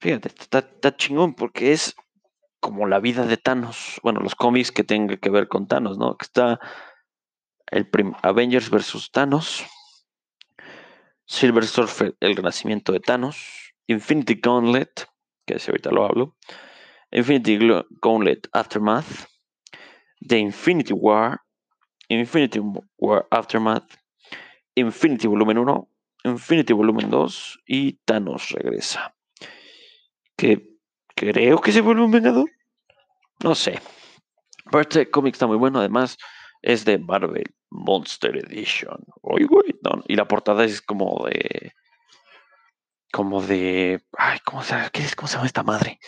Fíjate, 0.00 0.28
está, 0.28 0.96
chingón 0.96 1.34
porque 1.34 1.72
es 1.72 1.96
como 2.60 2.86
la 2.86 3.00
vida 3.00 3.26
de 3.26 3.36
Thanos. 3.36 4.00
Bueno, 4.02 4.20
los 4.20 4.36
cómics 4.36 4.70
que 4.70 4.84
tengan 4.84 5.18
que 5.18 5.30
ver 5.30 5.48
con 5.48 5.66
Thanos, 5.66 5.98
¿no? 5.98 6.16
Que 6.16 6.24
está 6.24 6.60
el 7.66 7.88
Avengers 8.22 8.70
vs. 8.70 9.10
Thanos, 9.10 9.64
Silver 11.28 11.66
Surfer, 11.66 12.16
el 12.20 12.34
renacimiento 12.34 12.90
de 12.90 13.00
Thanos, 13.00 13.74
Infinity 13.86 14.40
Gauntlet, 14.42 15.06
que 15.46 15.58
si 15.58 15.70
ahorita 15.70 15.90
lo 15.90 16.06
hablo, 16.06 16.36
Infinity 17.10 17.58
Gauntlet 18.00 18.48
Aftermath, 18.52 19.28
The 20.26 20.38
Infinity 20.38 20.94
War, 20.94 21.42
Infinity 22.08 22.60
War 22.96 23.26
Aftermath, 23.30 23.84
Infinity 24.74 25.26
Volumen 25.28 25.58
1, 25.58 25.88
Infinity 26.24 26.72
Volumen 26.72 27.10
2 27.10 27.60
y 27.66 27.92
Thanos 28.06 28.50
regresa 28.50 29.14
que 30.34 30.78
creo 31.14 31.60
que 31.60 31.72
se 31.72 31.82
vuelve 31.82 32.04
un 32.04 32.10
Vengador. 32.10 32.50
No 33.44 33.54
sé. 33.54 33.80
Pero 34.70 34.80
este 34.80 35.10
cómic 35.10 35.34
está 35.34 35.46
muy 35.46 35.56
bueno. 35.56 35.80
Además, 35.80 36.16
es 36.62 36.84
de 36.84 36.98
Marvel 36.98 37.54
Monster 37.70 38.36
Edition. 38.36 39.04
y 40.06 40.16
la 40.16 40.28
portada 40.28 40.64
es 40.64 40.82
como 40.82 41.26
de. 41.26 41.72
Como 43.12 43.42
de. 43.42 44.02
Ay, 44.16 44.38
¿cómo 44.44 44.62
se, 44.62 44.76
qué 44.92 45.02
es, 45.02 45.14
¿cómo 45.16 45.28
se 45.28 45.34
llama 45.34 45.46
esta 45.46 45.62
madre? 45.62 45.98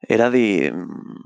Era 0.00 0.30
de. 0.30 0.72
Mm, 0.72 1.22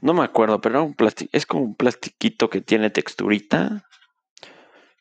no 0.00 0.14
me 0.14 0.24
acuerdo, 0.24 0.60
pero 0.60 0.76
era 0.76 0.82
un 0.84 0.96
es 1.32 1.46
como 1.46 1.64
un 1.64 1.74
plastiquito 1.74 2.50
que 2.50 2.60
tiene 2.60 2.90
texturita. 2.90 3.84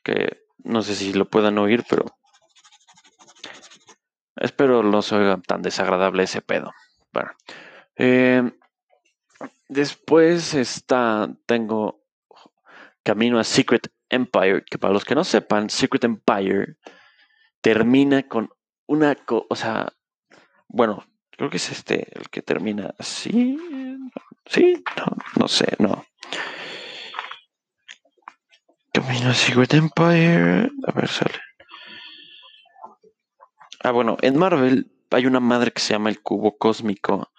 Que 0.04 0.44
no 0.64 0.82
sé 0.82 0.96
si 0.96 1.14
lo 1.14 1.30
puedan 1.30 1.58
oír, 1.58 1.84
pero 1.90 2.06
Espero 4.38 4.84
no 4.84 5.02
se 5.02 5.16
oiga 5.16 5.38
tan 5.46 5.62
desagradable 5.62 6.24
ese 6.24 6.42
pedo. 6.42 6.72
Bueno. 7.12 7.32
Eh, 7.96 8.52
después 9.68 10.54
está. 10.54 11.30
Tengo 11.46 12.04
Camino 13.04 13.40
a 13.40 13.44
Secret 13.44 13.92
Empire. 14.10 14.64
Que 14.70 14.78
para 14.78 14.94
los 14.94 15.06
que 15.06 15.16
no 15.16 15.24
sepan, 15.24 15.70
Secret 15.70 16.04
Empire 16.04 16.78
termina 17.62 18.24
con 18.28 18.50
una. 18.88 19.16
o 19.28 19.56
sea. 19.56 19.94
Bueno, 20.68 21.06
creo 21.32 21.50
que 21.50 21.58
es 21.58 21.72
este 21.72 22.08
el 22.18 22.30
que 22.30 22.42
termina 22.42 22.94
así. 22.98 23.58
Sí, 24.46 24.84
no, 24.98 25.06
no 25.38 25.48
sé, 25.48 25.76
no. 25.80 26.06
Camino 28.94 29.30
a 29.30 29.34
Secret 29.34 29.74
Empire. 29.74 30.70
A 30.88 30.92
ver, 30.92 31.08
sale. 31.08 31.40
Ah, 33.84 33.92
bueno, 33.92 34.18
en 34.22 34.38
Marvel 34.38 34.92
hay 35.12 35.26
una 35.26 35.40
madre 35.40 35.72
que 35.72 35.82
se 35.82 35.94
llama 35.94 36.10
el 36.10 36.22
cubo 36.22 36.58
cósmico. 36.58 37.32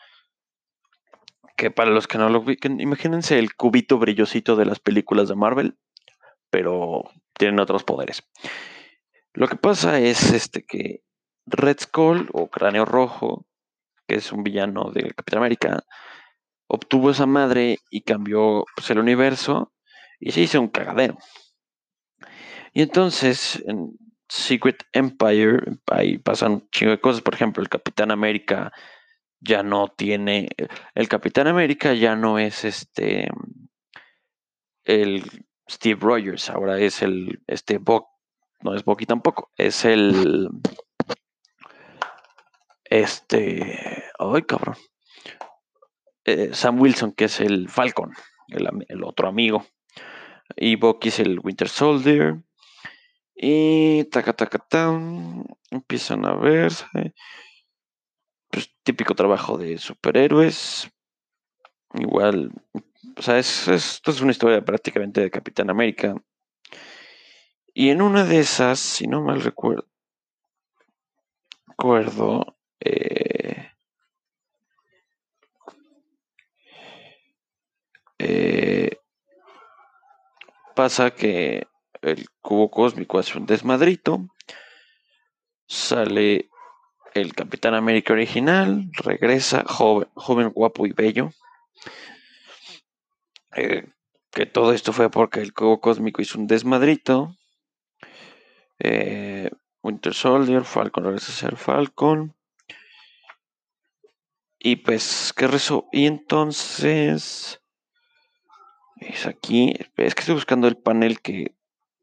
Que 1.58 1.72
para 1.72 1.90
los 1.90 2.06
que 2.06 2.18
no 2.18 2.28
lo 2.28 2.38
ubiquen, 2.38 2.80
imagínense 2.80 3.36
el 3.38 3.56
cubito 3.56 3.98
brillosito 3.98 4.54
de 4.54 4.64
las 4.64 4.78
películas 4.78 5.28
de 5.28 5.34
Marvel, 5.34 5.76
pero 6.50 7.02
tienen 7.34 7.58
otros 7.58 7.82
poderes. 7.82 8.22
Lo 9.34 9.48
que 9.48 9.56
pasa 9.56 9.98
es 9.98 10.32
este 10.32 10.64
que 10.64 11.02
Red 11.46 11.80
Skull 11.80 12.30
o 12.32 12.48
Cráneo 12.48 12.84
Rojo, 12.84 13.44
que 14.06 14.14
es 14.14 14.30
un 14.30 14.44
villano 14.44 14.92
del 14.92 15.16
Capitán 15.16 15.40
América, 15.40 15.84
obtuvo 16.68 17.10
esa 17.10 17.26
madre 17.26 17.80
y 17.90 18.02
cambió 18.02 18.64
pues, 18.76 18.88
el 18.90 19.00
universo 19.00 19.72
y 20.20 20.30
se 20.30 20.42
hizo 20.42 20.60
un 20.60 20.68
cagadero. 20.68 21.18
Y 22.72 22.82
entonces, 22.82 23.64
en, 23.66 23.98
Secret 24.28 24.84
Empire, 24.92 25.78
ahí 25.90 26.18
pasan 26.18 26.52
un 26.52 26.70
chingo 26.70 26.92
de 26.92 27.00
cosas. 27.00 27.22
Por 27.22 27.34
ejemplo, 27.34 27.62
el 27.62 27.68
Capitán 27.68 28.10
América 28.10 28.72
ya 29.40 29.62
no 29.62 29.88
tiene. 29.88 30.48
El 30.94 31.08
Capitán 31.08 31.46
América 31.46 31.94
ya 31.94 32.16
no 32.16 32.38
es 32.38 32.64
este. 32.64 33.28
El 34.84 35.46
Steve 35.68 36.00
Rogers, 36.00 36.50
ahora 36.50 36.78
es 36.78 37.02
el. 37.02 37.42
Este 37.46 37.78
Buck. 37.78 38.06
No 38.62 38.74
es 38.74 38.84
Bucky 38.84 39.06
tampoco. 39.06 39.52
Es 39.56 39.84
el. 39.84 40.48
Este. 42.84 44.04
Ay, 44.18 44.42
cabrón. 44.42 44.76
Eh, 46.24 46.50
Sam 46.52 46.80
Wilson, 46.80 47.12
que 47.12 47.24
es 47.24 47.40
el 47.40 47.68
Falcon, 47.68 48.12
el, 48.48 49.02
otro 49.04 49.28
amigo. 49.28 49.66
Y 50.56 50.76
Bucky 50.76 51.08
es 51.08 51.20
el 51.20 51.40
Winter 51.40 51.68
Soldier. 51.68 52.42
Y 53.34 54.04
taca, 54.04 54.32
taca, 54.34 54.60
empiezan 55.70 56.26
a 56.26 56.34
verse. 56.34 56.84
Pues, 58.50 58.74
típico 58.82 59.14
trabajo 59.14 59.58
de 59.58 59.78
superhéroes. 59.78 60.90
Igual, 61.94 62.52
o 63.16 63.22
sea, 63.22 63.38
es, 63.38 63.68
esto 63.68 64.10
es 64.10 64.20
una 64.20 64.32
historia 64.32 64.64
prácticamente 64.64 65.20
de 65.20 65.30
Capitán 65.30 65.70
América. 65.70 66.14
Y 67.72 67.90
en 67.90 68.02
una 68.02 68.24
de 68.24 68.40
esas, 68.40 68.78
si 68.78 69.06
no 69.06 69.22
mal 69.22 69.40
recuerdo, 69.40 69.86
recuerdo 71.66 72.58
eh, 72.80 73.70
eh, 78.18 78.98
pasa 80.74 81.12
que 81.12 81.68
el 82.02 82.26
cubo 82.40 82.70
cósmico 82.70 83.18
hace 83.18 83.38
un 83.38 83.46
desmadrito, 83.46 84.26
sale 85.68 86.50
el 87.14 87.34
Capitán 87.34 87.74
América 87.74 88.12
original, 88.12 88.90
regresa 89.04 89.64
joven, 89.66 90.08
joven 90.14 90.50
guapo 90.50 90.86
y 90.86 90.92
bello. 90.92 91.30
Eh, 93.54 93.86
que 94.30 94.46
todo 94.46 94.72
esto 94.72 94.92
fue 94.92 95.10
porque 95.10 95.40
el 95.40 95.52
cubo 95.52 95.80
cósmico 95.80 96.22
hizo 96.22 96.38
un 96.38 96.46
desmadrito. 96.46 97.34
Eh, 98.78 99.50
Winter 99.82 100.14
Soldier, 100.14 100.64
Falcon 100.64 101.04
regresa 101.04 101.32
a 101.32 101.34
ser 101.34 101.56
Falcon. 101.56 102.34
Y 104.58 104.76
pues, 104.76 105.32
¿qué 105.36 105.46
rezó? 105.46 105.88
Y 105.92 106.06
entonces. 106.06 107.60
Es 108.96 109.26
aquí. 109.26 109.74
Es 109.96 110.14
que 110.14 110.20
estoy 110.20 110.34
buscando 110.34 110.66
el 110.66 110.76
panel 110.76 111.20
que 111.20 111.56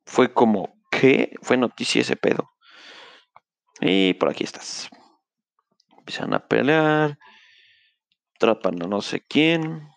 fue 0.06 0.34
como, 0.34 0.78
¿qué? 0.90 1.36
Fue 1.42 1.58
noticia 1.58 2.02
ese 2.02 2.16
pedo. 2.16 2.55
Y 3.82 4.14
por 4.16 4.30
aquí 4.30 4.44
estás. 4.44 4.90
Empiezan 5.98 6.34
a 6.34 6.48
pelear. 6.48 7.18
Atrapan 8.36 8.82
a 8.84 8.88
no 8.88 9.02
sé 9.02 9.22
quién. 9.22 9.90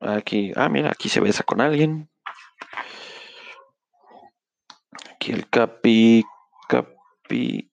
Aquí, 0.00 0.52
ah, 0.54 0.68
mira, 0.68 0.90
aquí 0.90 1.08
se 1.08 1.20
besa 1.20 1.42
con 1.42 1.60
alguien. 1.60 2.10
Aquí 5.12 5.32
el 5.32 5.48
Capi. 5.48 6.24
Capi. 6.68 7.70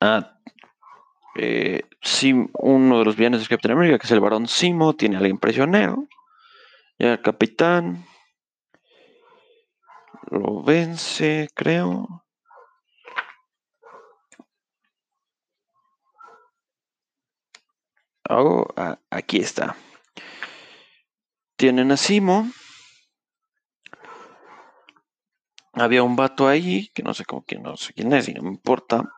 Ah, 0.00 0.38
eh, 1.36 1.82
uno 2.54 2.98
de 2.98 3.04
los 3.04 3.16
bienes 3.16 3.40
de 3.40 3.46
Capitán 3.46 3.72
América, 3.72 3.98
que 3.98 4.06
es 4.06 4.10
el 4.10 4.20
varón 4.20 4.46
Simo, 4.46 4.94
tiene 4.94 5.16
al 5.16 5.22
alguien 5.22 5.38
prisionero. 5.38 6.08
Y 6.98 7.06
el 7.06 7.22
capitán 7.22 8.04
lo 10.30 10.62
vence, 10.62 11.48
creo. 11.54 12.24
Oh, 18.28 18.64
aquí 19.10 19.38
está. 19.38 19.74
Tienen 21.56 21.90
a 21.90 21.96
Simo. 21.96 22.48
Había 25.72 26.02
un 26.02 26.14
vato 26.14 26.46
ahí, 26.46 26.88
que 26.94 27.02
no 27.02 27.12
sé 27.12 27.24
cómo 27.24 27.44
quién, 27.44 27.62
no 27.62 27.76
sé 27.76 27.92
quién 27.92 28.12
es, 28.12 28.28
y 28.28 28.34
no 28.34 28.42
me 28.42 28.50
importa. 28.50 29.12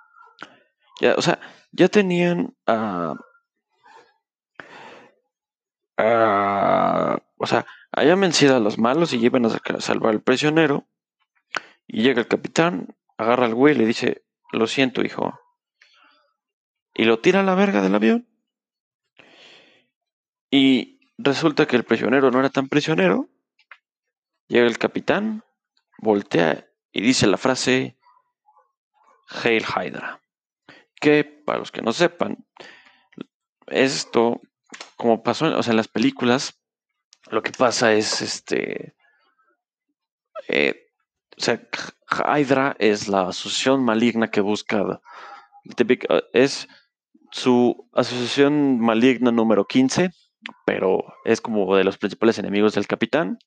Ya, 1.01 1.15
o 1.15 1.23
sea, 1.23 1.39
ya 1.73 1.89
tenían 1.89 2.57
a. 2.67 3.15
o 7.37 7.47
sea, 7.47 7.67
hayan 7.93 8.21
vencido 8.21 8.57
a 8.57 8.61
los 8.61 8.79
malos 8.79 9.13
y 9.13 9.19
llevan 9.19 9.47
a 9.47 9.81
salvar 9.81 10.13
al 10.13 10.23
prisionero. 10.23 10.87
Y 11.93 12.03
llega 12.03 12.21
el 12.21 12.27
capitán, 12.27 12.97
agarra 13.17 13.47
al 13.47 13.55
güey 13.55 13.77
y 13.77 13.79
le 13.79 13.87
dice: 13.87 14.25
Lo 14.51 14.67
siento, 14.67 15.03
hijo. 15.03 15.39
Y 16.95 17.05
lo 17.05 17.21
tira 17.21 17.41
a 17.41 17.45
la 17.45 17.55
verga 17.55 17.81
del 17.81 17.95
avión. 17.95 18.29
Y 20.51 20.99
resulta 21.17 21.67
que 21.67 21.77
el 21.77 21.85
prisionero 21.85 22.33
no 22.33 22.41
era 22.41 22.51
tan 22.51 22.69
prisionero. 22.69 23.29
Llega 24.49 24.67
el 24.67 24.79
capitán, 24.79 25.45
voltea 25.99 26.67
y 26.91 27.01
dice 27.01 27.29
la 27.29 27.37
frase: 27.37 27.97
Hail 29.29 29.65
Hydra 29.65 30.23
que, 31.03 31.25
para 31.25 31.59
los 31.59 31.73
que 31.73 31.83
no 31.83 31.93
sepan, 31.93 32.47
esto, 33.67 34.41
como 34.97 35.23
pasó 35.25 35.47
o 35.47 35.63
sea, 35.63 35.73
en 35.73 35.77
las 35.77 35.89
películas, 35.89 36.63
lo 37.29 37.43
que 37.43 37.51
pasa 37.51 37.93
es, 37.93 38.23
este, 38.23 38.95
eh, 40.47 40.92
o 41.37 41.41
sea, 41.41 41.61
Hydra 42.11 42.77
es 42.79 43.09
la 43.09 43.29
asociación 43.29 43.85
maligna 43.85 44.31
que 44.31 44.41
busca, 44.41 45.01
es 46.33 46.69
su 47.31 47.89
asociación 47.93 48.79
maligna 48.81 49.33
número 49.33 49.67
15, 49.67 50.11
pero 50.67 51.05
es 51.25 51.41
como 51.41 51.77
de 51.77 51.85
los 51.85 51.99
principales 51.99 52.39
enemigos 52.39 52.75
del 52.75 52.87
capitán. 52.87 53.39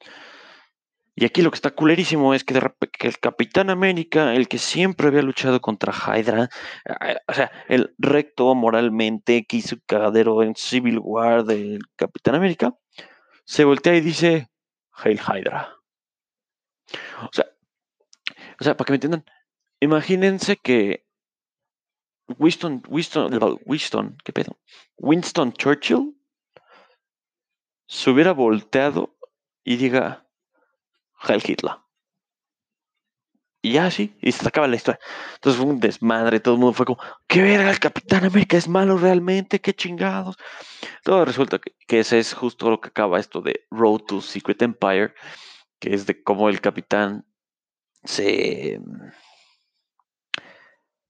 Y 1.18 1.24
aquí 1.24 1.42
lo 1.42 1.50
que 1.50 1.56
está 1.56 1.72
culerísimo 1.72 2.34
es 2.34 2.44
que, 2.44 2.56
el 2.56 3.20
Capitán 3.20 3.70
América, 3.70 4.34
el 4.34 4.50
que 4.50 4.58
siempre 4.58 5.08
había 5.08 5.22
luchado 5.22 5.62
contra 5.62 5.94
Hydra, 5.94 6.50
o 7.28 7.34
sea, 7.34 7.52
el 7.70 7.96
recto 7.98 8.54
moralmente 8.54 9.46
que 9.46 9.58
hizo 9.58 9.78
cagadero 9.86 10.44
en 10.44 10.56
Civil 10.56 11.00
War 11.02 11.46
del 11.46 11.80
Capitán 11.96 12.36
América, 12.36 12.76
se 13.46 13.64
voltea 13.64 13.96
y 13.96 14.02
dice, 14.02 14.50
Hail 14.92 15.22
Hydra. 15.22 15.78
O 17.22 17.30
sea, 17.32 17.46
o 18.60 18.64
sea, 18.64 18.76
para 18.78 18.86
que 18.86 18.94
me 18.94 18.96
entiendan, 18.96 19.26
imagínense 19.80 20.58
que 20.58 21.06
Winston, 22.40 22.82
Winston, 22.88 23.60
Winston, 23.66 24.18
¿qué 24.24 24.34
pedo? 24.34 24.58
Winston 24.98 25.54
Churchill 25.54 26.16
se 27.88 28.10
hubiera 28.10 28.32
volteado 28.32 29.16
y 29.64 29.78
diga, 29.78 30.28
Heil 31.28 31.44
Hitler. 31.46 31.76
Y 33.62 33.74
ya 33.74 33.90
sí, 33.90 34.16
y 34.22 34.32
se 34.32 34.48
acaba 34.48 34.68
la 34.68 34.76
historia. 34.76 35.00
Entonces 35.36 35.60
fue 35.60 35.72
un 35.72 35.80
desmadre, 35.80 36.40
todo 36.40 36.54
el 36.54 36.60
mundo 36.60 36.74
fue 36.74 36.86
como, 36.86 37.00
¿qué 37.28 37.42
verga? 37.42 37.72
El 37.72 37.80
Capitán 37.80 38.24
América 38.24 38.58
es 38.58 38.68
malo 38.68 38.96
realmente, 38.96 39.60
qué 39.60 39.74
chingados. 39.74 40.38
Todo 41.04 41.26
resulta 41.26 41.60
que, 41.60 42.00
ese 42.00 42.20
es 42.20 42.34
justo 42.36 42.70
lo 42.70 42.80
que 42.80 42.90
acaba 42.90 43.20
esto 43.20 43.42
de 43.42 43.66
Road 43.72 44.02
to 44.02 44.22
Secret 44.22 44.62
Empire, 44.62 45.16
que 45.80 45.96
es 45.96 46.06
de 46.06 46.22
cómo 46.22 46.50
el 46.50 46.62
Capitán 46.62 47.26
se. 48.06 48.80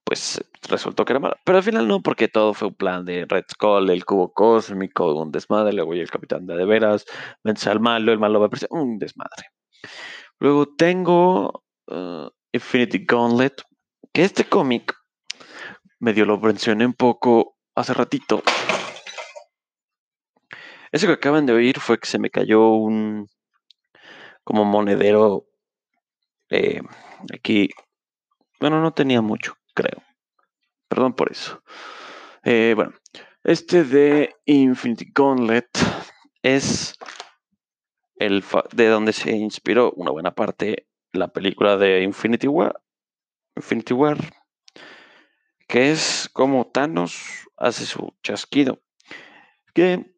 Pues 0.04 0.44
resultó 0.70 1.04
que 1.04 1.14
era 1.14 1.20
malo. 1.20 1.36
Pero 1.44 1.58
al 1.58 1.64
final 1.64 1.88
no, 1.88 2.02
porque 2.02 2.28
todo 2.28 2.54
fue 2.54 2.68
un 2.68 2.76
plan 2.76 3.06
de 3.06 3.26
Red 3.28 3.46
Skull, 3.52 3.90
el 3.90 4.06
cubo 4.06 4.32
cósmico, 4.34 5.14
un 5.16 5.32
desmadre, 5.32 5.74
luego 5.74 5.96
y 5.96 6.00
el 6.00 6.12
Capitán 6.12 6.46
de, 6.46 6.56
de 6.56 6.66
veras 6.66 7.06
vence 7.44 7.70
al 7.70 7.80
malo, 7.80 8.12
el 8.12 8.20
malo 8.20 8.40
va 8.40 8.46
a 8.46 8.48
aparecer, 8.48 8.70
un 8.72 9.00
desmadre. 9.00 9.48
Luego 10.40 10.68
tengo 10.76 11.64
uh, 11.88 12.30
Infinity 12.52 13.06
Gauntlet, 13.06 13.64
que 14.14 14.24
este 14.24 14.46
cómic 14.46 14.94
medio 16.00 16.26
lo 16.26 16.38
mencioné 16.40 16.86
un 16.86 16.94
poco 16.94 17.58
hace 17.74 17.94
ratito. 17.94 18.44
Eso 20.92 21.08
que 21.08 21.14
acaban 21.14 21.46
de 21.46 21.54
oír 21.54 21.80
fue 21.80 21.98
que 21.98 22.08
se 22.08 22.20
me 22.20 22.30
cayó 22.30 22.70
un 22.70 23.28
como 24.44 24.64
monedero 24.64 25.48
eh, 26.50 26.82
aquí. 27.34 27.70
Bueno, 28.60 28.82
no 28.82 28.94
tenía 28.94 29.22
mucho, 29.22 29.58
creo. 29.74 30.04
Perdón 30.88 31.14
por 31.14 31.32
eso. 31.32 31.62
Eh, 32.44 32.74
bueno, 32.76 32.94
este 33.44 33.84
de 33.84 34.36
Infinity 34.46 35.12
Gauntlet 35.14 35.70
es 36.42 36.96
el 38.16 38.44
de 38.74 38.88
donde 38.88 39.14
se 39.14 39.32
inspiró 39.32 39.92
una 39.94 40.12
buena 40.12 40.34
parte 40.34 40.88
la 41.12 41.30
película 41.30 41.78
de 41.78 42.04
Infinity 42.04 42.48
War, 42.48 42.82
Infinity 43.56 43.94
War, 43.94 44.18
que 45.68 45.92
es 45.92 46.30
como 46.34 46.68
Thanos 46.68 47.48
hace 47.58 47.86
su 47.86 48.14
chasquido. 48.22 48.82
Que 49.74 50.16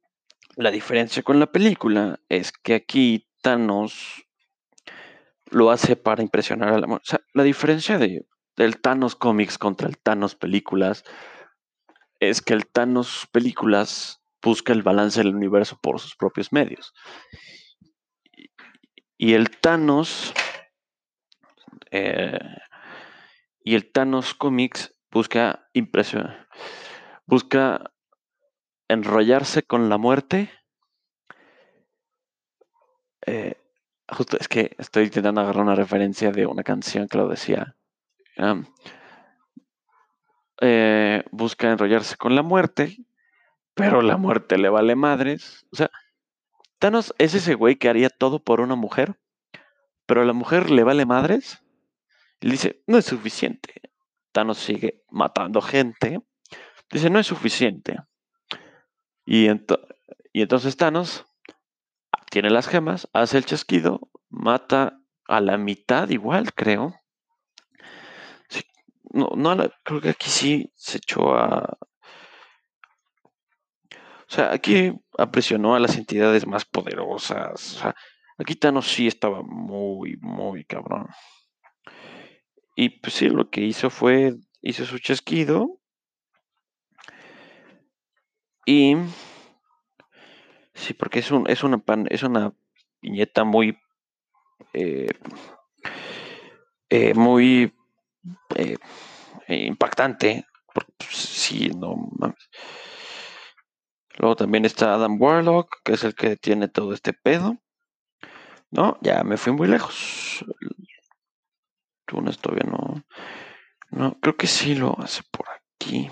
la 0.56 0.72
diferencia 0.72 1.24
con 1.24 1.40
la 1.40 1.52
película 1.52 2.20
es 2.30 2.52
que 2.52 2.76
aquí 2.76 3.28
Thanos 3.42 4.27
lo 5.50 5.72
hace 5.72 5.96
para 5.96 6.22
impresionar 6.22 6.74
a 6.74 6.80
la 6.80 6.88
O 6.88 7.00
sea, 7.04 7.22
la 7.34 7.44
diferencia 7.44 7.98
de, 7.98 8.26
del 8.56 8.82
Thanos 8.82 9.16
Comics 9.16 9.58
contra 9.58 9.88
el 9.88 9.98
Thanos 9.98 10.36
Películas 10.36 11.04
es 12.20 12.42
que 12.42 12.54
el 12.54 12.68
Thanos 12.68 13.28
Películas 13.32 14.22
busca 14.42 14.74
el 14.74 14.84
balance 14.84 15.20
del 15.20 15.36
universo 15.36 15.78
por 15.82 16.00
sus 16.00 16.16
propios 16.16 16.52
medios. 16.52 16.94
Y 19.18 19.34
el 19.34 19.50
Thanos. 19.50 20.34
Eh, 21.92 22.40
y 23.64 23.76
el 23.76 23.92
Thanos 23.92 24.34
Comics 24.34 24.94
busca 25.12 25.68
impresión. 25.74 26.34
Busca 27.26 27.92
enrollarse 28.88 29.64
con 29.64 29.90
la 29.90 29.98
muerte. 29.98 30.50
Eh, 33.26 33.56
justo 34.10 34.38
es 34.40 34.48
que 34.48 34.76
estoy 34.78 35.06
intentando 35.06 35.42
agarrar 35.42 35.64
una 35.64 35.76
referencia 35.76 36.32
de 36.32 36.46
una 36.46 36.64
canción 36.64 37.08
que 37.08 37.18
lo 37.18 37.28
decía. 37.28 37.76
Eh, 40.62 41.24
busca 41.32 41.72
enrollarse 41.72 42.16
con 42.18 42.36
la 42.36 42.42
muerte, 42.42 42.98
pero 43.74 44.02
la 44.02 44.18
muerte 44.18 44.58
le 44.58 44.70
vale 44.70 44.96
madres. 44.96 45.66
O 45.72 45.76
sea, 45.76 45.92
Thanos 46.80 47.14
es 47.18 47.34
ese 47.34 47.56
güey 47.56 47.76
que 47.76 47.90
haría 47.90 48.10
todo 48.10 48.44
por 48.44 48.62
una 48.62 48.76
mujer, 48.76 49.20
pero 50.06 50.22
a 50.22 50.26
la 50.26 50.34
mujer 50.34 50.70
le 50.70 50.84
vale 50.84 51.06
madres. 51.06 51.64
Y 52.40 52.50
dice, 52.52 52.84
no 52.88 52.98
es 52.98 53.06
suficiente. 53.06 53.82
Thanos 54.32 54.58
sigue 54.58 55.04
matando 55.10 55.62
gente. 55.62 56.22
Dice, 56.92 57.10
no 57.10 57.20
es 57.20 57.28
suficiente. 57.28 57.98
Y, 59.26 59.48
y 60.32 60.42
entonces 60.42 60.78
Thanos 60.78 61.26
tiene 62.30 62.50
las 62.50 62.68
gemas, 62.68 63.10
hace 63.14 63.38
el 63.38 63.46
chasquido, 63.46 64.10
mata 64.30 65.00
a 65.28 65.42
la 65.42 65.58
mitad 65.58 66.10
igual, 66.10 66.54
creo. 66.54 66.96
no, 69.12 69.30
no, 69.36 69.70
creo 69.84 70.02
que 70.02 70.10
aquí 70.10 70.30
sí 70.30 70.72
se 70.76 70.98
echó 70.98 71.36
a... 71.36 71.78
O 73.92 74.30
sea, 74.30 74.52
aquí 74.52 74.92
apresionó 75.18 75.76
a 75.76 75.80
las 75.80 75.98
entidades 75.98 76.46
más 76.46 76.66
poderosas. 76.66 77.82
Aquí 78.38 78.56
Thanos 78.56 78.88
sí 78.88 79.08
estaba 79.08 79.42
muy, 79.42 80.18
muy 80.20 80.66
cabrón. 80.66 81.08
Y 82.76 82.90
pues 83.00 83.14
sí, 83.14 83.30
lo 83.30 83.50
que 83.50 83.62
hizo 83.62 83.90
fue, 83.90 84.36
hizo 84.62 84.86
su 84.86 85.00
chasquido. 85.00 85.80
Y 88.66 88.98
sí, 90.78 90.94
porque 90.94 91.20
es, 91.20 91.32
un, 91.32 91.50
es, 91.50 91.64
una, 91.64 91.82
es 92.10 92.24
una 92.24 92.54
viñeta 93.02 93.44
muy, 93.44 93.78
eh, 94.74 95.10
eh, 96.90 97.14
muy 97.14 97.74
eh, 98.56 98.78
impactante. 99.48 100.46
Porque, 100.74 101.08
sí, 101.10 101.70
no 101.76 101.96
mames. 102.20 102.50
Luego 104.18 104.36
también 104.36 104.66
está 104.66 104.94
Adam 104.94 105.22
Warlock, 105.22 105.82
que 105.84 105.94
es 105.94 106.04
el 106.04 106.16
que 106.16 106.38
tiene 106.38 106.68
todo 106.68 106.94
este 106.94 107.14
pedo. 107.14 107.58
No, 108.72 108.98
ya 109.02 109.24
me 109.24 109.38
fui 109.38 109.54
muy 109.54 109.68
lejos. 109.68 110.44
Tunes 112.06 112.40
todavía 112.40 112.70
no. 112.70 113.04
No, 113.92 114.20
creo 114.20 114.36
que 114.36 114.48
sí 114.48 114.76
lo 114.76 115.00
hace 115.00 115.22
por 115.32 115.46
aquí. 115.50 116.10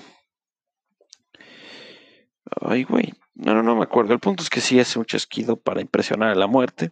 Ay, 2.61 2.83
güey. 2.83 3.13
No, 3.35 3.53
no, 3.53 3.63
no 3.63 3.75
me 3.75 3.83
acuerdo. 3.83 4.13
El 4.13 4.19
punto 4.19 4.43
es 4.43 4.49
que 4.49 4.61
sí 4.61 4.79
hace 4.79 4.97
un 4.97 5.05
chasquido 5.05 5.57
para 5.57 5.81
impresionar 5.81 6.31
a 6.31 6.35
la 6.35 6.47
muerte. 6.47 6.91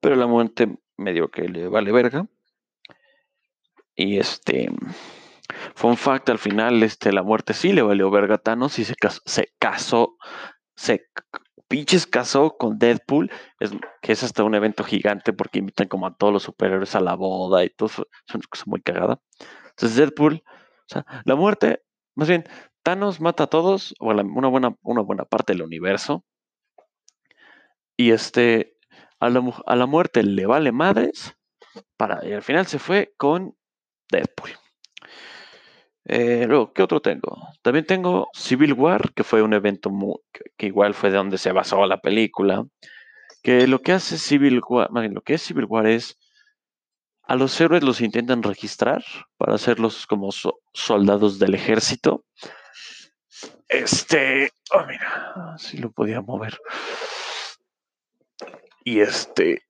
Pero 0.00 0.16
la 0.16 0.26
muerte 0.26 0.76
medio 0.96 1.30
que 1.30 1.42
le 1.48 1.68
vale 1.68 1.92
verga. 1.92 2.26
Y 3.94 4.18
este. 4.18 4.70
Fun 5.74 5.96
fact, 5.96 6.30
al 6.30 6.38
final, 6.38 6.82
este, 6.82 7.12
la 7.12 7.22
muerte 7.22 7.52
sí 7.52 7.72
le 7.72 7.82
valió 7.82 8.10
verga 8.10 8.36
a 8.36 8.38
Thanos 8.38 8.78
y 8.78 8.84
se 8.84 8.94
casó 8.94 10.16
se 10.74 11.04
pinches 11.72 12.06
casó 12.06 12.56
con 12.58 12.78
Deadpool, 12.78 13.30
es, 13.58 13.72
que 14.02 14.12
es 14.12 14.22
hasta 14.22 14.44
un 14.44 14.54
evento 14.54 14.84
gigante 14.84 15.32
porque 15.32 15.58
invitan 15.58 15.88
como 15.88 16.06
a 16.06 16.14
todos 16.14 16.30
los 16.30 16.42
superhéroes 16.42 16.94
a 16.94 17.00
la 17.00 17.14
boda 17.14 17.64
y 17.64 17.70
todo, 17.70 17.88
es 17.88 18.34
una 18.34 18.44
cosa 18.46 18.64
muy 18.66 18.82
cagada. 18.82 19.20
Entonces 19.70 19.96
Deadpool, 19.96 20.42
o 20.44 20.84
sea, 20.86 21.06
la 21.24 21.34
muerte, 21.34 21.82
más 22.14 22.28
bien, 22.28 22.44
Thanos 22.82 23.20
mata 23.20 23.44
a 23.44 23.46
todos, 23.48 23.94
o 24.00 24.10
una, 24.10 24.48
buena, 24.48 24.76
una 24.82 25.02
buena 25.02 25.24
parte 25.24 25.52
del 25.52 25.62
universo, 25.62 26.24
y 27.96 28.10
este, 28.10 28.76
a 29.20 29.28
la, 29.30 29.42
la 29.66 29.86
muerte 29.86 30.22
le 30.22 30.46
vale 30.46 30.72
madres, 30.72 31.36
y 32.22 32.32
al 32.32 32.42
final 32.42 32.66
se 32.66 32.78
fue 32.78 33.14
con 33.16 33.56
Deadpool. 34.10 34.50
Eh, 36.04 36.46
luego, 36.48 36.72
¿qué 36.72 36.82
otro 36.82 37.00
tengo? 37.00 37.38
También 37.62 37.86
tengo 37.86 38.28
Civil 38.34 38.72
War, 38.72 39.12
que 39.14 39.22
fue 39.24 39.42
un 39.42 39.52
evento 39.52 39.90
que, 40.56 40.66
igual 40.66 40.94
fue 40.94 41.10
de 41.10 41.16
donde 41.16 41.38
se 41.38 41.52
basó 41.52 41.86
la 41.86 42.00
película. 42.00 42.64
Que 43.42 43.66
lo 43.66 43.80
que 43.80 43.92
hace 43.92 44.18
Civil 44.18 44.60
War, 44.68 44.90
lo 44.90 45.22
que 45.22 45.34
es 45.34 45.42
Civil 45.42 45.66
War 45.66 45.86
es 45.86 46.18
a 47.22 47.36
los 47.36 47.58
héroes 47.60 47.82
los 47.84 48.00
intentan 48.00 48.42
registrar 48.42 49.04
para 49.36 49.54
hacerlos 49.54 50.06
como 50.06 50.30
soldados 50.74 51.38
del 51.38 51.54
ejército. 51.54 52.24
Este, 53.72 54.52
oh 54.72 54.84
mira, 54.86 55.56
si 55.58 55.78
lo 55.78 55.90
podía 55.90 56.20
mover. 56.20 56.58
Y 58.84 59.00
este, 59.00 59.62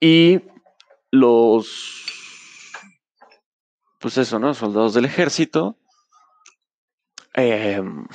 y 0.00 0.42
los 1.10 2.04
pues 4.04 4.18
eso, 4.18 4.38
¿no? 4.38 4.52
Soldados 4.52 4.92
del 4.92 5.06
ejército. 5.06 5.78
Em, 7.32 8.06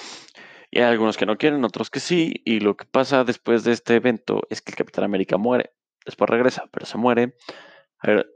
y 0.70 0.78
hay 0.78 0.86
algunos 0.86 1.18
que 1.18 1.26
no 1.26 1.36
quieren, 1.40 1.66
otros 1.66 1.90
que 1.90 2.00
sí. 2.00 2.44
Y 2.46 2.60
lo 2.60 2.78
que 2.78 2.86
pasa 2.86 3.24
después 3.24 3.64
de 3.64 3.72
este 3.72 3.96
evento 3.96 4.44
es 4.52 4.62
que 4.62 4.70
el 4.70 4.78
Capitán 4.78 5.06
América 5.06 5.38
muere. 5.38 5.74
Después 6.06 6.30
regresa, 6.30 6.66
pero 6.72 6.86
se 6.86 7.00
muere. 7.00 7.34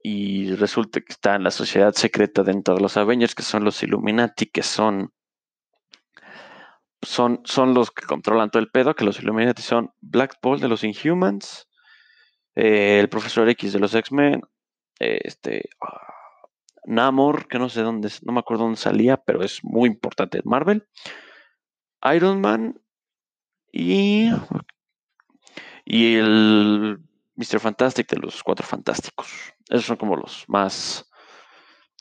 Y 0.01 0.55
resulta 0.55 1.01
que 1.01 1.13
está 1.13 1.35
en 1.35 1.43
la 1.43 1.51
sociedad 1.51 1.93
secreta 1.93 2.41
dentro 2.41 2.73
de 2.73 2.81
los 2.81 2.97
Avengers, 2.97 3.35
que 3.35 3.43
son 3.43 3.63
los 3.63 3.83
Illuminati, 3.83 4.47
que 4.47 4.63
son, 4.63 5.13
son, 7.03 7.41
son 7.45 7.73
los 7.73 7.91
que 7.91 8.05
controlan 8.05 8.49
todo 8.49 8.61
el 8.61 8.69
pedo, 8.69 8.95
que 8.95 9.05
los 9.05 9.19
Illuminati 9.19 9.61
son 9.61 9.91
Black 10.01 10.37
Bolt 10.41 10.61
de 10.61 10.67
los 10.67 10.83
Inhumans, 10.83 11.67
eh, 12.55 12.99
el 12.99 13.09
Profesor 13.09 13.47
X 13.49 13.73
de 13.73 13.79
los 13.79 13.93
X-Men, 13.93 14.41
este, 14.99 15.69
ah, 15.81 16.13
Namor, 16.85 17.47
que 17.47 17.59
no 17.59 17.69
sé 17.69 17.81
dónde, 17.81 18.11
no 18.23 18.33
me 18.33 18.39
acuerdo 18.39 18.63
dónde 18.63 18.77
salía, 18.77 19.17
pero 19.17 19.43
es 19.43 19.63
muy 19.63 19.89
importante 19.89 20.39
en 20.39 20.43
Marvel. 20.45 20.87
Iron 22.13 22.41
Man 22.41 22.81
y, 23.71 24.29
y 25.85 26.15
el 26.15 26.99
Mr. 27.35 27.59
Fantastic 27.59 28.09
de 28.09 28.17
los 28.17 28.43
Cuatro 28.43 28.65
Fantásticos. 28.65 29.53
Esos 29.69 29.85
son 29.85 29.97
como 29.97 30.15
los 30.17 30.43
más 30.47 31.09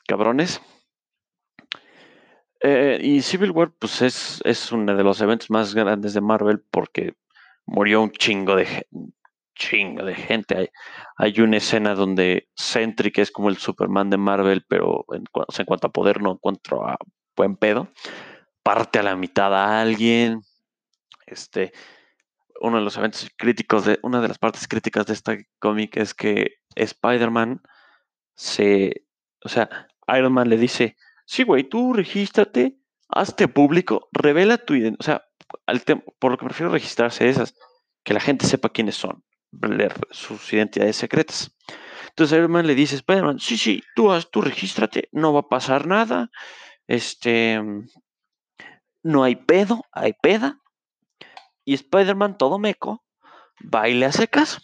cabrones. 0.07 0.61
Eh, 2.63 2.99
y 3.03 3.23
Civil 3.23 3.51
War, 3.51 3.73
pues 3.79 4.03
es, 4.03 4.41
es 4.45 4.71
uno 4.71 4.95
de 4.95 5.03
los 5.03 5.21
eventos 5.21 5.51
más 5.51 5.75
grandes 5.75 6.15
de 6.15 6.21
Marvel 6.21 6.63
porque 6.71 7.15
murió 7.67 8.03
un 8.03 8.13
chingo 8.13 8.55
de, 8.55 8.87
chingo 9.55 10.05
de 10.05 10.15
gente. 10.15 10.57
Hay, 10.57 10.69
hay 11.17 11.41
una 11.41 11.57
escena 11.57 11.95
donde 11.95 12.49
Sentry, 12.55 13.11
que 13.11 13.23
es 13.23 13.31
como 13.31 13.49
el 13.49 13.57
Superman 13.57 14.11
de 14.11 14.17
Marvel, 14.17 14.65
pero 14.69 15.05
en, 15.13 15.25
en 15.59 15.65
cuanto 15.65 15.89
a 15.89 15.93
poder 15.93 16.23
no 16.23 16.33
encuentro 16.33 16.87
a 16.87 16.97
buen 17.37 17.57
pedo, 17.57 17.89
parte 18.63 18.99
a 18.99 19.03
la 19.03 19.17
mitad 19.17 19.55
a 19.55 19.81
alguien. 19.81 20.43
Este, 21.27 21.73
uno 22.61 22.79
de 22.79 22.85
los 22.85 22.97
eventos 22.97 23.29
críticos 23.37 23.85
de, 23.85 23.99
una 24.03 24.21
de 24.21 24.29
las 24.29 24.39
partes 24.39 24.69
críticas 24.69 25.07
de 25.07 25.15
esta 25.15 25.37
cómic 25.59 25.97
es 25.97 26.15
que 26.15 26.59
Spider-Man 26.77 27.63
se, 28.35 29.05
o 29.45 29.49
sea, 29.49 29.89
Iron 30.09 30.33
Man 30.33 30.49
le 30.49 30.57
dice, 30.57 30.97
sí, 31.33 31.45
güey, 31.45 31.65
tú 31.65 31.95
regístrate, 31.95 32.79
hazte 33.09 33.49
público, 33.49 34.11
revela 34.13 34.59
tu 34.59 34.75
identidad, 34.75 35.01
o 35.01 35.03
sea, 35.03 35.25
por 36.19 36.31
lo 36.31 36.37
que 36.37 36.45
prefiero 36.45 36.71
registrarse 36.71 37.27
esas, 37.27 37.55
que 38.05 38.13
la 38.13 38.21
gente 38.21 38.47
sepa 38.47 38.69
quiénes 38.69 38.97
son 38.97 39.25
leer 39.51 39.95
sus 40.11 40.53
identidades 40.53 40.97
secretas. 40.97 41.57
Entonces 42.11 42.37
Iron 42.37 42.67
le 42.67 42.75
dice 42.75 42.97
Spider-Man, 42.97 43.39
sí, 43.39 43.57
sí, 43.57 43.83
tú, 43.97 44.13
haz, 44.13 44.31
tú 44.31 44.43
regístrate, 44.43 45.09
no 45.11 45.33
va 45.33 45.41
a 45.41 45.49
pasar 45.49 45.87
nada, 45.87 46.31
este, 46.87 47.63
no 49.03 49.25
hay 49.25 49.37
pedo, 49.37 49.87
hay 49.91 50.13
peda. 50.13 50.61
Y 51.65 51.73
Spider-Man, 51.73 52.37
todo 52.37 52.59
meco, 52.59 53.07
va 53.75 53.89
y 53.89 53.95
le 53.95 54.05
hace 54.05 54.29
caso. 54.29 54.61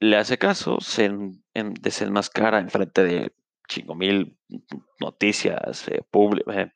Le 0.00 0.18
hace 0.18 0.36
caso, 0.36 0.80
se 0.80 1.06
en, 1.06 1.42
en, 1.54 1.72
desenmascara 1.72 2.58
enfrente 2.58 3.04
de 3.04 3.32
chingo 3.68 3.94
mil 3.94 4.36
noticias, 5.00 5.86
eh, 5.88 6.00
eh, 6.54 6.72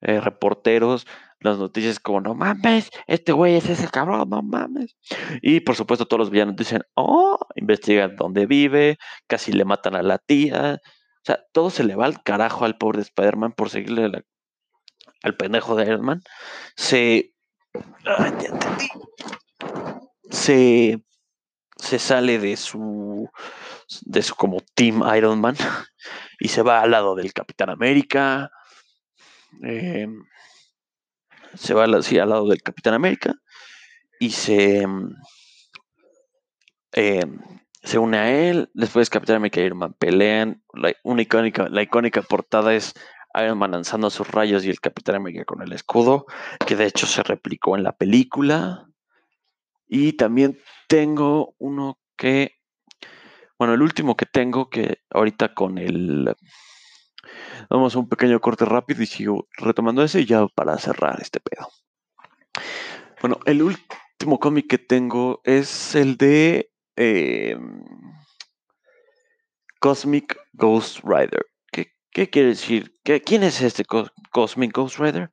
eh, 0.00 0.20
reporteros, 0.20 1.06
las 1.40 1.58
noticias 1.58 2.00
como, 2.00 2.20
no 2.20 2.34
mames, 2.34 2.90
este 3.06 3.32
güey 3.32 3.54
es 3.54 3.68
ese 3.68 3.88
cabrón, 3.88 4.28
no 4.28 4.42
mames. 4.42 4.96
Y 5.40 5.60
por 5.60 5.76
supuesto 5.76 6.06
todos 6.06 6.18
los 6.18 6.30
villanos 6.30 6.56
dicen, 6.56 6.82
oh, 6.94 7.38
investigan 7.54 8.16
dónde 8.16 8.46
vive, 8.46 8.98
casi 9.26 9.52
le 9.52 9.64
matan 9.64 9.94
a 9.94 10.02
la 10.02 10.18
tía. 10.18 10.80
O 10.82 11.24
sea, 11.24 11.40
todo 11.52 11.70
se 11.70 11.84
le 11.84 11.94
va 11.94 12.06
al 12.06 12.22
carajo 12.22 12.64
al 12.64 12.76
pobre 12.76 13.00
Spider-Man 13.02 13.52
por 13.52 13.70
seguirle 13.70 14.24
al 15.22 15.36
pendejo 15.36 15.76
de 15.76 15.84
Iron 15.84 16.04
Man. 16.04 16.22
Se... 16.76 17.32
Entendí. 18.18 18.88
Se... 20.30 21.02
Se 21.78 21.98
sale 21.98 22.38
de 22.38 22.56
su... 22.56 23.28
De 24.02 24.22
su 24.22 24.34
como 24.34 24.60
Team 24.74 25.02
Iron 25.16 25.40
Man 25.40 25.56
y 26.38 26.48
se 26.48 26.62
va 26.62 26.82
al 26.82 26.90
lado 26.90 27.14
del 27.14 27.32
Capitán 27.32 27.70
América. 27.70 28.50
Eh, 29.64 30.06
se 31.54 31.74
va 31.74 31.84
así 31.84 32.18
al 32.18 32.28
lado 32.28 32.48
del 32.48 32.62
Capitán 32.62 32.94
América 32.94 33.34
y 34.20 34.30
se, 34.30 34.86
eh, 36.92 37.26
se 37.82 37.98
une 37.98 38.18
a 38.18 38.30
él. 38.30 38.70
Después 38.74 39.10
Capitán 39.10 39.36
América 39.36 39.60
y 39.60 39.64
Iron 39.64 39.78
Man 39.78 39.94
pelean. 39.98 40.62
La, 40.74 40.90
icónica, 41.20 41.68
la 41.68 41.82
icónica 41.82 42.22
portada 42.22 42.74
es 42.74 42.94
Iron 43.34 43.58
Man 43.58 43.72
lanzando 43.72 44.10
sus 44.10 44.28
rayos 44.28 44.64
y 44.64 44.70
el 44.70 44.80
Capitán 44.80 45.16
América 45.16 45.44
con 45.44 45.62
el 45.62 45.72
escudo, 45.72 46.26
que 46.66 46.76
de 46.76 46.86
hecho 46.86 47.06
se 47.06 47.22
replicó 47.22 47.76
en 47.76 47.82
la 47.82 47.92
película. 47.92 48.87
Y 49.88 50.12
también 50.12 50.58
tengo 50.86 51.54
uno 51.58 51.98
que, 52.16 52.58
bueno, 53.58 53.74
el 53.74 53.82
último 53.82 54.16
que 54.16 54.26
tengo, 54.26 54.68
que 54.70 54.98
ahorita 55.10 55.54
con 55.54 55.78
el 55.78 56.34
Vamos 57.70 57.94
a 57.94 57.98
un 57.98 58.08
pequeño 58.08 58.40
corte 58.40 58.64
rápido 58.64 59.02
y 59.02 59.06
sigo 59.06 59.48
retomando 59.56 60.02
ese 60.02 60.24
ya 60.24 60.46
para 60.48 60.78
cerrar 60.78 61.20
este 61.20 61.40
pedo. 61.40 61.68
Bueno, 63.20 63.40
el 63.44 63.62
último 63.62 64.38
cómic 64.38 64.68
que 64.68 64.78
tengo 64.78 65.40
es 65.44 65.94
el 65.94 66.16
de 66.16 66.70
em, 66.96 67.82
Cosmic 69.80 70.36
Ghost 70.52 71.00
Rider. 71.04 71.44
¿Qué, 72.10 72.30
quiere 72.30 72.48
decir? 72.48 72.98
¿Qué, 73.04 73.20
¿Quién 73.20 73.44
es 73.44 73.60
este 73.60 73.84
Cosmic 74.32 74.72
Ghost 74.72 74.98
Rider? 74.98 75.30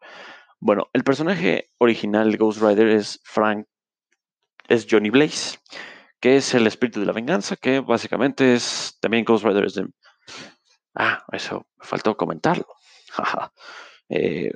Bueno, 0.60 0.88
el 0.94 1.03
personaje 1.03 1.72
original 1.80 2.32
de 2.32 2.38
Ghost 2.38 2.61
Rider 2.61 2.88
es 2.90 3.22
Frank, 3.23 3.65
es 4.68 4.88
Johnny 4.90 5.10
Blaze, 5.10 5.60
que 6.20 6.38
es 6.38 6.54
el 6.54 6.68
espíritu 6.68 7.00
de 7.00 7.06
la 7.06 7.14
venganza, 7.14 7.56
que 7.56 7.80
básicamente 7.80 8.54
es 8.54 8.98
también 9.00 9.26
Ghost 9.26 9.46
Rider 9.46 9.68
Ah, 10.96 11.24
eso 11.32 11.68
me 11.78 11.86
faltó 11.86 12.18
comentarlo. 12.18 12.68
Eh, 14.08 14.52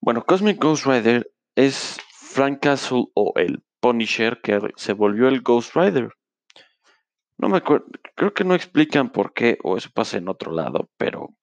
bueno, 0.00 0.24
Cosmic 0.24 0.60
Ghost 0.60 0.86
Rider 0.86 1.30
es 1.54 1.98
Frank 2.10 2.58
Castle 2.60 3.04
o 3.14 3.32
el 3.36 3.62
Punisher 3.78 4.40
que 4.42 4.60
se 4.74 4.92
volvió 4.92 5.28
el 5.28 5.42
Ghost 5.42 5.76
Rider. 5.76 6.12
No 7.38 7.48
me 7.48 7.58
acuerdo, 7.58 7.86
creo 8.16 8.34
que 8.34 8.42
no 8.42 8.56
explican 8.56 9.10
por 9.10 9.34
qué 9.34 9.56
o 9.62 9.76
eso 9.76 9.90
pasa 9.94 10.18
en 10.18 10.28
otro 10.28 10.50
lado, 10.50 10.90
pero 10.96 11.36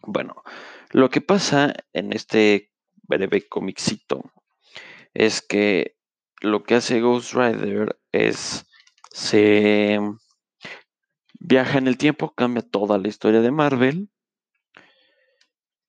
bueno, 0.00 0.42
lo 0.90 1.08
que 1.10 1.20
pasa 1.20 1.74
en 1.92 2.12
este 2.12 2.72
breve 3.02 3.46
comicito 3.48 4.32
es 5.14 5.40
que 5.40 5.96
lo 6.40 6.62
que 6.62 6.76
hace 6.76 7.00
Ghost 7.00 7.34
Rider 7.34 7.98
es 8.12 8.66
se 9.10 9.98
viaja 11.38 11.78
en 11.78 11.88
el 11.88 11.98
tiempo, 11.98 12.34
cambia 12.34 12.62
toda 12.62 12.98
la 12.98 13.08
historia 13.08 13.40
de 13.40 13.50
Marvel. 13.50 14.10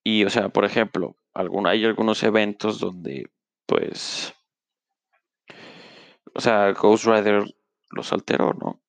Y, 0.04 0.24
o 0.24 0.30
sea, 0.30 0.50
por 0.50 0.66
ejemplo, 0.66 1.16
hay 1.34 1.86
algunos 1.86 2.24
eventos 2.24 2.80
donde, 2.80 3.30
pues, 3.66 4.34
o 6.34 6.42
sea, 6.42 6.72
Ghost 6.72 7.06
Rider 7.06 7.44
los 7.92 8.12
alteró, 8.14 8.54
¿no? 8.54 8.82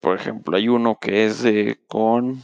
Por 0.00 0.16
ejemplo, 0.16 0.56
hay 0.56 0.68
uno 0.68 0.98
que 1.00 1.24
es 1.24 1.42
de 1.42 1.80
con. 1.88 2.42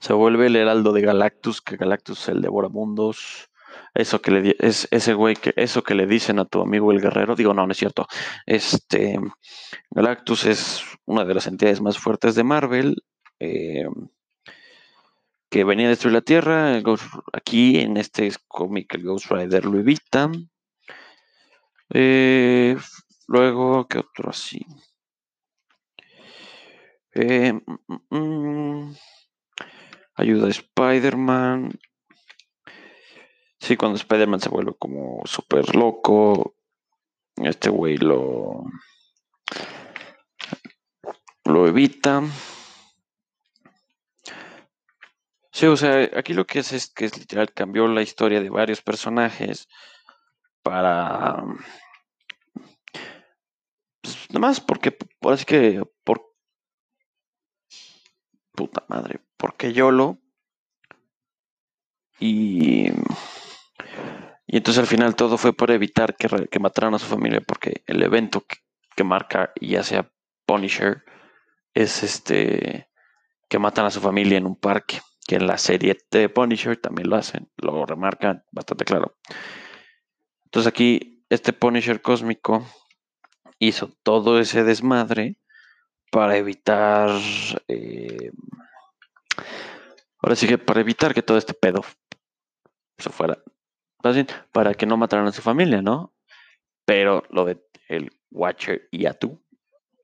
Se 0.00 0.12
vuelve 0.12 0.46
el 0.46 0.56
heraldo 0.56 0.92
de 0.92 1.00
Galactus, 1.00 1.62
que 1.62 1.76
Galactus 1.76 2.20
es 2.22 2.28
el 2.28 2.42
devoramundos. 2.42 3.50
Eso 3.94 4.22
que 4.22 4.30
le 4.30 4.56
es 4.58 4.88
ese 4.90 5.14
güey 5.14 5.36
que 5.36 5.52
eso 5.56 5.82
que 5.82 5.94
le 5.94 6.06
dicen 6.06 6.38
a 6.38 6.46
tu 6.46 6.62
amigo 6.62 6.92
el 6.92 7.00
guerrero, 7.00 7.36
digo, 7.36 7.52
no, 7.52 7.66
no 7.66 7.72
es 7.72 7.78
cierto. 7.78 8.06
Este 8.46 9.18
Galactus 9.90 10.46
es 10.46 10.82
una 11.04 11.24
de 11.24 11.34
las 11.34 11.46
entidades 11.46 11.80
más 11.80 11.98
fuertes 11.98 12.34
de 12.34 12.44
Marvel. 12.44 12.96
Eh, 13.38 13.86
que 15.52 15.64
venía 15.64 15.86
a 15.86 15.90
destruir 15.90 16.14
la 16.14 16.22
Tierra. 16.22 16.80
aquí 17.34 17.78
en 17.78 17.98
este 17.98 18.32
cómic 18.48 18.94
el 18.94 19.04
Ghost 19.04 19.30
Rider 19.30 19.66
lo 19.66 19.78
evita. 19.78 20.30
Eh, 21.90 22.74
luego, 23.28 23.86
¿qué 23.86 23.98
otro 23.98 24.30
así? 24.30 24.64
Eh, 27.14 27.52
mm, 27.52 27.76
mm, 28.08 28.86
mm, 28.88 28.96
ayuda 30.14 30.46
a 30.46 30.50
Spider-Man. 30.50 31.78
Sí, 33.62 33.76
cuando 33.76 33.96
Spider-Man 33.96 34.40
se 34.40 34.48
vuelve 34.48 34.74
como 34.76 35.22
súper 35.24 35.76
loco, 35.76 36.56
este 37.36 37.70
güey 37.70 37.96
lo, 37.96 38.64
lo 41.44 41.68
evita. 41.68 42.24
Sí, 45.52 45.66
o 45.66 45.76
sea, 45.76 46.10
aquí 46.16 46.34
lo 46.34 46.44
que 46.44 46.58
hace 46.58 46.74
es 46.74 46.92
que 46.92 47.04
es 47.04 47.16
literal 47.16 47.52
cambió 47.52 47.86
la 47.86 48.02
historia 48.02 48.40
de 48.40 48.50
varios 48.50 48.82
personajes 48.82 49.68
para. 50.64 51.44
Pues, 54.00 54.28
nada 54.30 54.40
más 54.40 54.60
porque, 54.60 54.98
así 55.20 55.44
que, 55.44 55.84
por. 56.02 56.34
Puta 58.56 58.84
madre, 58.88 59.20
porque 59.36 59.72
YOLO. 59.72 60.18
Y. 62.18 62.90
Y 64.52 64.58
entonces 64.58 64.82
al 64.82 64.86
final 64.86 65.16
todo 65.16 65.38
fue 65.38 65.54
por 65.54 65.70
evitar 65.70 66.14
que, 66.14 66.28
que 66.50 66.58
mataran 66.58 66.92
a 66.92 66.98
su 66.98 67.06
familia, 67.06 67.40
porque 67.40 67.82
el 67.86 68.02
evento 68.02 68.44
que, 68.94 69.02
marca, 69.02 69.50
ya 69.58 69.82
sea 69.82 70.12
Punisher, 70.44 71.04
es 71.72 72.02
este 72.02 72.90
que 73.48 73.58
matan 73.58 73.86
a 73.86 73.90
su 73.90 74.02
familia 74.02 74.36
en 74.36 74.44
un 74.44 74.56
parque, 74.56 75.00
que 75.26 75.36
en 75.36 75.46
la 75.46 75.56
serie 75.56 75.96
de 76.10 76.28
Punisher 76.28 76.76
también 76.76 77.08
lo 77.08 77.16
hacen, 77.16 77.50
lo 77.56 77.86
remarcan 77.86 78.44
bastante 78.52 78.84
claro. 78.84 79.16
Entonces 80.44 80.70
aquí 80.70 81.24
este 81.30 81.54
Punisher 81.54 82.02
cósmico 82.02 82.62
hizo 83.58 83.96
todo 84.02 84.38
ese 84.38 84.64
desmadre 84.64 85.38
para 86.10 86.36
evitar, 86.36 87.08
eh, 87.68 88.32
ahora 90.18 90.36
sí 90.36 90.46
que 90.46 90.58
para 90.58 90.82
evitar 90.82 91.14
que 91.14 91.22
todo 91.22 91.38
este 91.38 91.54
pedo 91.54 91.82
se 92.98 93.08
fuera 93.08 93.38
para 94.52 94.74
que 94.74 94.86
no 94.86 94.96
mataran 94.96 95.26
a 95.26 95.32
su 95.32 95.42
familia, 95.42 95.82
¿no? 95.82 96.14
Pero 96.84 97.22
lo 97.30 97.44
de 97.44 97.62
el 97.88 98.10
Watcher 98.30 98.88
y 98.90 99.06
Atu, 99.06 99.42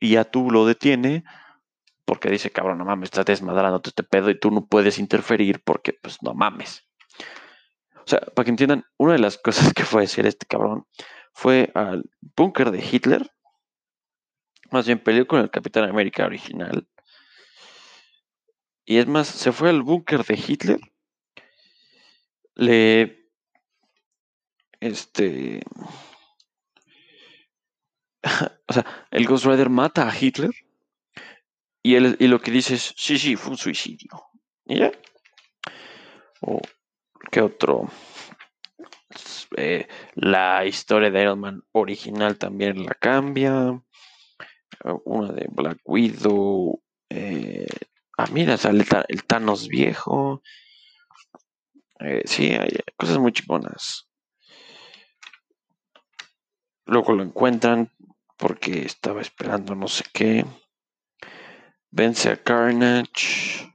y 0.01 0.17
Atu 0.17 0.51
lo 0.51 0.67
detiene 0.67 1.25
porque 2.05 2.31
dice, 2.31 2.51
cabrón, 2.51 2.79
no 2.79 2.87
mames, 2.87 3.09
estás 3.09 3.27
desmadrando 3.27 3.83
este 3.85 4.03
pedo 4.03 4.31
y 4.31 4.39
tú 4.39 4.51
no 4.51 4.67
puedes 4.67 4.99
interferir 4.99 5.63
porque, 5.63 5.93
pues, 5.93 6.23
no 6.23 6.33
mames. 6.33 6.89
O 7.97 8.07
sea, 8.07 8.21
para 8.21 8.45
que 8.45 8.51
entiendan, 8.51 8.87
una 8.97 9.13
de 9.13 9.19
las 9.19 9.37
cosas 9.37 9.75
que 9.75 9.85
fue 9.85 10.01
a 10.01 10.07
decir 10.07 10.25
este 10.25 10.47
cabrón 10.47 10.87
fue 11.35 11.71
al 11.75 12.11
búnker 12.35 12.71
de 12.71 12.83
Hitler. 12.83 13.31
Más 14.71 14.87
bien 14.87 14.99
peleó 14.99 15.27
con 15.27 15.41
el 15.41 15.51
Capitán 15.51 15.85
América 15.85 16.25
original. 16.25 16.89
Y 18.87 18.97
es 18.97 19.07
más, 19.07 19.29
se 19.29 19.53
fue 19.53 19.69
al 19.69 19.83
búnker 19.83 20.25
de 20.25 20.35
Hitler. 20.35 20.81
Le 22.55 23.18
este. 24.81 25.63
o 28.67 28.73
sea, 28.73 29.07
el 29.11 29.27
Ghost 29.27 29.47
Rider 29.47 29.71
mata 29.71 30.09
a 30.09 30.15
Hitler. 30.19 30.51
Y, 31.83 31.95
él, 31.95 32.17
y 32.19 32.27
lo 32.27 32.41
que 32.41 32.51
dice 32.51 32.75
es: 32.75 32.95
sí, 32.97 33.19
sí, 33.19 33.37
fue 33.37 33.53
un 33.53 33.59
suicidio. 33.59 34.25
¿Y 34.67 34.81
ya? 34.81 34.93
O, 36.41 36.61
¿qué 37.31 37.41
otro? 37.41 37.89
Eh, 39.57 39.89
la 40.15 40.67
historia 40.67 41.11
de 41.11 41.23
Iron 41.23 41.41
Man 41.41 41.63
original 41.73 42.37
también 42.37 42.85
la 42.85 42.95
cambia. 42.95 43.81
Una 45.05 45.33
de 45.33 45.49
Black 45.51 45.81
Widow. 45.85 46.83
Eh, 47.09 47.67
ah, 48.19 48.27
mira, 48.33 48.57
sale 48.57 48.85
el 49.09 49.25
Thanos 49.25 49.69
viejo. 49.69 50.43
Eh, 52.01 52.23
sí, 52.27 52.53
hay 52.53 52.79
cosas 52.97 53.19
muy 53.19 53.33
chingonas. 53.33 54.08
Luego 56.89 57.13
lo 57.13 57.23
encuentran 57.23 57.93
porque 58.39 58.87
estaba 58.87 59.21
esperando 59.21 59.75
no 59.75 59.89
sé 59.89 60.05
qué. 60.11 60.47
Vence 61.91 62.31
a 62.31 62.43
Carnage. 62.43 63.71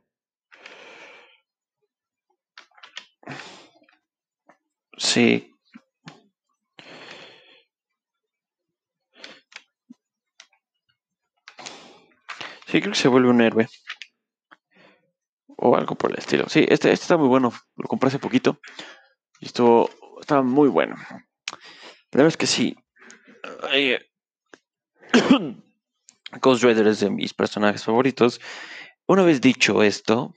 Sí. 4.98 5.56
Sí, 12.65 12.81
creo 12.81 12.94
que 12.94 12.98
se 12.98 13.07
vuelve 13.10 13.30
un 13.30 13.41
héroe. 13.41 13.68
O 15.57 15.76
algo 15.76 15.94
por 15.94 16.11
el 16.11 16.18
estilo. 16.18 16.49
Sí, 16.49 16.61
este, 16.61 16.91
este 16.91 17.03
está 17.03 17.18
muy 17.18 17.27
bueno. 17.27 17.53
Lo 17.76 17.88
compré 17.88 18.07
hace 18.07 18.18
poquito. 18.18 18.60
Y 19.40 19.45
esto 19.45 19.88
está 20.19 20.41
muy 20.41 20.68
bueno. 20.68 20.95
La 21.10 22.18
verdad 22.18 22.30
es 22.30 22.38
que 22.38 22.48
sí. 22.48 22.76
Ghost 26.41 26.64
Rider 26.64 26.88
es 26.88 26.99
de 27.02 27.10
mis 27.10 27.34
personajes 27.34 27.84
favoritos. 27.84 28.40
Una 29.06 29.24
vez 29.24 29.41
dicho 29.41 29.84
esto, 29.84 30.34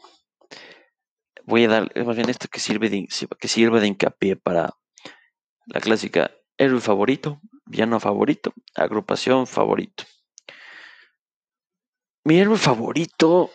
voy 1.45 1.65
a 1.65 1.69
dar, 1.69 2.05
más 2.05 2.17
bien 2.17 2.29
esto 2.29 2.49
que 2.49 2.61
sirve 2.61 2.91
de, 2.91 3.09
que 3.39 3.49
sirve 3.49 3.81
de 3.81 3.87
hincapié 3.87 4.37
para 4.37 4.75
la 5.67 5.81
clásica 5.81 6.33
héroe 6.57 6.81
favorito, 6.81 7.41
villano 7.65 8.01
favorito, 8.01 8.53
agrupación 8.75 9.47
favorito. 9.47 10.05
Mi 12.25 12.41
héroe 12.41 12.59
favorito, 12.59 13.53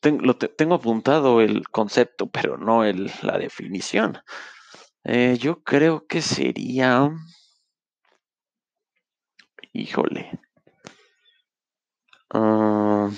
tengo, 0.00 0.34
tengo 0.36 0.74
apuntado 0.74 1.42
el 1.42 1.68
concepto, 1.68 2.30
pero 2.30 2.56
no 2.56 2.84
el, 2.84 3.12
la 3.20 3.36
definición. 3.36 4.18
Eh, 5.04 5.36
yo 5.38 5.62
creo 5.62 6.06
que 6.06 6.22
sería... 6.22 7.10
Híjole. 9.72 10.40
Uh, 12.32 13.08
o 13.08 13.12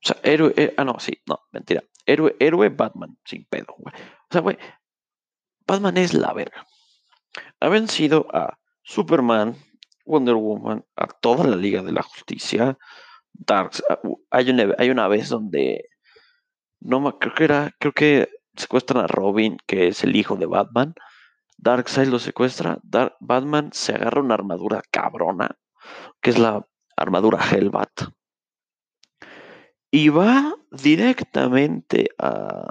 sea, 0.00 0.16
héroe. 0.22 0.52
Eh, 0.56 0.74
ah, 0.76 0.84
no, 0.84 0.98
sí, 0.98 1.20
no, 1.26 1.40
mentira. 1.52 1.82
Héroe, 2.06 2.36
héroe 2.38 2.68
Batman, 2.68 3.18
sin 3.24 3.44
pedo. 3.44 3.74
O 3.78 3.92
sea, 4.30 4.40
güey, 4.40 4.58
Batman 5.66 5.96
es 5.98 6.14
la 6.14 6.32
verga. 6.32 6.66
Ha 7.60 7.68
vencido 7.68 8.26
a 8.32 8.58
Superman, 8.82 9.56
Wonder 10.04 10.34
Woman, 10.34 10.84
a 10.96 11.06
toda 11.06 11.46
la 11.46 11.56
Liga 11.56 11.82
de 11.82 11.92
la 11.92 12.02
Justicia. 12.02 12.78
Darks. 13.32 13.82
Hay 14.30 14.50
una, 14.50 14.74
hay 14.78 14.90
una 14.90 15.08
vez 15.08 15.28
donde. 15.28 15.88
No, 16.80 17.18
creo 17.18 17.34
que 17.34 17.44
era. 17.44 17.72
Creo 17.78 17.92
que 17.92 18.28
secuestran 18.56 19.04
a 19.04 19.06
Robin, 19.06 19.58
que 19.66 19.88
es 19.88 20.04
el 20.04 20.16
hijo 20.16 20.36
de 20.36 20.46
Batman. 20.46 20.94
Darkseid 21.58 22.08
lo 22.08 22.18
secuestra. 22.18 22.78
Batman 23.20 23.70
se 23.72 23.94
agarra 23.94 24.22
una 24.22 24.34
armadura 24.34 24.80
cabrona, 24.90 25.58
que 26.20 26.30
es 26.30 26.38
la 26.38 26.66
armadura 26.96 27.38
Hellbat. 27.38 27.90
Y 29.90 30.08
va 30.08 30.54
directamente 30.70 32.10
a, 32.18 32.66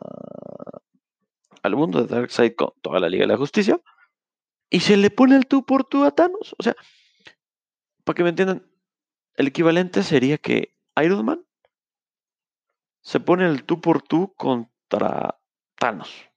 al 1.64 1.76
mundo 1.76 2.04
de 2.04 2.16
Darkseid 2.16 2.56
con 2.56 2.72
toda 2.82 3.00
la 3.00 3.10
Liga 3.10 3.24
de 3.24 3.34
la 3.34 3.38
Justicia. 3.38 3.80
Y 4.70 4.80
se 4.80 4.98
le 4.98 5.12
pone 5.12 5.36
el 5.36 5.48
tú 5.48 5.66
por 5.66 5.84
tú 5.84 6.04
a 6.04 6.12
Thanos. 6.12 6.56
O 6.58 6.64
sea, 6.64 6.76
para 8.04 8.16
que 8.16 8.24
me 8.24 8.30
entiendan, 8.30 8.70
el 9.36 9.48
equivalente 9.48 10.04
sería 10.04 10.38
que 10.38 10.76
Iron 11.02 11.26
Man 11.26 11.46
se 13.02 13.20
pone 13.20 13.46
el 13.46 13.64
tú 13.64 13.80
por 13.80 14.02
tú 14.02 14.34
contra 14.36 15.40
Thanos. 15.76 16.30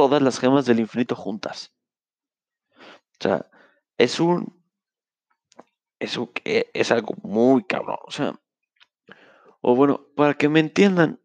Todas 0.00 0.22
las 0.22 0.40
gemas 0.40 0.64
del 0.64 0.80
infinito 0.80 1.14
juntas. 1.14 1.74
O 2.74 3.22
sea, 3.22 3.50
es 3.98 4.18
un. 4.18 4.58
Es, 5.98 6.16
un, 6.16 6.32
es 6.42 6.90
algo 6.90 7.14
muy 7.22 7.64
cabrón. 7.64 7.98
O 8.06 8.10
sea, 8.10 8.40
o 9.60 9.76
bueno, 9.76 10.06
para 10.16 10.32
que 10.32 10.48
me 10.48 10.60
entiendan, 10.60 11.20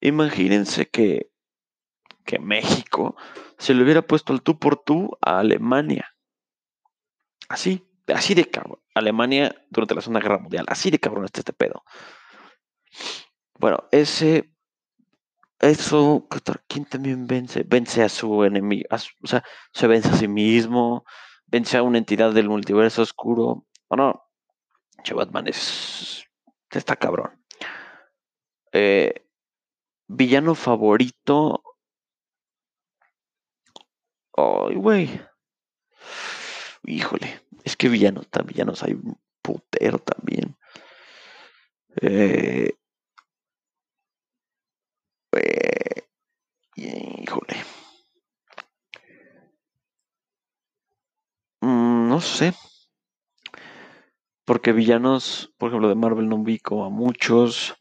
imagínense 0.00 0.90
que, 0.90 1.30
que 2.24 2.40
México 2.40 3.14
se 3.58 3.74
le 3.74 3.84
hubiera 3.84 4.02
puesto 4.02 4.32
el 4.32 4.42
tú 4.42 4.58
por 4.58 4.82
tú 4.82 5.16
a 5.20 5.38
Alemania. 5.38 6.16
Así, 7.48 7.88
así 8.08 8.34
de 8.34 8.50
cabrón. 8.50 8.82
Alemania 8.92 9.54
durante 9.70 9.94
la 9.94 10.00
Segunda 10.00 10.18
Guerra 10.18 10.38
Mundial. 10.38 10.64
Así 10.66 10.90
de 10.90 10.98
cabrón 10.98 11.26
está 11.26 11.42
este 11.42 11.52
pedo. 11.52 11.84
Bueno, 13.56 13.84
ese. 13.92 14.51
Eso, 15.62 16.26
¿quién 16.66 16.84
también 16.86 17.26
vence? 17.26 17.62
Vence 17.64 18.02
a 18.02 18.08
su 18.08 18.44
enemigo, 18.44 18.84
o 18.90 19.26
sea, 19.26 19.44
se 19.72 19.86
vence 19.86 20.08
a 20.08 20.14
sí 20.14 20.26
mismo, 20.26 21.04
vence 21.46 21.76
a 21.76 21.84
una 21.84 21.98
entidad 21.98 22.32
del 22.32 22.48
multiverso 22.48 23.02
oscuro. 23.02 23.64
O 23.88 23.96
no, 23.96 24.24
che, 25.04 25.14
Batman 25.14 25.46
es 25.48 26.24
Está 26.70 26.96
cabrón. 26.96 27.30
Eh, 28.72 29.26
villano 30.08 30.54
favorito. 30.54 31.62
Ay, 34.34 34.76
güey. 34.76 35.20
Híjole. 36.84 37.42
Es 37.64 37.76
que 37.76 37.88
villanos, 37.88 38.26
villanos 38.46 38.82
hay 38.82 38.94
un 38.94 39.20
putero 39.42 39.98
también. 39.98 40.56
Eh, 42.00 42.72
eh, 45.36 46.04
híjole. 46.76 47.56
Mm, 51.60 52.08
no 52.08 52.20
sé. 52.20 52.52
Porque 54.44 54.72
villanos, 54.72 55.52
por 55.58 55.68
ejemplo, 55.68 55.88
de 55.88 55.94
Marvel 55.94 56.28
no 56.28 56.36
ubico 56.36 56.84
a 56.84 56.90
muchos. 56.90 57.76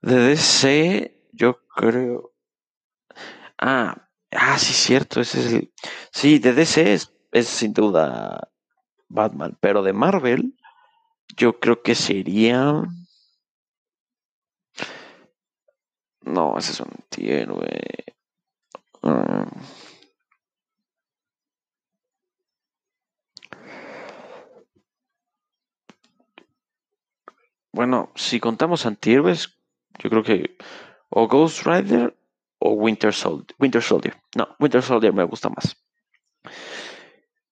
De 0.00 0.16
DC, 0.16 1.28
yo 1.32 1.58
creo. 1.74 2.32
Ah, 3.58 4.08
ah, 4.30 4.58
sí, 4.58 4.72
cierto. 4.72 5.20
Ese 5.20 5.40
es 5.40 5.52
el... 5.52 5.72
Sí, 6.12 6.38
de 6.38 6.52
DC 6.52 6.92
es, 6.94 7.12
es 7.32 7.48
sin 7.48 7.72
duda 7.72 8.50
Batman. 9.08 9.56
Pero 9.60 9.82
de 9.82 9.92
Marvel, 9.92 10.56
yo 11.36 11.58
creo 11.58 11.82
que 11.82 11.94
sería. 11.94 12.84
No, 16.24 16.56
ese 16.58 16.72
es 16.72 16.80
un 16.80 16.90
güey. 17.54 17.68
Ah. 19.02 19.46
Bueno, 27.72 28.12
si 28.14 28.38
contamos 28.38 28.84
antihéroes, 28.86 29.58
yo 29.98 30.10
creo 30.10 30.22
que 30.22 30.56
o 31.08 31.26
Ghost 31.26 31.66
Rider 31.66 32.16
o 32.58 32.72
Winter 32.72 33.12
Soldier. 33.12 33.56
Winter 33.58 33.82
Soldier. 33.82 34.14
No, 34.36 34.54
Winter 34.58 34.82
Soldier 34.82 35.12
me 35.12 35.24
gusta 35.24 35.48
más. 35.48 35.76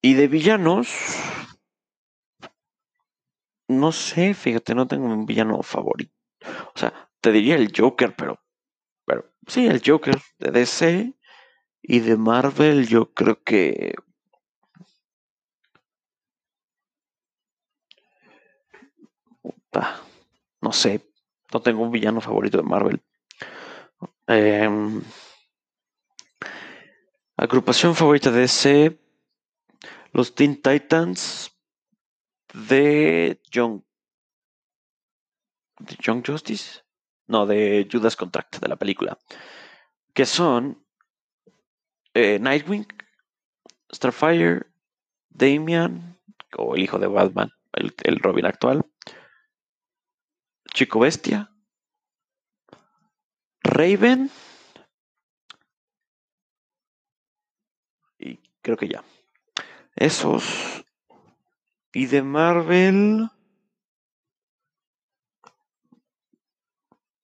Y 0.03 0.15
de 0.15 0.29
villanos, 0.29 0.89
no 3.69 3.93
sé, 3.93 4.35
fíjate, 4.35 4.75
no 4.75 4.87
tengo 4.87 5.07
un 5.07 5.27
villano 5.27 5.63
favorito. 5.63 6.15
O 6.75 6.79
sea, 6.79 7.11
te 7.21 7.33
diría 7.33 7.57
el 7.57 7.73
Joker, 7.77 8.15
pero, 8.17 8.41
pero 9.11 9.29
sí, 9.49 9.67
el 9.67 9.83
Joker 9.85 10.17
de 10.39 10.53
DC 10.53 11.15
y 11.83 11.99
de 11.99 12.17
Marvel, 12.17 12.87
yo 12.87 13.13
creo 13.13 13.43
que 13.43 13.97
no 20.61 20.73
sé, 20.73 21.13
no 21.53 21.61
tengo 21.61 21.83
un 21.83 21.91
villano 21.91 22.21
favorito 22.21 22.59
de 22.59 22.63
Marvel. 22.63 23.03
Em, 24.29 25.03
agrupación 27.37 27.97
favorita 27.97 28.31
de 28.31 28.45
ese, 28.45 29.01
los 30.13 30.37
Teen 30.37 30.63
Titans 30.63 31.51
de 32.53 33.41
Young, 33.51 33.83
de 35.81 35.97
Young 35.97 36.25
Justice, 36.25 36.83
no, 37.31 37.47
de 37.47 37.89
Judas 37.91 38.17
Contract, 38.17 38.59
de 38.59 38.69
la 38.69 38.77
película, 38.77 39.19
que 40.13 40.27
son 40.27 40.85
eh, 42.15 42.39
Nightwing, 42.39 42.87
Starfire, 43.95 44.67
Damian, 45.31 46.19
o 46.57 46.75
el 46.75 46.83
hijo 46.83 46.99
de 46.99 47.07
Batman, 47.07 47.51
el 47.73 48.19
Robin 48.19 48.47
actual, 48.47 48.85
Chico 50.75 51.01
Bestia, 51.01 51.51
Raven 53.63 54.31
y 58.19 58.39
creo 58.63 58.77
que 58.77 58.89
ya. 58.89 59.05
Esos. 59.97 60.85
Y 61.93 62.07
de 62.07 62.23
Marvel. 62.23 63.29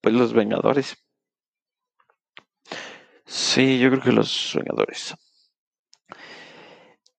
Pues 0.07 0.15
los 0.15 0.31
Vengadores. 0.31 0.95
Sí, 3.25 3.77
yo 3.77 3.89
creo 3.89 4.01
que 4.01 4.13
los 4.13 4.53
Vengadores. 4.55 5.13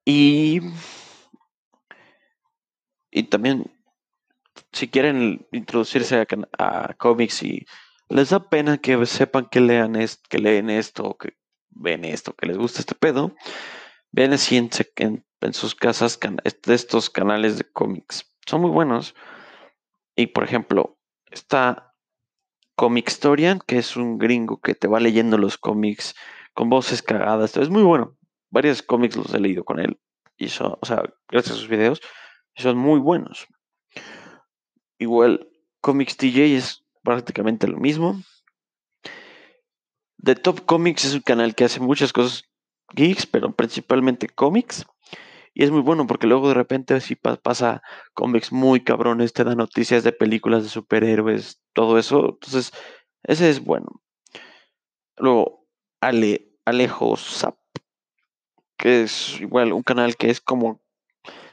Y. 0.06 0.62
Y 3.10 3.24
también 3.24 3.70
si 4.72 4.88
quieren 4.88 5.46
introducirse 5.52 6.26
a, 6.58 6.94
cómics 6.94 7.42
y 7.42 7.66
les 8.08 8.30
da 8.30 8.48
pena 8.48 8.78
que 8.78 9.04
sepan 9.04 9.50
que 9.50 9.60
lean 9.60 9.94
esto, 9.94 10.22
que 10.30 10.38
leen 10.38 10.70
esto, 10.70 11.14
que 11.18 11.36
ven 11.68 12.06
esto, 12.06 12.34
que 12.34 12.46
les 12.46 12.56
gusta 12.56 12.80
este 12.80 12.94
pedo, 12.94 13.34
ven 14.12 14.32
así 14.32 14.56
en, 14.56 14.70
en, 14.96 15.52
sus 15.52 15.74
casas 15.74 16.18
de 16.18 16.74
estos 16.74 17.10
canales 17.10 17.58
de 17.58 17.70
cómics. 17.70 18.34
Son 18.46 18.62
muy 18.62 18.70
buenos. 18.70 19.14
Y 20.16 20.28
por 20.28 20.42
ejemplo, 20.42 20.98
está 21.30 21.87
Comic 22.78 23.10
Storian, 23.10 23.58
que 23.66 23.78
es 23.78 23.96
un 23.96 24.18
gringo 24.18 24.60
que 24.60 24.76
te 24.76 24.86
va 24.86 25.00
leyendo 25.00 25.36
los 25.36 25.58
cómics 25.58 26.14
con 26.54 26.70
voces 26.70 27.02
cagadas. 27.02 27.56
Es 27.56 27.70
muy 27.70 27.82
bueno. 27.82 28.16
Varios 28.50 28.82
cómics 28.82 29.16
los 29.16 29.34
he 29.34 29.40
leído 29.40 29.64
con 29.64 29.80
él. 29.80 29.98
Y 30.36 30.48
son, 30.50 30.76
o 30.80 30.86
sea, 30.86 31.02
gracias 31.28 31.56
a 31.56 31.58
sus 31.58 31.68
videos, 31.68 32.00
son 32.54 32.78
muy 32.78 33.00
buenos. 33.00 33.48
Igual, 34.96 35.50
Comics 35.80 36.16
TJ 36.16 36.56
es 36.56 36.84
prácticamente 37.02 37.66
lo 37.66 37.78
mismo. 37.78 38.22
The 40.22 40.36
Top 40.36 40.64
Comics 40.64 41.04
es 41.04 41.14
un 41.14 41.22
canal 41.22 41.56
que 41.56 41.64
hace 41.64 41.80
muchas 41.80 42.12
cosas 42.12 42.44
geeks, 42.94 43.26
pero 43.26 43.50
principalmente 43.56 44.28
cómics. 44.28 44.86
Y 45.58 45.64
es 45.64 45.72
muy 45.72 45.80
bueno 45.80 46.06
porque 46.06 46.28
luego 46.28 46.46
de 46.46 46.54
repente 46.54 46.94
así 46.94 47.16
pasa 47.16 47.82
cómics 48.14 48.52
muy 48.52 48.84
cabrones, 48.84 49.32
te 49.32 49.42
da 49.42 49.56
noticias 49.56 50.04
de 50.04 50.12
películas 50.12 50.62
de 50.62 50.68
superhéroes, 50.68 51.60
todo 51.72 51.98
eso. 51.98 52.28
Entonces, 52.34 52.70
ese 53.24 53.50
es 53.50 53.64
bueno. 53.64 54.00
Luego, 55.16 55.66
Ale, 56.00 56.52
Alejo 56.64 57.16
Zap, 57.16 57.58
que 58.76 59.02
es 59.02 59.40
igual 59.40 59.72
un 59.72 59.82
canal 59.82 60.16
que 60.16 60.30
es 60.30 60.40
como 60.40 60.80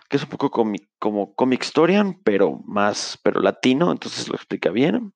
que 0.07 0.17
es 0.17 0.23
un 0.23 0.29
poco 0.29 0.51
como, 0.51 0.75
como 0.99 1.33
Comic 1.33 1.63
Historian, 1.63 2.21
pero 2.23 2.59
más, 2.63 3.19
pero 3.23 3.41
latino, 3.41 3.91
entonces 3.91 4.29
lo 4.29 4.35
explica 4.35 4.69
bien. 4.69 5.15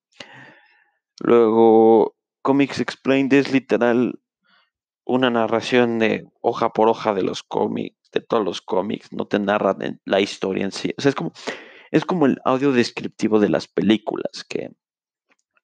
Luego, 1.19 2.15
Comics 2.41 2.79
Explained 2.79 3.33
es 3.33 3.51
literal 3.51 4.19
una 5.05 5.29
narración 5.29 5.99
de 5.99 6.27
hoja 6.41 6.69
por 6.69 6.89
hoja 6.89 7.13
de 7.13 7.21
los 7.21 7.43
cómics, 7.43 7.98
de 8.11 8.21
todos 8.21 8.43
los 8.43 8.61
cómics, 8.61 9.11
no 9.11 9.25
te 9.25 9.39
narran 9.39 9.99
la 10.05 10.19
historia 10.19 10.65
en 10.65 10.71
sí. 10.71 10.93
O 10.97 11.01
sea, 11.01 11.09
es 11.09 11.15
como, 11.15 11.31
es 11.91 12.05
como 12.05 12.25
el 12.25 12.39
audio 12.45 12.71
descriptivo 12.71 13.39
de 13.39 13.49
las 13.49 13.67
películas, 13.67 14.43
que 14.47 14.71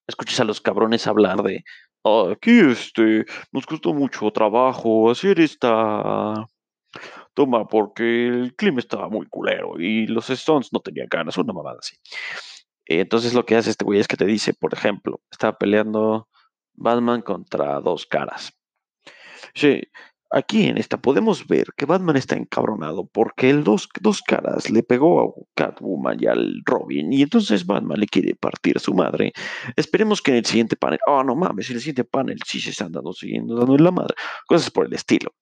escuchas 0.08 0.40
a 0.40 0.44
los 0.44 0.62
cabrones 0.62 1.08
hablar 1.08 1.42
de, 1.44 1.64
aquí 2.32 2.60
este, 2.60 3.26
nos 3.52 3.66
costó 3.66 3.94
mucho 3.94 4.30
trabajo 4.32 5.10
hacer 5.10 5.40
esta 5.40 6.46
toma 7.34 7.68
porque 7.68 8.28
el 8.28 8.56
clima 8.56 8.80
estaba 8.80 9.10
muy 9.10 9.28
culero 9.28 9.80
y 9.80 10.08
los 10.08 10.30
Stones 10.30 10.72
no 10.72 10.80
tenían 10.80 11.08
ganas, 11.10 11.38
una 11.38 11.54
mamada 11.54 11.80
así. 11.80 11.98
Entonces 12.86 13.34
lo 13.34 13.46
que 13.46 13.56
hace 13.56 13.72
este 13.72 13.84
güey 13.84 14.00
es 14.00 14.08
que 14.08 14.18
te 14.18 14.26
dice, 14.26 14.54
por 14.54 14.74
ejemplo, 14.74 15.22
estaba 15.32 15.58
peleando 15.58 16.30
Batman 16.74 17.22
contra 17.22 17.82
dos 17.82 18.06
caras. 18.06 18.54
Sí, 19.54 19.82
aquí 20.36 20.66
en 20.68 20.78
esta 20.78 20.98
podemos 20.98 21.48
ver 21.48 21.68
que 21.78 21.86
Batman 21.86 22.18
está 22.18 22.36
encabronado 22.36 23.06
porque 23.08 23.50
el 23.50 23.64
dos, 23.64 23.88
dos 24.02 24.22
caras 24.22 24.70
le 24.70 24.84
pegó 24.84 25.22
a 25.22 25.34
Catwoman 25.56 26.18
y 26.22 26.28
al 26.28 26.62
Robin 26.66 27.12
y 27.14 27.22
entonces 27.22 27.66
Batman 27.66 28.00
le 28.00 28.08
quiere 28.08 28.36
partir 28.36 28.76
a 28.76 28.82
su 28.82 28.94
madre. 28.94 29.32
Esperemos 29.78 30.22
que 30.22 30.32
en 30.32 30.38
el 30.38 30.46
siguiente 30.46 30.76
panel, 30.76 31.00
oh 31.08 31.24
no 31.24 31.36
mames, 31.36 31.70
en 31.70 31.78
el 31.78 31.82
siguiente 31.82 32.04
panel 32.04 32.38
sí 32.46 32.60
se 32.60 32.72
están 32.72 32.92
dando, 32.92 33.14
siguiendo 33.14 33.56
dando 33.56 33.76
en 33.76 33.84
la 33.84 33.92
madre. 33.92 34.14
Cosas 34.46 34.70
por 34.72 34.86
el 34.86 34.94
estilo. 34.94 35.34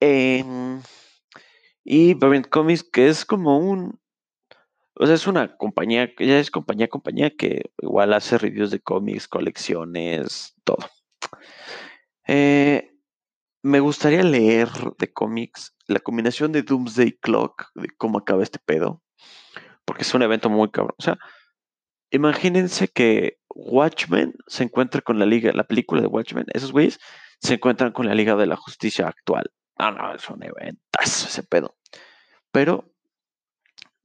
Em, 0.00 0.80
y 1.84 2.14
Variant 2.14 2.48
Comics, 2.48 2.82
que 2.82 3.08
es 3.08 3.24
como 3.24 3.58
un. 3.58 4.00
O 4.94 5.06
sea, 5.06 5.14
es 5.14 5.28
una 5.28 5.56
compañía, 5.56 6.10
ya 6.18 6.40
es 6.40 6.50
compañía, 6.50 6.88
compañía 6.88 7.30
que 7.30 7.70
igual 7.80 8.12
hace 8.12 8.36
reviews 8.36 8.72
de 8.72 8.80
cómics, 8.80 9.28
colecciones, 9.28 10.56
todo. 10.64 10.88
Eh, 12.26 12.97
me 13.68 13.80
gustaría 13.80 14.22
leer 14.22 14.68
de 14.98 15.12
cómics 15.12 15.76
la 15.86 16.00
combinación 16.00 16.52
de 16.52 16.62
Doomsday 16.62 17.12
Clock, 17.12 17.66
de 17.74 17.88
cómo 17.96 18.18
acaba 18.18 18.42
este 18.42 18.58
pedo, 18.58 19.02
porque 19.84 20.02
es 20.02 20.14
un 20.14 20.22
evento 20.22 20.50
muy 20.50 20.70
cabrón. 20.70 20.94
O 20.98 21.02
sea, 21.02 21.18
imagínense 22.10 22.88
que 22.88 23.38
Watchmen 23.50 24.34
se 24.46 24.64
encuentra 24.64 25.00
con 25.02 25.18
la 25.18 25.26
liga, 25.26 25.52
la 25.52 25.64
película 25.64 26.00
de 26.00 26.08
Watchmen, 26.08 26.46
esos 26.52 26.72
güeyes 26.72 26.98
se 27.40 27.54
encuentran 27.54 27.92
con 27.92 28.06
la 28.06 28.14
Liga 28.14 28.34
de 28.36 28.46
la 28.46 28.56
Justicia 28.56 29.06
actual. 29.06 29.50
Ah, 29.76 29.92
no, 29.92 30.14
es 30.14 30.28
un 30.28 30.42
eventazo 30.42 31.28
ese 31.28 31.42
pedo. 31.44 31.76
Pero 32.50 32.92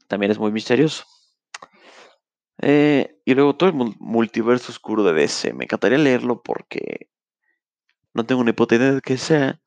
también 0.08 0.32
es 0.32 0.38
muy 0.38 0.52
misterioso. 0.52 1.06
Eh, 2.62 3.20
y 3.26 3.34
luego 3.34 3.56
todo 3.56 3.70
el 3.70 3.96
multiverso 4.00 4.72
oscuro 4.72 5.04
de 5.04 5.14
DC. 5.14 5.54
Me 5.54 5.64
encantaría 5.64 5.98
leerlo 5.98 6.44
porque 6.44 7.10
no 8.14 8.26
tengo 8.26 8.44
ni 8.44 8.54
puta 8.54 8.78
de 8.78 9.02
qué 9.02 9.18
sea. 9.18 9.60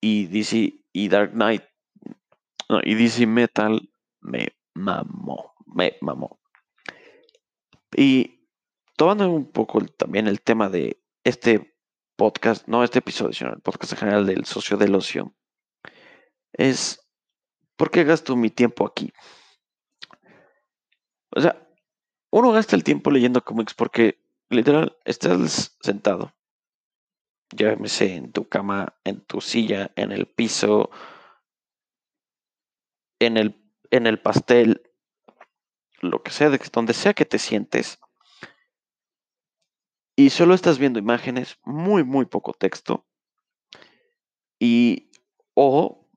Y 0.00 0.26
DC 0.26 0.80
y 0.92 1.08
Dark 1.08 1.32
Knight 1.32 1.62
no, 2.68 2.80
y 2.82 2.94
DC 2.94 3.26
Metal 3.26 3.90
me 4.20 4.56
mamó. 4.74 5.54
Me 5.66 5.96
mamó. 6.00 6.40
Y 7.96 8.48
tomando 8.96 9.30
un 9.30 9.50
poco 9.50 9.84
también 9.84 10.26
el 10.26 10.40
tema 10.40 10.68
de 10.68 11.02
este 11.24 11.76
podcast, 12.16 12.66
no 12.68 12.84
este 12.84 13.00
episodio, 13.00 13.32
sino 13.32 13.52
el 13.52 13.60
podcast 13.60 13.92
en 13.92 13.98
general 13.98 14.26
del 14.26 14.44
socio 14.44 14.76
del 14.76 14.94
ocio, 14.94 15.34
es 16.52 17.00
¿por 17.76 17.90
qué 17.90 18.04
gasto 18.04 18.36
mi 18.36 18.50
tiempo 18.50 18.86
aquí? 18.86 19.12
O 21.34 21.40
sea, 21.40 21.68
uno 22.30 22.52
gasta 22.52 22.76
el 22.76 22.84
tiempo 22.84 23.10
leyendo 23.10 23.44
cómics 23.44 23.74
porque 23.74 24.18
literal 24.50 24.96
estás 25.04 25.76
sentado, 25.80 26.34
llámese 27.52 28.16
en 28.16 28.32
tu 28.32 28.48
cama, 28.48 28.94
en 29.04 29.20
tu 29.20 29.40
silla, 29.40 29.90
en 29.96 30.12
el 30.12 30.26
piso, 30.26 30.90
en 33.18 33.36
el, 33.36 33.62
en 33.90 34.06
el 34.06 34.20
pastel, 34.20 34.82
lo 36.00 36.22
que 36.22 36.30
sea, 36.30 36.50
donde 36.72 36.94
sea 36.94 37.14
que 37.14 37.24
te 37.24 37.38
sientes, 37.38 38.00
y 40.16 40.30
solo 40.30 40.54
estás 40.54 40.78
viendo 40.78 40.98
imágenes, 40.98 41.58
muy, 41.64 42.04
muy 42.04 42.26
poco 42.26 42.52
texto. 42.52 43.06
Y, 44.58 45.10
o, 45.54 46.08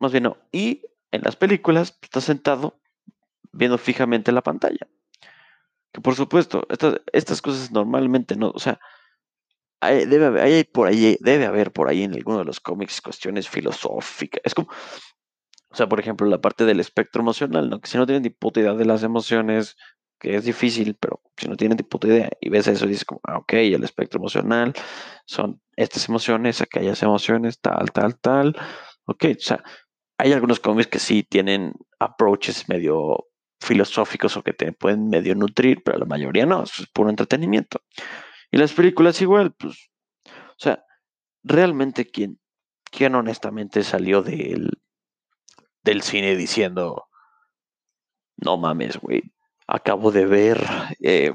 más 0.00 0.12
bien 0.12 0.24
no, 0.24 0.36
y 0.52 0.82
en 1.12 1.22
las 1.22 1.36
películas 1.36 1.98
estás 2.02 2.24
sentado 2.24 2.80
viendo 3.52 3.78
fijamente 3.78 4.32
la 4.32 4.42
pantalla. 4.42 4.88
Que 5.92 6.00
por 6.00 6.16
supuesto, 6.16 6.66
estas, 6.68 7.00
estas 7.12 7.40
cosas 7.40 7.70
normalmente 7.70 8.34
no, 8.34 8.50
o 8.50 8.58
sea, 8.58 8.80
hay, 9.84 10.06
debe 10.06 10.26
haber, 10.26 10.42
hay 10.42 10.64
por 10.64 10.88
ahí, 10.88 11.16
debe 11.20 11.46
haber 11.46 11.72
por 11.72 11.88
ahí 11.88 12.02
en 12.02 12.14
alguno 12.14 12.38
de 12.38 12.44
los 12.44 12.60
cómics 12.60 13.00
cuestiones 13.00 13.48
filosóficas. 13.48 14.40
Es 14.44 14.54
como, 14.54 14.68
o 15.70 15.76
sea, 15.76 15.88
por 15.88 16.00
ejemplo, 16.00 16.26
la 16.26 16.40
parte 16.40 16.64
del 16.64 16.80
espectro 16.80 17.22
emocional, 17.22 17.68
¿no? 17.68 17.80
Que 17.80 17.88
si 17.88 17.98
no 17.98 18.06
tienen 18.06 18.22
ni 18.22 18.30
puta 18.30 18.60
idea 18.60 18.74
de 18.74 18.84
las 18.84 19.02
emociones, 19.02 19.76
que 20.20 20.36
es 20.36 20.44
difícil, 20.44 20.96
pero 20.98 21.20
si 21.36 21.48
no 21.48 21.56
tienen 21.56 21.76
ni 21.76 21.82
puta 21.82 22.06
idea 22.06 22.30
y 22.40 22.48
ves 22.48 22.66
eso 22.68 22.86
y 22.86 22.88
dices 22.88 23.04
como, 23.04 23.20
ah, 23.24 23.38
ok, 23.38 23.52
el 23.54 23.84
espectro 23.84 24.18
emocional 24.18 24.72
son 25.26 25.60
estas 25.76 26.08
emociones, 26.08 26.60
aquellas 26.60 27.02
emociones, 27.02 27.60
tal, 27.60 27.92
tal, 27.92 28.18
tal. 28.20 28.56
Ok, 29.06 29.24
o 29.36 29.40
sea, 29.40 29.62
hay 30.18 30.32
algunos 30.32 30.60
cómics 30.60 30.88
que 30.88 30.98
sí 30.98 31.24
tienen 31.24 31.74
approaches 31.98 32.68
medio 32.68 33.26
filosóficos 33.60 34.36
o 34.36 34.42
que 34.42 34.52
te 34.52 34.72
pueden 34.72 35.08
medio 35.08 35.34
nutrir, 35.34 35.82
pero 35.84 35.98
la 35.98 36.04
mayoría 36.04 36.46
no, 36.46 36.62
es 36.62 36.86
puro 36.92 37.10
entretenimiento. 37.10 37.82
Y 38.54 38.56
las 38.56 38.72
películas 38.72 39.20
igual, 39.20 39.52
pues, 39.52 39.90
o 40.28 40.58
sea, 40.58 40.84
realmente 41.42 42.06
quién, 42.06 42.38
quién 42.84 43.16
honestamente 43.16 43.82
salió 43.82 44.22
del, 44.22 44.80
del 45.82 46.02
cine 46.02 46.36
diciendo, 46.36 47.08
no 48.36 48.56
mames, 48.56 48.98
güey, 48.98 49.24
acabo 49.66 50.12
de 50.12 50.26
ver. 50.26 50.64
Eh, 51.02 51.32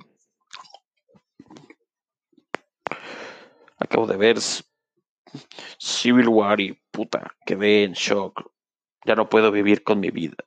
acabo 3.77 4.07
de 4.07 4.15
ver 4.15 4.37
Civil 5.77 6.29
War 6.29 6.61
y 6.61 6.81
puta, 6.89 7.35
quedé 7.45 7.83
en 7.83 7.91
shock. 7.91 8.49
Ya 9.03 9.15
no 9.15 9.27
puedo 9.27 9.51
vivir 9.51 9.83
con 9.83 9.99
mi 9.99 10.09
vida. 10.09 10.37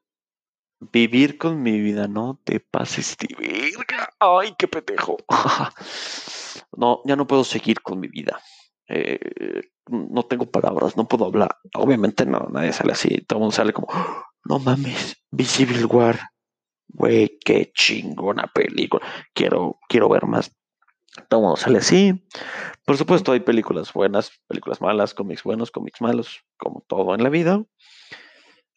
Vivir 0.80 1.36
con 1.36 1.62
mi 1.62 1.78
vida, 1.82 2.08
no 2.08 2.40
te 2.42 2.60
pases 2.60 3.18
de 3.18 3.36
verga. 3.38 4.08
Ay, 4.18 4.54
qué 4.58 4.68
petejo. 4.68 5.18
no, 6.76 7.00
ya 7.04 7.16
no 7.16 7.26
puedo 7.26 7.44
seguir 7.44 7.80
con 7.82 8.00
mi 8.00 8.08
vida. 8.08 8.40
Eh, 8.88 9.62
no 9.88 10.22
tengo 10.24 10.50
palabras, 10.50 10.96
no 10.96 11.08
puedo 11.08 11.24
hablar. 11.26 11.56
Obviamente 11.74 12.26
no, 12.26 12.48
nadie 12.50 12.72
sale 12.72 12.92
así. 12.92 13.24
Todo 13.26 13.38
el 13.38 13.40
mundo 13.40 13.56
sale 13.56 13.72
como, 13.72 13.88
no 14.44 14.58
mames, 14.58 15.16
vi 15.30 15.44
Civil 15.44 15.86
War 15.86 16.18
güey, 16.92 17.38
qué 17.44 17.72
chingona 17.74 18.50
película, 18.54 19.04
quiero, 19.34 19.78
quiero 19.88 20.08
ver 20.08 20.26
más. 20.26 20.54
Todo 21.28 21.40
mundo 21.40 21.56
sale 21.56 21.78
así. 21.78 22.24
Por 22.86 22.96
supuesto, 22.96 23.32
hay 23.32 23.40
películas 23.40 23.92
buenas, 23.92 24.30
películas 24.46 24.80
malas, 24.80 25.14
cómics 25.14 25.42
buenos, 25.42 25.70
cómics 25.70 26.00
malos, 26.00 26.44
como 26.56 26.84
todo 26.86 27.14
en 27.14 27.22
la 27.22 27.28
vida. 27.28 27.64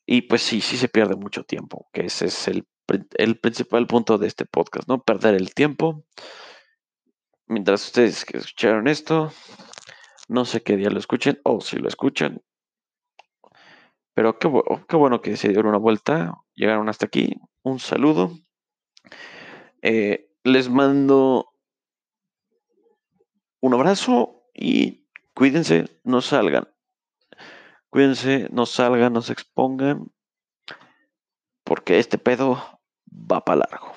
Y 0.05 0.23
pues 0.23 0.41
sí, 0.41 0.61
sí 0.61 0.77
se 0.77 0.89
pierde 0.89 1.15
mucho 1.15 1.43
tiempo, 1.43 1.87
que 1.93 2.05
ese 2.05 2.25
es 2.25 2.47
el, 2.47 2.67
el 3.17 3.39
principal 3.39 3.87
punto 3.87 4.17
de 4.17 4.27
este 4.27 4.45
podcast, 4.45 4.87
¿no? 4.87 5.01
Perder 5.01 5.35
el 5.35 5.53
tiempo. 5.53 6.03
Mientras 7.47 7.85
ustedes 7.85 8.25
que 8.25 8.37
escucharon 8.37 8.87
esto, 8.87 9.31
no 10.27 10.45
sé 10.45 10.63
qué 10.63 10.77
día 10.77 10.89
lo 10.89 10.99
escuchen 10.99 11.39
o 11.43 11.61
si 11.61 11.77
lo 11.77 11.87
escuchan. 11.87 12.41
Pero 14.13 14.39
qué, 14.39 14.49
qué 14.87 14.95
bueno 14.95 15.21
que 15.21 15.35
se 15.37 15.49
dieron 15.49 15.67
una 15.67 15.77
vuelta, 15.77 16.41
llegaron 16.53 16.89
hasta 16.89 17.05
aquí. 17.05 17.35
Un 17.63 17.79
saludo. 17.79 18.31
Eh, 19.81 20.31
les 20.43 20.69
mando 20.69 21.51
un 23.59 23.73
abrazo 23.73 24.43
y 24.53 25.07
cuídense, 25.33 25.99
no 26.03 26.21
salgan. 26.21 26.69
Cuídense, 27.89 28.47
no 28.51 28.65
salgan, 28.65 29.13
no 29.13 29.21
se 29.21 29.33
expongan, 29.33 30.11
porque 31.63 31.99
este 31.99 32.17
pedo 32.17 32.79
va 33.09 33.43
para 33.43 33.65
largo. 33.69 33.93